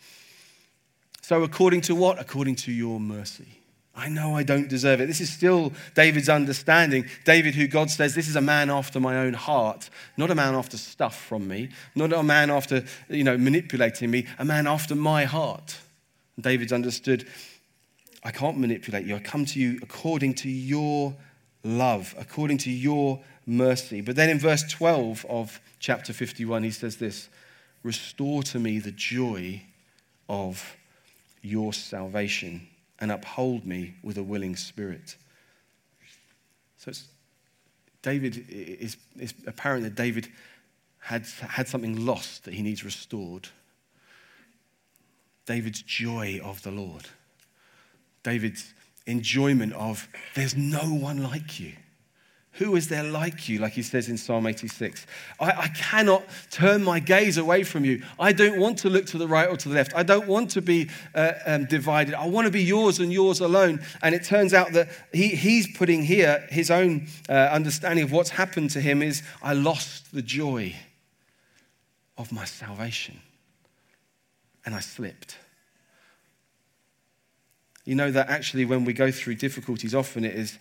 So, 1.20 1.42
according 1.42 1.82
to 1.82 1.94
what? 1.94 2.18
According 2.18 2.54
to 2.56 2.72
your 2.72 2.98
mercy. 2.98 3.58
I 3.94 4.08
know 4.08 4.34
I 4.36 4.42
don't 4.42 4.70
deserve 4.70 5.02
it. 5.02 5.06
This 5.06 5.20
is 5.20 5.30
still 5.30 5.74
David's 5.94 6.30
understanding. 6.30 7.04
David, 7.26 7.54
who 7.54 7.66
God 7.66 7.90
says, 7.90 8.14
This 8.14 8.26
is 8.26 8.36
a 8.36 8.40
man 8.40 8.70
after 8.70 8.98
my 8.98 9.18
own 9.18 9.34
heart, 9.34 9.90
not 10.16 10.30
a 10.30 10.34
man 10.34 10.54
after 10.54 10.78
stuff 10.78 11.22
from 11.22 11.46
me, 11.46 11.68
not 11.94 12.10
a 12.10 12.22
man 12.22 12.48
after, 12.50 12.84
you 13.10 13.22
know, 13.22 13.36
manipulating 13.36 14.10
me, 14.10 14.24
a 14.38 14.46
man 14.46 14.66
after 14.66 14.94
my 14.94 15.26
heart. 15.26 15.76
David's 16.40 16.72
understood, 16.72 17.26
I 18.26 18.32
can't 18.32 18.58
manipulate 18.58 19.06
you. 19.06 19.14
I 19.14 19.20
come 19.20 19.44
to 19.44 19.60
you 19.60 19.78
according 19.82 20.34
to 20.34 20.50
your 20.50 21.14
love, 21.62 22.12
according 22.18 22.58
to 22.58 22.72
your 22.72 23.20
mercy. 23.46 24.00
But 24.00 24.16
then 24.16 24.28
in 24.28 24.40
verse 24.40 24.64
12 24.64 25.24
of 25.28 25.60
chapter 25.78 26.12
51, 26.12 26.64
he 26.64 26.72
says 26.72 26.96
this 26.96 27.28
Restore 27.84 28.42
to 28.42 28.58
me 28.58 28.80
the 28.80 28.90
joy 28.90 29.62
of 30.28 30.76
your 31.40 31.72
salvation 31.72 32.66
and 32.98 33.12
uphold 33.12 33.64
me 33.64 33.94
with 34.02 34.18
a 34.18 34.24
willing 34.24 34.56
spirit. 34.56 35.14
So 36.78 36.88
it's, 36.88 37.06
David 38.02 38.44
is, 38.48 38.96
is 39.16 39.34
apparent 39.46 39.84
that 39.84 39.94
David 39.94 40.26
had 40.98 41.26
had 41.42 41.68
something 41.68 42.04
lost 42.04 42.42
that 42.46 42.54
he 42.54 42.62
needs 42.62 42.84
restored. 42.84 43.50
David's 45.46 45.82
joy 45.82 46.40
of 46.42 46.60
the 46.64 46.72
Lord. 46.72 47.06
David's 48.26 48.74
enjoyment 49.06 49.72
of 49.74 50.08
there's 50.34 50.56
no 50.56 50.80
one 50.80 51.22
like 51.22 51.60
you. 51.60 51.74
Who 52.54 52.74
is 52.74 52.88
there 52.88 53.04
like 53.04 53.48
you, 53.48 53.60
like 53.60 53.74
he 53.74 53.82
says 53.82 54.08
in 54.08 54.16
Psalm 54.16 54.48
86? 54.48 55.06
I, 55.38 55.52
I, 55.52 55.68
cannot 55.68 56.24
turn 56.50 56.82
my 56.82 56.98
gaze 56.98 57.38
away 57.38 57.62
from 57.62 57.84
you. 57.84 58.02
I 58.18 58.32
don't 58.32 58.58
want 58.58 58.78
to 58.78 58.90
look 58.90 59.06
to 59.06 59.18
the 59.18 59.28
right 59.28 59.48
or 59.48 59.56
to 59.58 59.68
the 59.68 59.76
left. 59.76 59.94
I 59.94 60.02
don't 60.02 60.26
want 60.26 60.50
to 60.52 60.62
be 60.62 60.88
uh, 61.14 61.34
um, 61.46 61.66
divided. 61.66 62.14
I 62.14 62.26
want 62.26 62.46
to 62.46 62.50
be 62.50 62.64
yours 62.64 62.98
and 62.98 63.12
yours 63.12 63.38
alone. 63.38 63.80
And 64.02 64.12
it 64.12 64.24
turns 64.24 64.54
out 64.54 64.72
that 64.72 64.88
he, 65.12 65.28
he's 65.28 65.76
putting 65.76 66.02
here 66.02 66.44
his 66.50 66.68
own 66.70 67.06
uh, 67.28 67.32
understanding 67.32 68.04
of 68.04 68.10
what's 68.10 68.30
happened 68.30 68.70
to 68.70 68.80
him 68.80 69.02
is 69.02 69.22
I 69.40 69.52
lost 69.52 70.12
the 70.12 70.22
joy 70.22 70.74
of 72.18 72.32
my 72.32 72.44
salvation 72.44 73.20
and 74.64 74.74
I 74.74 74.80
slipped. 74.80 75.36
You 77.86 77.94
know 77.94 78.10
that 78.10 78.28
actually, 78.28 78.64
when 78.64 78.84
we 78.84 78.92
go 78.92 79.12
through 79.12 79.36
difficulties, 79.36 79.94
often 79.94 80.24
it 80.24 80.34
is, 80.34 80.58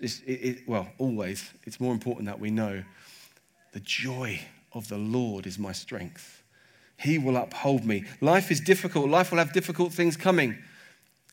it, 0.00 0.20
it, 0.26 0.68
well, 0.68 0.88
always, 0.98 1.48
it's 1.64 1.80
more 1.80 1.94
important 1.94 2.26
that 2.26 2.40
we 2.40 2.50
know 2.50 2.82
the 3.72 3.80
joy 3.80 4.40
of 4.72 4.88
the 4.88 4.98
Lord 4.98 5.46
is 5.46 5.60
my 5.60 5.70
strength. 5.70 6.42
He 6.98 7.18
will 7.18 7.36
uphold 7.36 7.84
me. 7.84 8.04
Life 8.20 8.50
is 8.50 8.60
difficult. 8.60 9.08
Life 9.08 9.30
will 9.30 9.38
have 9.38 9.52
difficult 9.52 9.92
things 9.92 10.16
coming 10.16 10.58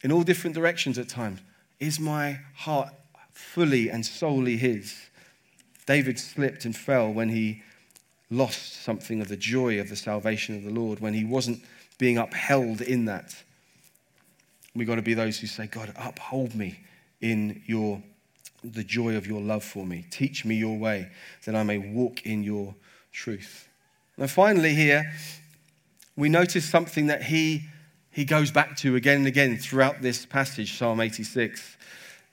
in 0.03 0.11
all 0.11 0.21
different 0.21 0.55
directions 0.55 0.99
at 0.99 1.09
times. 1.09 1.39
Is 1.79 1.99
my 1.99 2.39
heart 2.53 2.89
fully 3.31 3.89
and 3.89 4.05
solely 4.05 4.57
His? 4.57 4.95
David 5.87 6.19
slipped 6.19 6.63
and 6.63 6.77
fell 6.77 7.11
when 7.11 7.29
he 7.29 7.63
lost 8.29 8.83
something 8.83 9.19
of 9.19 9.29
the 9.29 9.37
joy 9.37 9.79
of 9.79 9.89
the 9.89 9.95
salvation 9.95 10.55
of 10.55 10.63
the 10.63 10.69
Lord, 10.69 10.99
when 10.99 11.13
he 11.13 11.25
wasn't 11.25 11.63
being 11.97 12.17
upheld 12.17 12.81
in 12.81 13.05
that. 13.05 13.35
We've 14.75 14.87
got 14.87 14.95
to 14.95 15.01
be 15.01 15.13
those 15.13 15.39
who 15.39 15.47
say, 15.47 15.67
God, 15.67 15.93
uphold 15.95 16.55
me 16.55 16.79
in 17.21 17.61
your 17.65 18.01
the 18.63 18.83
joy 18.83 19.15
of 19.15 19.27
your 19.27 19.41
love 19.41 19.63
for 19.63 19.85
me. 19.85 20.05
Teach 20.09 20.45
me 20.45 20.55
your 20.55 20.77
way, 20.77 21.09
that 21.45 21.55
I 21.55 21.63
may 21.63 21.77
walk 21.77 22.25
in 22.25 22.43
your 22.43 22.75
truth. 23.11 23.67
Now, 24.17 24.27
finally, 24.27 24.73
here, 24.73 25.11
we 26.15 26.29
notice 26.29 26.69
something 26.69 27.07
that 27.07 27.23
he, 27.23 27.63
he 28.11 28.25
goes 28.25 28.51
back 28.51 28.77
to 28.77 28.95
again 28.95 29.17
and 29.17 29.27
again 29.27 29.57
throughout 29.57 30.01
this 30.01 30.25
passage, 30.25 30.77
Psalm 30.77 31.01
86. 31.01 31.77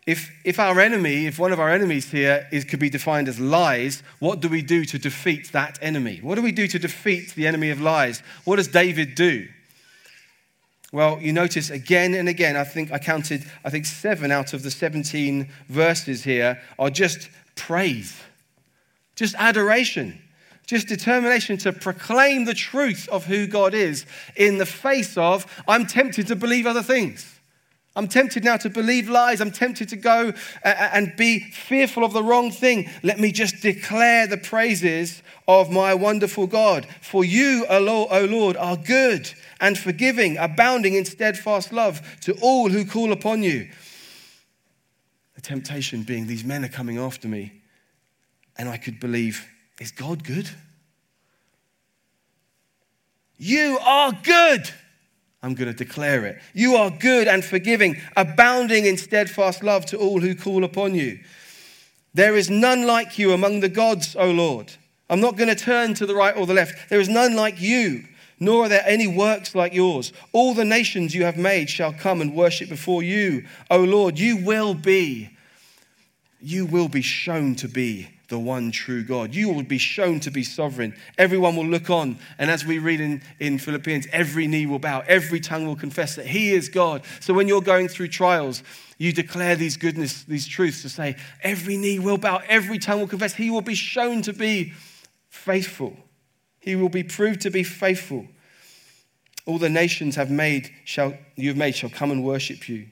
If, 0.07 0.31
if 0.45 0.59
our 0.59 0.81
enemy, 0.81 1.27
if 1.27 1.39
one 1.39 1.53
of 1.53 1.61
our 1.61 1.71
enemies 1.71 2.11
here 2.11 2.49
is, 2.53 2.65
could 2.65 2.81
be 2.81 2.91
defined 2.91 3.29
as 3.29 3.39
lies, 3.39 4.03
what 4.19 4.41
do 4.41 4.49
we 4.49 4.63
do 4.63 4.85
to 4.85 4.99
defeat 4.99 5.53
that 5.53 5.79
enemy? 5.83 6.21
What 6.23 6.37
do 6.37 6.43
we 6.43 6.53
do 6.53 6.67
to 6.69 6.79
defeat 6.79 7.35
the 7.35 7.47
enemy 7.47 7.71
of 7.71 7.81
lies? 7.81 8.23
What 8.45 8.57
does 8.57 8.69
David 8.69 9.15
do? 9.15 9.49
Well, 10.93 11.21
you 11.21 11.33
notice 11.33 11.71
again 11.71 12.15
and 12.15 12.29
again, 12.29 12.57
I 12.57 12.65
think 12.65 12.91
I 12.91 12.99
counted, 12.99 13.45
I 13.65 13.71
think 13.71 13.87
seven 13.87 14.33
out 14.33 14.53
of 14.53 14.63
the 14.63 14.71
17 14.71 15.49
verses 15.69 16.25
here 16.25 16.61
are 16.79 16.91
just 16.91 17.29
praise, 17.55 18.21
just 19.15 19.37
adoration, 19.37 20.21
just 20.67 20.89
determination 20.89 21.59
to 21.59 21.73
proclaim 21.73 22.45
the 22.45 22.55
truth 22.55 23.09
of 23.11 23.27
who 23.27 23.47
God 23.47 23.73
is 23.73 24.05
in 24.35 24.59
the 24.59 24.67
face 24.67 25.17
of, 25.17 25.47
I'm 25.69 25.87
tempted 25.87 26.27
to 26.27 26.37
believe 26.37 26.67
other 26.67 26.83
things. 26.83 27.40
I'm 27.97 28.07
tempted 28.07 28.45
now 28.45 28.57
to 28.59 28.71
believe 28.71 29.09
lies. 29.09 29.41
I'm 29.41 29.51
tempted 29.51 29.89
to 29.89 29.97
go 29.97 30.29
uh, 30.29 30.69
uh, 30.69 30.91
and 30.93 31.13
be 31.17 31.41
fearful 31.41 32.05
of 32.05 32.13
the 32.13 32.23
wrong 32.23 32.53
thing. 32.53 32.89
Let 33.03 33.19
me 33.19 33.33
just 33.33 33.63
declare 33.63 34.27
the 34.27 34.37
praises 34.37 35.23
of 35.49 35.71
my 35.71 35.95
wonderful 35.95 36.47
God. 36.47 36.87
For 37.01 37.25
you, 37.25 37.67
O 37.69 37.81
Lord, 37.81 38.57
are 38.57 38.77
good 38.77 39.33
and 39.61 39.77
forgiving, 39.77 40.37
abounding 40.39 40.95
in 40.95 41.05
steadfast 41.05 41.73
love 41.73 42.01
to 42.21 42.33
all 42.41 42.69
who 42.69 42.85
call 42.85 43.11
upon 43.11 43.43
you. 43.43 43.69
The 45.35 45.41
temptation 45.41 46.05
being 46.05 46.27
these 46.27 46.45
men 46.45 46.65
are 46.65 46.69
coming 46.69 46.99
after 46.99 47.27
me, 47.27 47.53
and 48.57 48.69
I 48.69 48.77
could 48.77 49.01
believe, 49.01 49.47
is 49.81 49.91
God 49.91 50.23
good? 50.23 50.49
You 53.37 53.79
are 53.85 54.13
good. 54.23 54.71
I'm 55.43 55.55
going 55.55 55.73
to 55.73 55.77
declare 55.77 56.27
it. 56.27 56.41
You 56.53 56.75
are 56.77 56.91
good 56.91 57.27
and 57.27 57.45
forgiving, 57.45 57.97
abounding 58.17 58.85
in 58.85 58.99
steadfast 58.99 59.63
love 59.63 59.87
to 59.87 59.97
all 59.97 60.21
who 60.21 60.35
call 60.35 60.65
upon 60.65 60.95
you. 60.95 61.19
There 62.13 62.37
is 62.37 62.51
none 62.51 62.87
like 62.87 63.19
you 63.19 63.33
among 63.33 63.61
the 63.61 63.69
gods, 63.69 64.15
O 64.17 64.31
Lord. 64.31 64.73
I'm 65.09 65.21
not 65.21 65.37
going 65.37 65.49
to 65.49 65.55
turn 65.55 65.95
to 65.95 66.07
the 66.07 66.15
right 66.15 66.37
or 66.37 66.47
the 66.47 66.55
left. 66.55 66.91
There 66.91 67.01
is 67.01 67.09
none 67.09 67.37
like 67.37 67.61
you, 67.61 68.05
nor 68.39 68.65
are 68.65 68.69
there 68.69 68.85
any 68.85 69.07
works 69.07 69.55
like 69.55 69.73
yours. 69.73 70.13
All 70.33 70.55
the 70.55 70.65
nations 70.65 71.15
you 71.15 71.25
have 71.25 71.37
made 71.37 71.71
shall 71.71 71.93
come 71.93 72.21
and 72.21 72.35
worship 72.35 72.69
before 72.69 73.03
you, 73.03 73.47
O 73.71 73.79
Lord. 73.79 74.19
You 74.19 74.37
will 74.37 74.75
be, 74.75 75.31
you 76.41 76.67
will 76.67 76.89
be 76.89 77.03
shown 77.03 77.55
to 77.57 77.69
be 77.69 78.11
the 78.31 78.39
one 78.39 78.71
true 78.71 79.03
God. 79.03 79.35
You 79.35 79.51
will 79.51 79.63
be 79.63 79.77
shown 79.77 80.21
to 80.21 80.31
be 80.31 80.43
sovereign. 80.43 80.97
Everyone 81.19 81.57
will 81.57 81.67
look 81.67 81.91
on. 81.91 82.17
And 82.39 82.51
as 82.51 82.65
we 82.65 82.79
read 82.79 83.01
in, 83.01 83.23
in 83.39 83.59
Philippians, 83.59 84.07
every 84.13 84.47
knee 84.47 84.65
will 84.65 84.79
bow, 84.79 85.03
every 85.07 85.41
tongue 85.41 85.67
will 85.67 85.77
confess 85.77 86.15
that 86.17 86.27
He 86.27 86.53
is 86.53 86.69
God. 86.69 87.03
So 87.19 87.35
when 87.35 87.49
you're 87.49 87.61
going 87.61 87.89
through 87.89 88.09
trials, 88.09 88.63
you 88.97 89.13
declare 89.13 89.57
these 89.57 89.77
goodness, 89.77 90.25
these 90.25 90.47
truths 90.47 90.83
to 90.83 90.89
say, 90.89 91.17
every 91.43 91.77
knee 91.77 91.99
will 91.99 92.19
bow, 92.19 92.41
every 92.49 92.79
tongue 92.79 93.01
will 93.01 93.09
confess. 93.09 93.35
He 93.35 93.51
will 93.51 93.61
be 93.61 93.75
shown 93.75 94.23
to 94.23 94.33
be 94.33 94.73
faithful. 95.29 95.97
He 96.61 96.77
will 96.77 96.89
be 96.89 97.03
proved 97.03 97.41
to 97.43 97.51
be 97.51 97.65
faithful. 97.65 98.27
All 99.45 99.59
the 99.59 99.69
nations 99.69 100.17
have 100.17 100.31
made 100.31 100.71
shall 100.85 101.15
you 101.35 101.49
have 101.49 101.57
made 101.57 101.75
shall 101.75 101.91
come 101.91 102.11
and 102.11 102.23
worship 102.23 102.69
you. 102.69 102.87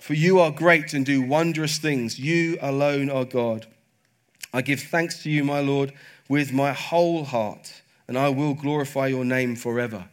For 0.00 0.14
you 0.14 0.38
are 0.38 0.50
great 0.50 0.94
and 0.94 1.04
do 1.04 1.22
wondrous 1.22 1.78
things. 1.78 2.18
You 2.18 2.58
alone 2.60 3.10
are 3.10 3.24
God. 3.24 3.66
I 4.52 4.62
give 4.62 4.80
thanks 4.80 5.22
to 5.22 5.30
you, 5.30 5.44
my 5.44 5.60
Lord, 5.60 5.92
with 6.28 6.52
my 6.52 6.72
whole 6.72 7.24
heart, 7.24 7.82
and 8.08 8.18
I 8.18 8.28
will 8.28 8.54
glorify 8.54 9.06
your 9.06 9.24
name 9.24 9.56
forever. 9.56 10.06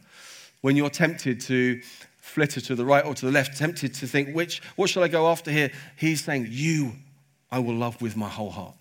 When 0.60 0.76
you're 0.76 0.90
tempted 0.90 1.40
to 1.42 1.80
flitter 2.20 2.60
to 2.60 2.74
the 2.74 2.84
right 2.84 3.04
or 3.04 3.14
to 3.14 3.26
the 3.26 3.32
left, 3.32 3.58
tempted 3.58 3.94
to 3.94 4.06
think, 4.06 4.34
which, 4.34 4.62
what 4.76 4.90
shall 4.90 5.02
I 5.02 5.08
go 5.08 5.28
after 5.28 5.50
here? 5.50 5.70
He's 5.96 6.24
saying, 6.24 6.46
You 6.50 6.92
I 7.50 7.58
will 7.58 7.74
love 7.74 8.00
with 8.00 8.16
my 8.16 8.28
whole 8.28 8.50
heart. 8.50 8.76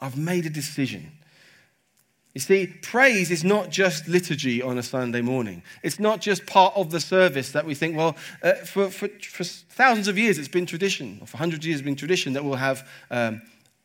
I've 0.00 0.16
made 0.16 0.46
a 0.46 0.50
decision. 0.50 1.12
You 2.34 2.40
see, 2.40 2.66
praise 2.66 3.30
is 3.30 3.44
not 3.44 3.70
just 3.70 4.08
liturgy 4.08 4.60
on 4.60 4.76
a 4.76 4.82
Sunday 4.82 5.22
morning. 5.22 5.62
It's 5.82 5.98
not 5.98 6.20
just 6.20 6.44
part 6.44 6.74
of 6.76 6.90
the 6.90 7.00
service 7.00 7.52
that 7.52 7.64
we 7.64 7.74
think, 7.74 7.96
well, 7.96 8.14
uh, 8.42 8.52
for, 8.56 8.90
for, 8.90 9.08
for, 9.08 9.42
thousands 9.42 10.06
of 10.06 10.18
years 10.18 10.36
it's 10.36 10.46
been 10.46 10.66
tradition, 10.66 11.18
or 11.22 11.26
for 11.26 11.38
hundreds 11.38 11.64
of 11.64 11.68
years 11.68 11.80
it's 11.80 11.86
been 11.86 11.96
tradition 11.96 12.34
that 12.34 12.44
we'll 12.44 12.56
have, 12.56 12.86
um, 13.10 13.40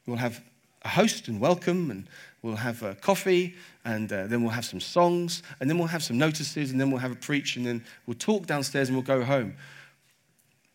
we'll 0.05 0.17
have 0.17 0.43
a 0.83 0.89
host 0.89 1.27
and 1.27 1.39
welcome, 1.39 1.91
and 1.91 2.07
we'll 2.41 2.55
have 2.55 2.81
a 2.83 2.95
coffee, 2.95 3.55
and 3.85 4.11
uh, 4.11 4.27
then 4.27 4.41
we'll 4.41 4.51
have 4.51 4.65
some 4.65 4.79
songs, 4.79 5.43
and 5.59 5.69
then 5.69 5.77
we'll 5.77 5.87
have 5.87 6.03
some 6.03 6.17
notices, 6.17 6.71
and 6.71 6.79
then 6.79 6.89
we'll 6.89 6.99
have 6.99 7.11
a 7.11 7.15
preach, 7.15 7.55
and 7.55 7.65
then 7.65 7.83
we'll 8.05 8.17
talk 8.17 8.47
downstairs 8.47 8.89
and 8.89 8.97
we'll 8.97 9.05
go 9.05 9.23
home. 9.23 9.55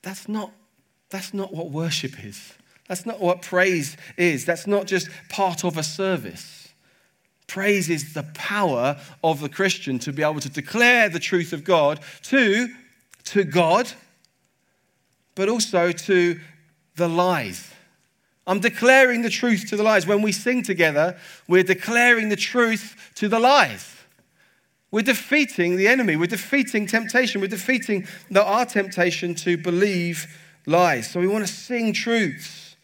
That's 0.02 0.28
not, 0.28 0.52
that's 1.10 1.34
not 1.34 1.52
what 1.52 1.70
worship 1.70 2.24
is. 2.24 2.54
That's 2.88 3.04
not 3.04 3.20
what 3.20 3.42
praise 3.42 3.96
is. 4.16 4.44
That's 4.44 4.66
not 4.66 4.86
just 4.86 5.08
part 5.28 5.64
of 5.64 5.76
a 5.76 5.82
service. 5.82 6.68
Praise 7.48 7.90
is 7.90 8.14
the 8.14 8.24
power 8.34 8.96
of 9.22 9.40
the 9.40 9.48
Christian 9.48 9.98
to 10.00 10.12
be 10.12 10.22
able 10.22 10.40
to 10.40 10.48
declare 10.48 11.08
the 11.08 11.18
truth 11.18 11.52
of 11.52 11.64
God 11.64 12.00
to, 12.22 12.68
to 13.24 13.44
God, 13.44 13.90
but 15.34 15.48
also 15.48 15.92
to 15.92 16.40
the 16.96 17.08
lies. 17.08 17.72
I'm 18.46 18.60
declaring 18.60 19.22
the 19.22 19.30
truth 19.30 19.66
to 19.70 19.76
the 19.76 19.82
lies. 19.82 20.06
When 20.06 20.22
we 20.22 20.32
sing 20.32 20.62
together, 20.62 21.18
we're 21.48 21.64
declaring 21.64 22.28
the 22.28 22.36
truth 22.36 23.12
to 23.16 23.28
the 23.28 23.40
lies. 23.40 23.96
We're 24.90 25.02
defeating 25.02 25.76
the 25.76 25.88
enemy. 25.88 26.16
We're 26.16 26.26
defeating 26.26 26.86
temptation. 26.86 27.40
We're 27.40 27.48
defeating 27.48 28.06
the, 28.30 28.44
our 28.44 28.64
temptation 28.64 29.34
to 29.36 29.56
believe 29.56 30.26
lies. 30.64 31.10
So 31.10 31.20
we 31.20 31.26
want 31.26 31.46
to 31.46 31.52
sing 31.52 31.92
truths. 31.92 32.76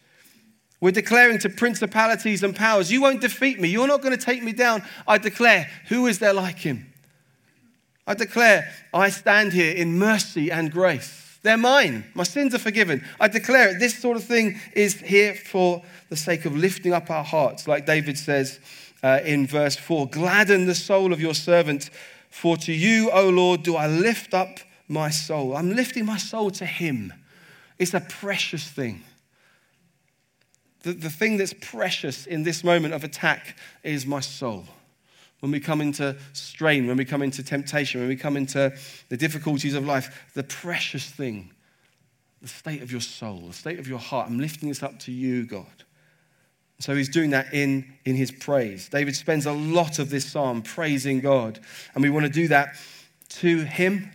We're 0.81 0.91
declaring 0.91 1.39
to 1.39 1.49
principalities 1.49 2.43
and 2.43 2.53
powers, 2.53 2.91
You 2.91 3.01
won't 3.01 3.21
defeat 3.21 3.59
me. 3.59 3.69
You're 3.69 3.87
not 3.87 4.01
going 4.01 4.17
to 4.17 4.23
take 4.23 4.43
me 4.43 4.51
down. 4.51 4.83
I 5.07 5.17
declare, 5.17 5.69
Who 5.87 6.07
is 6.07 6.19
there 6.19 6.33
like 6.33 6.59
him? 6.59 6.93
I 8.05 8.15
declare, 8.15 8.69
I 8.93 9.09
stand 9.09 9.53
here 9.53 9.73
in 9.73 9.97
mercy 9.97 10.51
and 10.51 10.69
grace. 10.69 11.22
They're 11.43 11.57
mine. 11.57 12.05
My 12.13 12.23
sins 12.23 12.55
are 12.55 12.59
forgiven. 12.59 13.03
I 13.19 13.27
declare 13.27 13.69
it. 13.69 13.79
This 13.79 13.97
sort 13.97 14.17
of 14.17 14.23
thing 14.23 14.59
is 14.73 14.95
here 14.99 15.35
for 15.35 15.83
the 16.09 16.15
sake 16.15 16.45
of 16.45 16.55
lifting 16.55 16.93
up 16.93 17.11
our 17.11 17.23
hearts, 17.23 17.67
like 17.67 17.85
David 17.85 18.17
says 18.17 18.59
uh, 19.03 19.19
in 19.23 19.45
verse 19.45 19.75
4 19.75 20.07
Gladden 20.07 20.65
the 20.65 20.75
soul 20.75 21.13
of 21.13 21.21
your 21.21 21.35
servant, 21.35 21.89
for 22.29 22.57
to 22.57 22.73
you, 22.73 23.11
O 23.11 23.29
Lord, 23.29 23.63
do 23.63 23.75
I 23.75 23.87
lift 23.87 24.33
up 24.33 24.59
my 24.87 25.09
soul. 25.09 25.55
I'm 25.55 25.75
lifting 25.75 26.05
my 26.05 26.17
soul 26.17 26.49
to 26.51 26.65
Him. 26.65 27.13
It's 27.77 27.93
a 27.93 28.01
precious 28.01 28.67
thing 28.67 29.03
the, 30.83 30.93
the 30.93 31.09
thing 31.09 31.37
that's 31.37 31.53
precious 31.53 32.25
in 32.25 32.43
this 32.43 32.63
moment 32.63 32.93
of 32.93 33.03
attack 33.03 33.57
is 33.83 34.05
my 34.05 34.19
soul. 34.19 34.65
When 35.43 35.51
we 35.51 35.59
come 35.59 35.81
into 35.81 36.15
strain, 36.31 36.87
when 36.87 36.95
we 36.95 37.03
come 37.03 37.21
into 37.21 37.43
temptation, 37.43 37.99
when 37.99 38.07
we 38.07 38.15
come 38.15 38.37
into 38.37 38.73
the 39.09 39.17
difficulties 39.17 39.73
of 39.73 39.85
life, 39.85 40.31
the 40.35 40.43
precious 40.43 41.05
thing, 41.05 41.51
the 42.41 42.47
state 42.47 42.81
of 42.81 42.93
your 42.93 43.01
soul, 43.01 43.41
the 43.47 43.53
state 43.53 43.77
of 43.77 43.85
your 43.85 43.99
heart, 43.99 44.29
I'm 44.29 44.39
lifting 44.39 44.69
this 44.69 44.81
up 44.81 44.97
to 44.99 45.11
you, 45.11 45.45
God. 45.45 45.65
So 46.79 46.95
he's 46.95 47.09
doing 47.09 47.31
that 47.31 47.53
in, 47.53 47.93
in 48.05 48.15
his 48.15 48.31
praise. 48.31 48.87
David 48.87 49.17
spends 49.17 49.45
a 49.45 49.51
lot 49.51 49.99
of 49.99 50.09
this 50.09 50.31
psalm 50.31 50.61
praising 50.61 51.19
God. 51.19 51.59
And 51.93 52.01
we 52.01 52.09
want 52.09 52.25
to 52.25 52.31
do 52.31 52.47
that 52.47 52.77
to 53.39 53.65
him. 53.65 54.09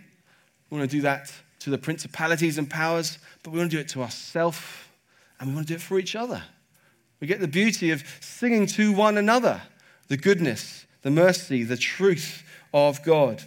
We 0.71 0.79
want 0.79 0.89
to 0.89 0.97
do 0.97 1.03
that 1.03 1.31
to 1.59 1.69
the 1.69 1.77
principalities 1.77 2.57
and 2.57 2.67
powers, 2.67 3.19
but 3.43 3.51
we 3.51 3.59
want 3.59 3.69
to 3.69 3.77
do 3.77 3.81
it 3.81 3.89
to 3.89 4.01
ourselves 4.01 4.57
and 5.39 5.49
we 5.49 5.53
want 5.53 5.67
to 5.67 5.73
do 5.73 5.77
it 5.77 5.81
for 5.81 5.99
each 5.99 6.15
other. 6.15 6.41
We 7.19 7.27
get 7.27 7.39
the 7.39 7.47
beauty 7.47 7.91
of 7.91 8.03
singing 8.19 8.65
to 8.65 8.91
one 8.93 9.15
another 9.15 9.61
the 10.07 10.17
goodness, 10.17 10.87
the 11.01 11.11
mercy, 11.11 11.63
the 11.63 11.77
truth 11.77 12.43
of 12.73 13.03
God. 13.03 13.43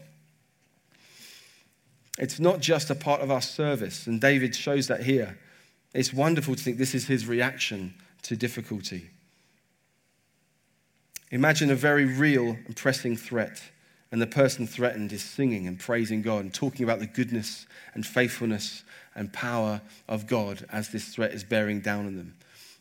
It's 2.19 2.39
not 2.39 2.61
just 2.61 2.91
a 2.91 2.95
part 2.95 3.21
of 3.21 3.31
our 3.31 3.41
service, 3.41 4.07
and 4.07 4.21
David 4.21 4.55
shows 4.55 4.89
that 4.89 5.03
here. 5.03 5.39
It's 5.95 6.13
wonderful 6.13 6.55
to 6.55 6.63
think 6.63 6.79
this 6.79 6.95
is 6.95 7.07
his 7.07 7.27
reaction 7.27 7.95
to 8.23 8.37
difficulty. 8.37 9.11
Imagine 11.31 11.71
a 11.71 11.75
very 11.75 12.05
real 12.05 12.57
and 12.67 12.77
pressing 12.77 13.17
threat, 13.17 13.63
and 14.11 14.21
the 14.21 14.27
person 14.27 14.67
threatened 14.67 15.13
is 15.13 15.23
singing 15.23 15.67
and 15.67 15.79
praising 15.79 16.21
God 16.21 16.45
and 16.45 16.53
talking 16.53 16.85
about 16.85 17.01
the 17.01 17.07
goodness 17.07 17.67
and 17.95 18.07
faithfulness 18.07 18.85
and 19.15 19.33
power 19.33 19.81
of 20.09 20.27
God 20.27 20.67
as 20.71 20.91
this 20.91 21.09
threat 21.09 21.33
is 21.33 21.45
bearing 21.45 21.81
down 21.81 22.07
on 22.07 22.17
them. 22.17 22.35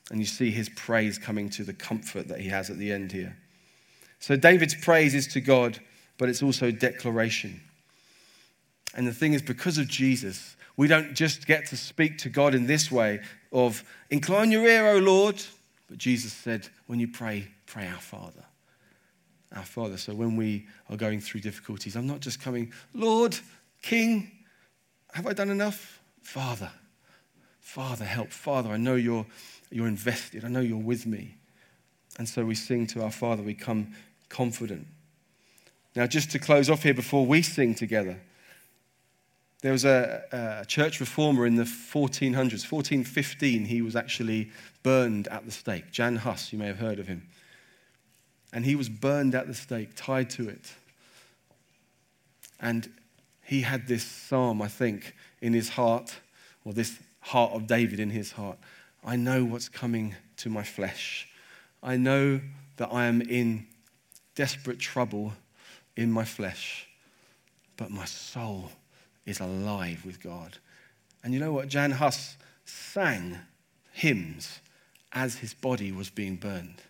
And 0.10 0.20
you 0.20 0.26
see 0.26 0.52
his 0.52 0.68
praise 0.68 1.18
coming 1.18 1.50
to 1.52 1.64
the 1.64 1.74
comfort 1.74 2.28
that 2.28 2.42
he 2.42 2.50
has 2.50 2.70
at 2.70 2.78
the 2.78 2.92
end 2.92 3.14
here. 3.14 3.38
So 4.22 4.36
David's 4.36 4.76
praise 4.76 5.14
is 5.14 5.28
to 5.28 5.42
God, 5.42 5.80
but 6.18 6.30
it's 6.30 6.44
also 6.44 6.72
declaration. 6.72 7.60
And 8.96 9.08
the 9.08 9.14
thing 9.14 9.34
is, 9.34 9.42
because 9.42 9.78
of 9.78 9.88
Jesus, 9.88 10.56
we 10.78 10.88
don't 10.88 11.16
just 11.16 11.48
get 11.48 11.66
to 11.68 11.78
speak 11.78 12.20
to 12.20 12.30
God 12.30 12.54
in 12.54 12.68
this 12.68 12.92
way 12.92 13.22
of, 13.52 13.84
incline 14.12 14.52
your 14.52 14.66
ear, 14.66 14.88
O 14.88 14.98
Lord. 15.00 15.42
But 15.90 15.98
Jesus 15.98 16.32
said, 16.32 16.70
when 16.86 17.00
you 17.00 17.08
pray, 17.08 17.48
pray 17.66 17.88
our 17.88 18.00
Father. 18.00 18.44
Our 19.56 19.66
Father. 19.66 19.98
So 19.98 20.14
when 20.14 20.38
we 20.38 20.68
are 20.90 20.98
going 20.98 21.20
through 21.20 21.42
difficulties, 21.42 21.96
I'm 21.96 22.08
not 22.08 22.20
just 22.20 22.40
coming, 22.40 22.72
Lord, 22.94 23.38
King, 23.82 24.32
have 25.14 25.26
I 25.26 25.34
done 25.34 25.50
enough? 25.50 26.00
Father, 26.22 26.72
Father, 27.60 28.06
help. 28.06 28.32
Father, 28.32 28.70
I 28.70 28.78
know 28.78 28.96
you're 28.96 29.26
you're 29.72 29.88
invested. 29.88 30.46
I 30.46 30.50
know 30.50 30.60
you're 30.60 30.78
with 30.78 31.06
me. 31.06 31.36
And 32.20 32.28
so 32.28 32.44
we 32.44 32.56
sing 32.56 32.86
to 32.88 33.04
our 33.04 33.12
Father, 33.12 33.42
we 33.42 33.54
come 33.54 33.96
confident. 34.32 34.88
Now, 35.96 36.08
just 36.08 36.32
to 36.32 36.40
close 36.40 36.70
off 36.70 36.84
here 36.84 36.94
before 36.94 37.26
we 37.26 37.42
sing 37.42 37.76
together, 37.76 38.20
there 39.62 39.74
was 39.74 39.86
a, 39.86 40.24
a, 40.62 40.66
church 40.66 41.00
reformer 41.00 41.46
in 41.46 41.56
the 41.56 41.64
1400s, 41.64 42.72
1415. 42.72 43.66
He 43.66 43.82
was 43.82 43.96
actually 43.96 44.50
burned 44.82 45.28
at 45.28 45.46
the 45.46 45.52
stake. 45.52 45.92
Jan 45.92 46.16
Hus, 46.16 46.52
you 46.52 46.58
may 46.58 46.66
have 46.66 46.80
heard 46.80 46.98
of 46.98 47.08
him. 47.08 47.28
And 48.52 48.66
he 48.66 48.76
was 48.76 48.90
burned 48.90 49.36
at 49.36 49.48
the 49.48 49.54
stake, 49.54 49.92
tied 49.96 50.30
to 50.32 50.50
it. 50.50 50.74
And 52.60 52.92
he 53.44 53.62
had 53.62 53.88
this 53.88 54.04
psalm, 54.04 54.62
I 54.62 54.68
think, 54.68 55.14
in 55.42 55.54
his 55.54 55.70
heart, 55.70 56.16
or 56.66 56.74
this 56.74 57.00
heart 57.20 57.52
of 57.52 57.68
David 57.68 58.00
in 58.00 58.10
his 58.10 58.32
heart. 58.32 58.58
I 59.04 59.16
know 59.16 59.44
what's 59.44 59.70
coming 59.70 60.16
to 60.38 60.50
my 60.50 60.64
flesh. 60.64 61.28
I 61.84 61.98
know 61.98 62.42
that 62.78 62.90
I 62.92 63.06
am 63.06 63.22
in 63.22 63.68
desperate 64.42 64.80
trouble 64.80 65.34
in 65.96 66.12
my 66.12 66.26
flesh, 66.26 66.88
but 67.78 67.92
my 67.92 68.06
soul 68.06 68.72
is 69.24 69.40
alive 69.40 70.04
with 70.04 70.20
God. 70.20 70.58
And 71.24 71.32
you 71.32 71.40
know 71.40 71.54
what? 71.54 71.68
Jan 71.68 71.92
Hus 71.92 72.38
sang 72.66 73.38
hymns 73.92 74.60
as 75.14 75.36
his 75.36 75.54
body 75.54 75.92
was 75.92 76.10
being 76.10 76.38
burned. 76.38 76.82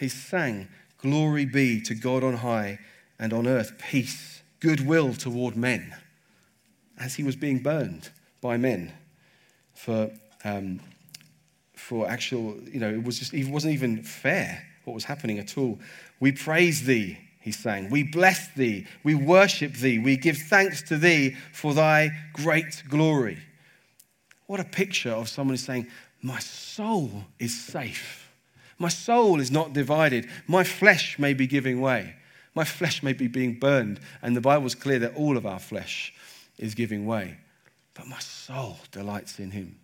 He 0.00 0.08
sang, 0.08 0.66
Glory 0.98 1.44
be 1.44 1.80
to 1.82 1.94
God 1.94 2.24
on 2.24 2.38
high, 2.38 2.80
and 3.20 3.32
on 3.32 3.46
earth 3.46 3.78
peace, 3.78 4.42
goodwill 4.58 5.14
toward 5.14 5.54
men, 5.54 5.94
as 6.98 7.14
he 7.14 7.22
was 7.22 7.36
being 7.36 7.60
burned 7.60 8.10
by 8.40 8.56
men 8.56 8.92
for 9.74 10.10
um, 10.42 10.80
for 11.76 12.08
actual, 12.08 12.56
you 12.68 12.80
know, 12.80 12.90
it 12.90 13.04
was 13.04 13.20
just, 13.20 13.32
it 13.32 13.46
wasn't 13.46 13.74
even 13.74 14.02
fair 14.02 14.66
what 14.84 14.94
was 14.94 15.04
happening 15.04 15.38
at 15.38 15.56
all. 15.56 15.78
We 16.24 16.32
praise 16.32 16.84
thee, 16.84 17.18
he 17.38 17.52
sang. 17.52 17.90
We 17.90 18.02
bless 18.02 18.48
thee. 18.54 18.86
We 19.02 19.14
worship 19.14 19.74
thee. 19.74 19.98
We 19.98 20.16
give 20.16 20.38
thanks 20.38 20.80
to 20.84 20.96
thee 20.96 21.36
for 21.52 21.74
thy 21.74 22.12
great 22.32 22.82
glory. 22.88 23.40
What 24.46 24.58
a 24.58 24.64
picture 24.64 25.10
of 25.10 25.28
someone 25.28 25.52
who's 25.52 25.66
saying, 25.66 25.86
My 26.22 26.38
soul 26.38 27.26
is 27.38 27.62
safe. 27.62 28.32
My 28.78 28.88
soul 28.88 29.38
is 29.38 29.50
not 29.50 29.74
divided. 29.74 30.26
My 30.46 30.64
flesh 30.64 31.18
may 31.18 31.34
be 31.34 31.46
giving 31.46 31.82
way. 31.82 32.14
My 32.54 32.64
flesh 32.64 33.02
may 33.02 33.12
be 33.12 33.28
being 33.28 33.58
burned. 33.58 34.00
And 34.22 34.34
the 34.34 34.40
Bible's 34.40 34.74
clear 34.74 35.00
that 35.00 35.16
all 35.16 35.36
of 35.36 35.44
our 35.44 35.58
flesh 35.58 36.14
is 36.56 36.74
giving 36.74 37.04
way. 37.04 37.36
But 37.92 38.06
my 38.06 38.20
soul 38.20 38.78
delights 38.92 39.38
in 39.40 39.50
him. 39.50 39.76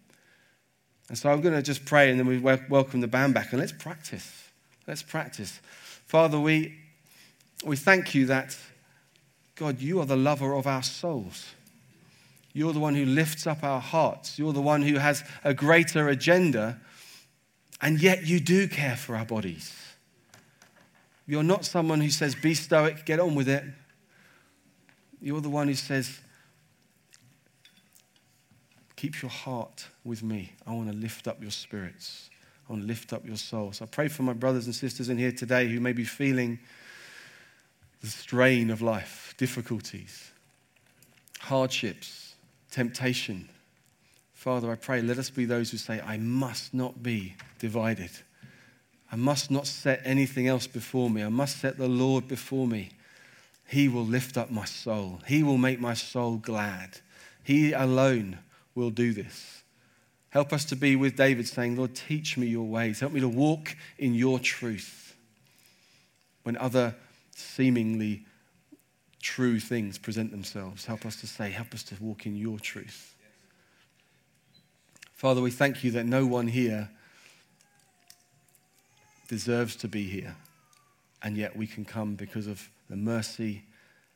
And 1.11 1.19
so 1.19 1.31
I'm 1.31 1.43
going 1.43 1.55
to 1.55 1.61
just 1.61 1.85
pray 1.85 2.11
and 2.11 2.19
then 2.19 2.27
we 2.27 2.39
welcome 2.39 3.03
the 3.03 3.09
band 3.09 3.35
back 3.35 3.53
and 3.53 3.61
let's 3.61 3.73
practice. 3.73 4.49
Let's 4.87 5.03
practice. 5.03 5.61
Father, 6.11 6.41
we, 6.41 6.77
we 7.65 7.77
thank 7.77 8.17
you 8.17 8.27
that, 8.27 8.59
God, 9.55 9.81
you 9.81 10.01
are 10.01 10.05
the 10.05 10.17
lover 10.17 10.55
of 10.55 10.67
our 10.67 10.83
souls. 10.83 11.55
You're 12.53 12.73
the 12.73 12.81
one 12.81 12.97
who 12.97 13.05
lifts 13.05 13.47
up 13.47 13.63
our 13.63 13.81
hearts. 13.81 14.37
You're 14.37 14.53
the 14.53 14.61
one 14.61 14.83
who 14.83 14.99
has 14.99 15.23
a 15.45 15.55
greater 15.55 16.09
agenda, 16.09 16.81
and 17.81 18.03
yet 18.03 18.27
you 18.27 18.41
do 18.41 18.67
care 18.67 18.97
for 18.97 19.15
our 19.15 19.25
bodies. 19.25 19.73
You're 21.29 21.45
not 21.45 21.65
someone 21.65 22.01
who 22.01 22.11
says, 22.11 22.35
be 22.35 22.55
stoic, 22.55 23.07
get 23.07 23.21
on 23.21 23.37
with 23.37 23.49
it. 23.49 23.63
You're 25.23 25.41
the 25.41 25.49
one 25.49 25.69
who 25.69 25.75
says, 25.75 26.19
Keep 28.97 29.23
your 29.23 29.31
heart 29.31 29.87
with 30.03 30.25
me. 30.25 30.55
I 30.67 30.73
want 30.73 30.91
to 30.91 30.97
lift 30.97 31.29
up 31.29 31.41
your 31.41 31.53
spirits. 31.53 32.30
To 32.71 32.77
lift 32.77 33.13
up 33.13 33.27
your 33.27 33.37
soul. 33.37 33.73
So 33.73 33.85
I 33.85 33.89
pray 33.89 34.07
for 34.07 34.23
my 34.23 34.33
brothers 34.33 34.67
and 34.67 34.75
sisters 34.75 35.09
in 35.09 35.19
here 35.19 35.33
today 35.33 35.67
who 35.67 35.81
may 35.81 35.93
be 35.93 36.05
feeling 36.05 36.61
the 38.01 38.07
strain 38.07 38.71
of 38.71 38.81
life, 38.81 39.35
difficulties, 39.39 40.31
hardships, 41.41 42.35
temptation. 42.71 43.49
Father, 44.35 44.71
I 44.71 44.77
pray, 44.77 45.03
let 45.03 45.19
us 45.19 45.31
be 45.31 45.47
those 45.47 45.73
who 45.73 45.79
say, 45.79 46.01
I 46.01 46.19
must 46.19 46.73
not 46.73 47.03
be 47.03 47.35
divided. 47.59 48.13
I 49.11 49.17
must 49.17 49.51
not 49.51 49.67
set 49.67 50.01
anything 50.05 50.47
else 50.47 50.69
before 50.69 51.11
me. 51.11 51.25
I 51.25 51.29
must 51.29 51.59
set 51.59 51.77
the 51.77 51.89
Lord 51.89 52.29
before 52.29 52.69
me. 52.69 52.91
He 53.67 53.89
will 53.89 54.07
lift 54.07 54.39
up 54.39 54.53
my 54.53 54.65
soul. 54.65 55.21
He 55.27 55.43
will 55.43 55.59
make 55.59 55.81
my 55.81 55.95
soul 55.95 56.37
glad. 56.37 57.01
He 57.43 57.73
alone 57.73 58.39
will 58.77 58.91
do 58.91 59.13
this. 59.13 59.60
Help 60.31 60.53
us 60.53 60.65
to 60.67 60.77
be 60.77 60.95
with 60.97 61.17
David 61.17 61.47
saying, 61.49 61.77
Lord, 61.77 61.95
teach 61.95 62.37
me 62.37 62.47
your 62.47 62.67
ways. 62.67 63.01
Help 63.01 63.13
me 63.13 63.21
to 63.21 63.29
walk 63.29 63.77
in 63.99 64.15
your 64.15 64.39
truth. 64.39 65.17
When 66.45 66.57
other 66.57 66.95
seemingly 67.35 68.25
true 69.21 69.61
things 69.61 69.99
present 69.99 70.31
themselves, 70.31 70.87
help 70.87 71.05
us 71.05 71.21
to 71.21 71.27
say, 71.27 71.51
help 71.51 71.75
us 71.75 71.83
to 71.85 71.97
walk 72.01 72.27
in 72.27 72.37
your 72.37 72.59
truth. 72.59 73.15
Father, 75.13 75.43
we 75.43 75.51
thank 75.51 75.85
you 75.85 75.91
that 75.91 76.07
no 76.07 76.25
one 76.25 76.47
here 76.47 76.89
deserves 79.29 79.77
to 79.77 79.89
be 79.89 80.05
here, 80.05 80.37
and 81.23 81.37
yet 81.37 81.55
we 81.55 81.67
can 81.67 81.85
come 81.85 82.15
because 82.15 82.47
of 82.47 82.71
the 82.89 82.97
mercy 82.97 83.65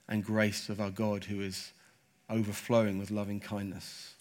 and 0.09 0.25
grace 0.25 0.69
of 0.69 0.81
our 0.81 0.91
God 0.91 1.25
who 1.25 1.41
is 1.41 1.73
overflowing 2.31 2.99
with 2.99 3.11
loving 3.11 3.39
kindness. 3.39 4.14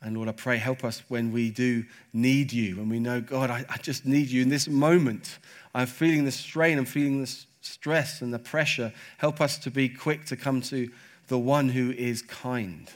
And 0.00 0.16
Lord, 0.16 0.28
I 0.28 0.32
pray, 0.32 0.58
help 0.58 0.84
us 0.84 1.02
when 1.08 1.32
we 1.32 1.50
do 1.50 1.84
need 2.12 2.52
you, 2.52 2.76
when 2.76 2.88
we 2.88 3.00
know, 3.00 3.20
God, 3.20 3.50
I, 3.50 3.64
I 3.68 3.78
just 3.78 4.06
need 4.06 4.28
you 4.28 4.42
in 4.42 4.48
this 4.48 4.68
moment. 4.68 5.38
I'm 5.74 5.88
feeling 5.88 6.24
the 6.24 6.30
strain, 6.30 6.78
I'm 6.78 6.84
feeling 6.84 7.20
the 7.20 7.36
stress 7.60 8.22
and 8.22 8.32
the 8.32 8.38
pressure. 8.38 8.92
Help 9.18 9.40
us 9.40 9.58
to 9.58 9.70
be 9.70 9.88
quick 9.88 10.24
to 10.26 10.36
come 10.36 10.60
to 10.62 10.88
the 11.26 11.38
one 11.38 11.70
who 11.70 11.90
is 11.90 12.22
kind, 12.22 12.88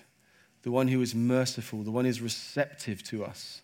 the 0.62 0.70
one 0.70 0.88
who 0.88 1.00
is 1.00 1.14
merciful, 1.14 1.82
the 1.82 1.90
one 1.90 2.04
who 2.04 2.10
is 2.10 2.20
receptive 2.20 3.02
to 3.04 3.24
us, 3.24 3.62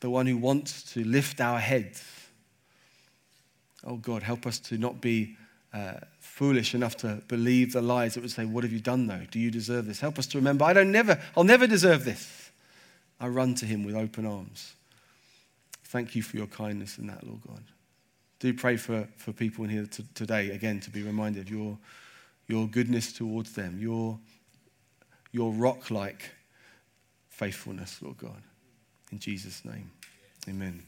the 0.00 0.10
one 0.10 0.26
who 0.26 0.36
wants 0.36 0.82
to 0.94 1.04
lift 1.04 1.40
our 1.40 1.60
heads. 1.60 2.04
Oh 3.84 3.96
God, 3.96 4.22
help 4.22 4.44
us 4.46 4.58
to 4.58 4.76
not 4.76 5.00
be 5.00 5.36
uh, 5.72 6.00
foolish 6.40 6.74
enough 6.74 6.96
to 6.96 7.20
believe 7.28 7.74
the 7.74 7.82
lies 7.82 8.14
that 8.14 8.22
would 8.22 8.30
say, 8.30 8.46
What 8.46 8.64
have 8.64 8.72
you 8.72 8.80
done 8.80 9.06
though? 9.06 9.26
Do 9.30 9.38
you 9.38 9.50
deserve 9.50 9.84
this? 9.84 10.00
Help 10.00 10.18
us 10.18 10.26
to 10.28 10.38
remember, 10.38 10.64
I 10.64 10.72
don't 10.72 10.90
never, 10.90 11.20
I'll 11.36 11.44
never 11.44 11.66
deserve 11.66 12.06
this. 12.06 12.50
I 13.20 13.28
run 13.28 13.54
to 13.56 13.66
him 13.66 13.84
with 13.84 13.94
open 13.94 14.24
arms. 14.24 14.72
Thank 15.84 16.16
you 16.16 16.22
for 16.22 16.38
your 16.38 16.46
kindness 16.46 16.96
in 16.96 17.08
that, 17.08 17.26
Lord 17.26 17.42
God. 17.46 17.62
Do 18.38 18.54
pray 18.54 18.78
for, 18.78 19.06
for 19.18 19.32
people 19.32 19.64
in 19.64 19.70
here 19.70 19.84
to, 19.84 20.14
today, 20.14 20.48
again, 20.48 20.80
to 20.80 20.90
be 20.90 21.02
reminded 21.02 21.42
of 21.42 21.50
your, 21.50 21.76
your 22.48 22.66
goodness 22.66 23.12
towards 23.12 23.52
them, 23.52 23.78
your, 23.78 24.18
your 25.32 25.52
rock 25.52 25.90
like 25.90 26.30
faithfulness, 27.28 28.00
Lord 28.00 28.16
God. 28.16 28.42
In 29.12 29.18
Jesus' 29.18 29.62
name, 29.66 29.90
amen. 30.48 30.82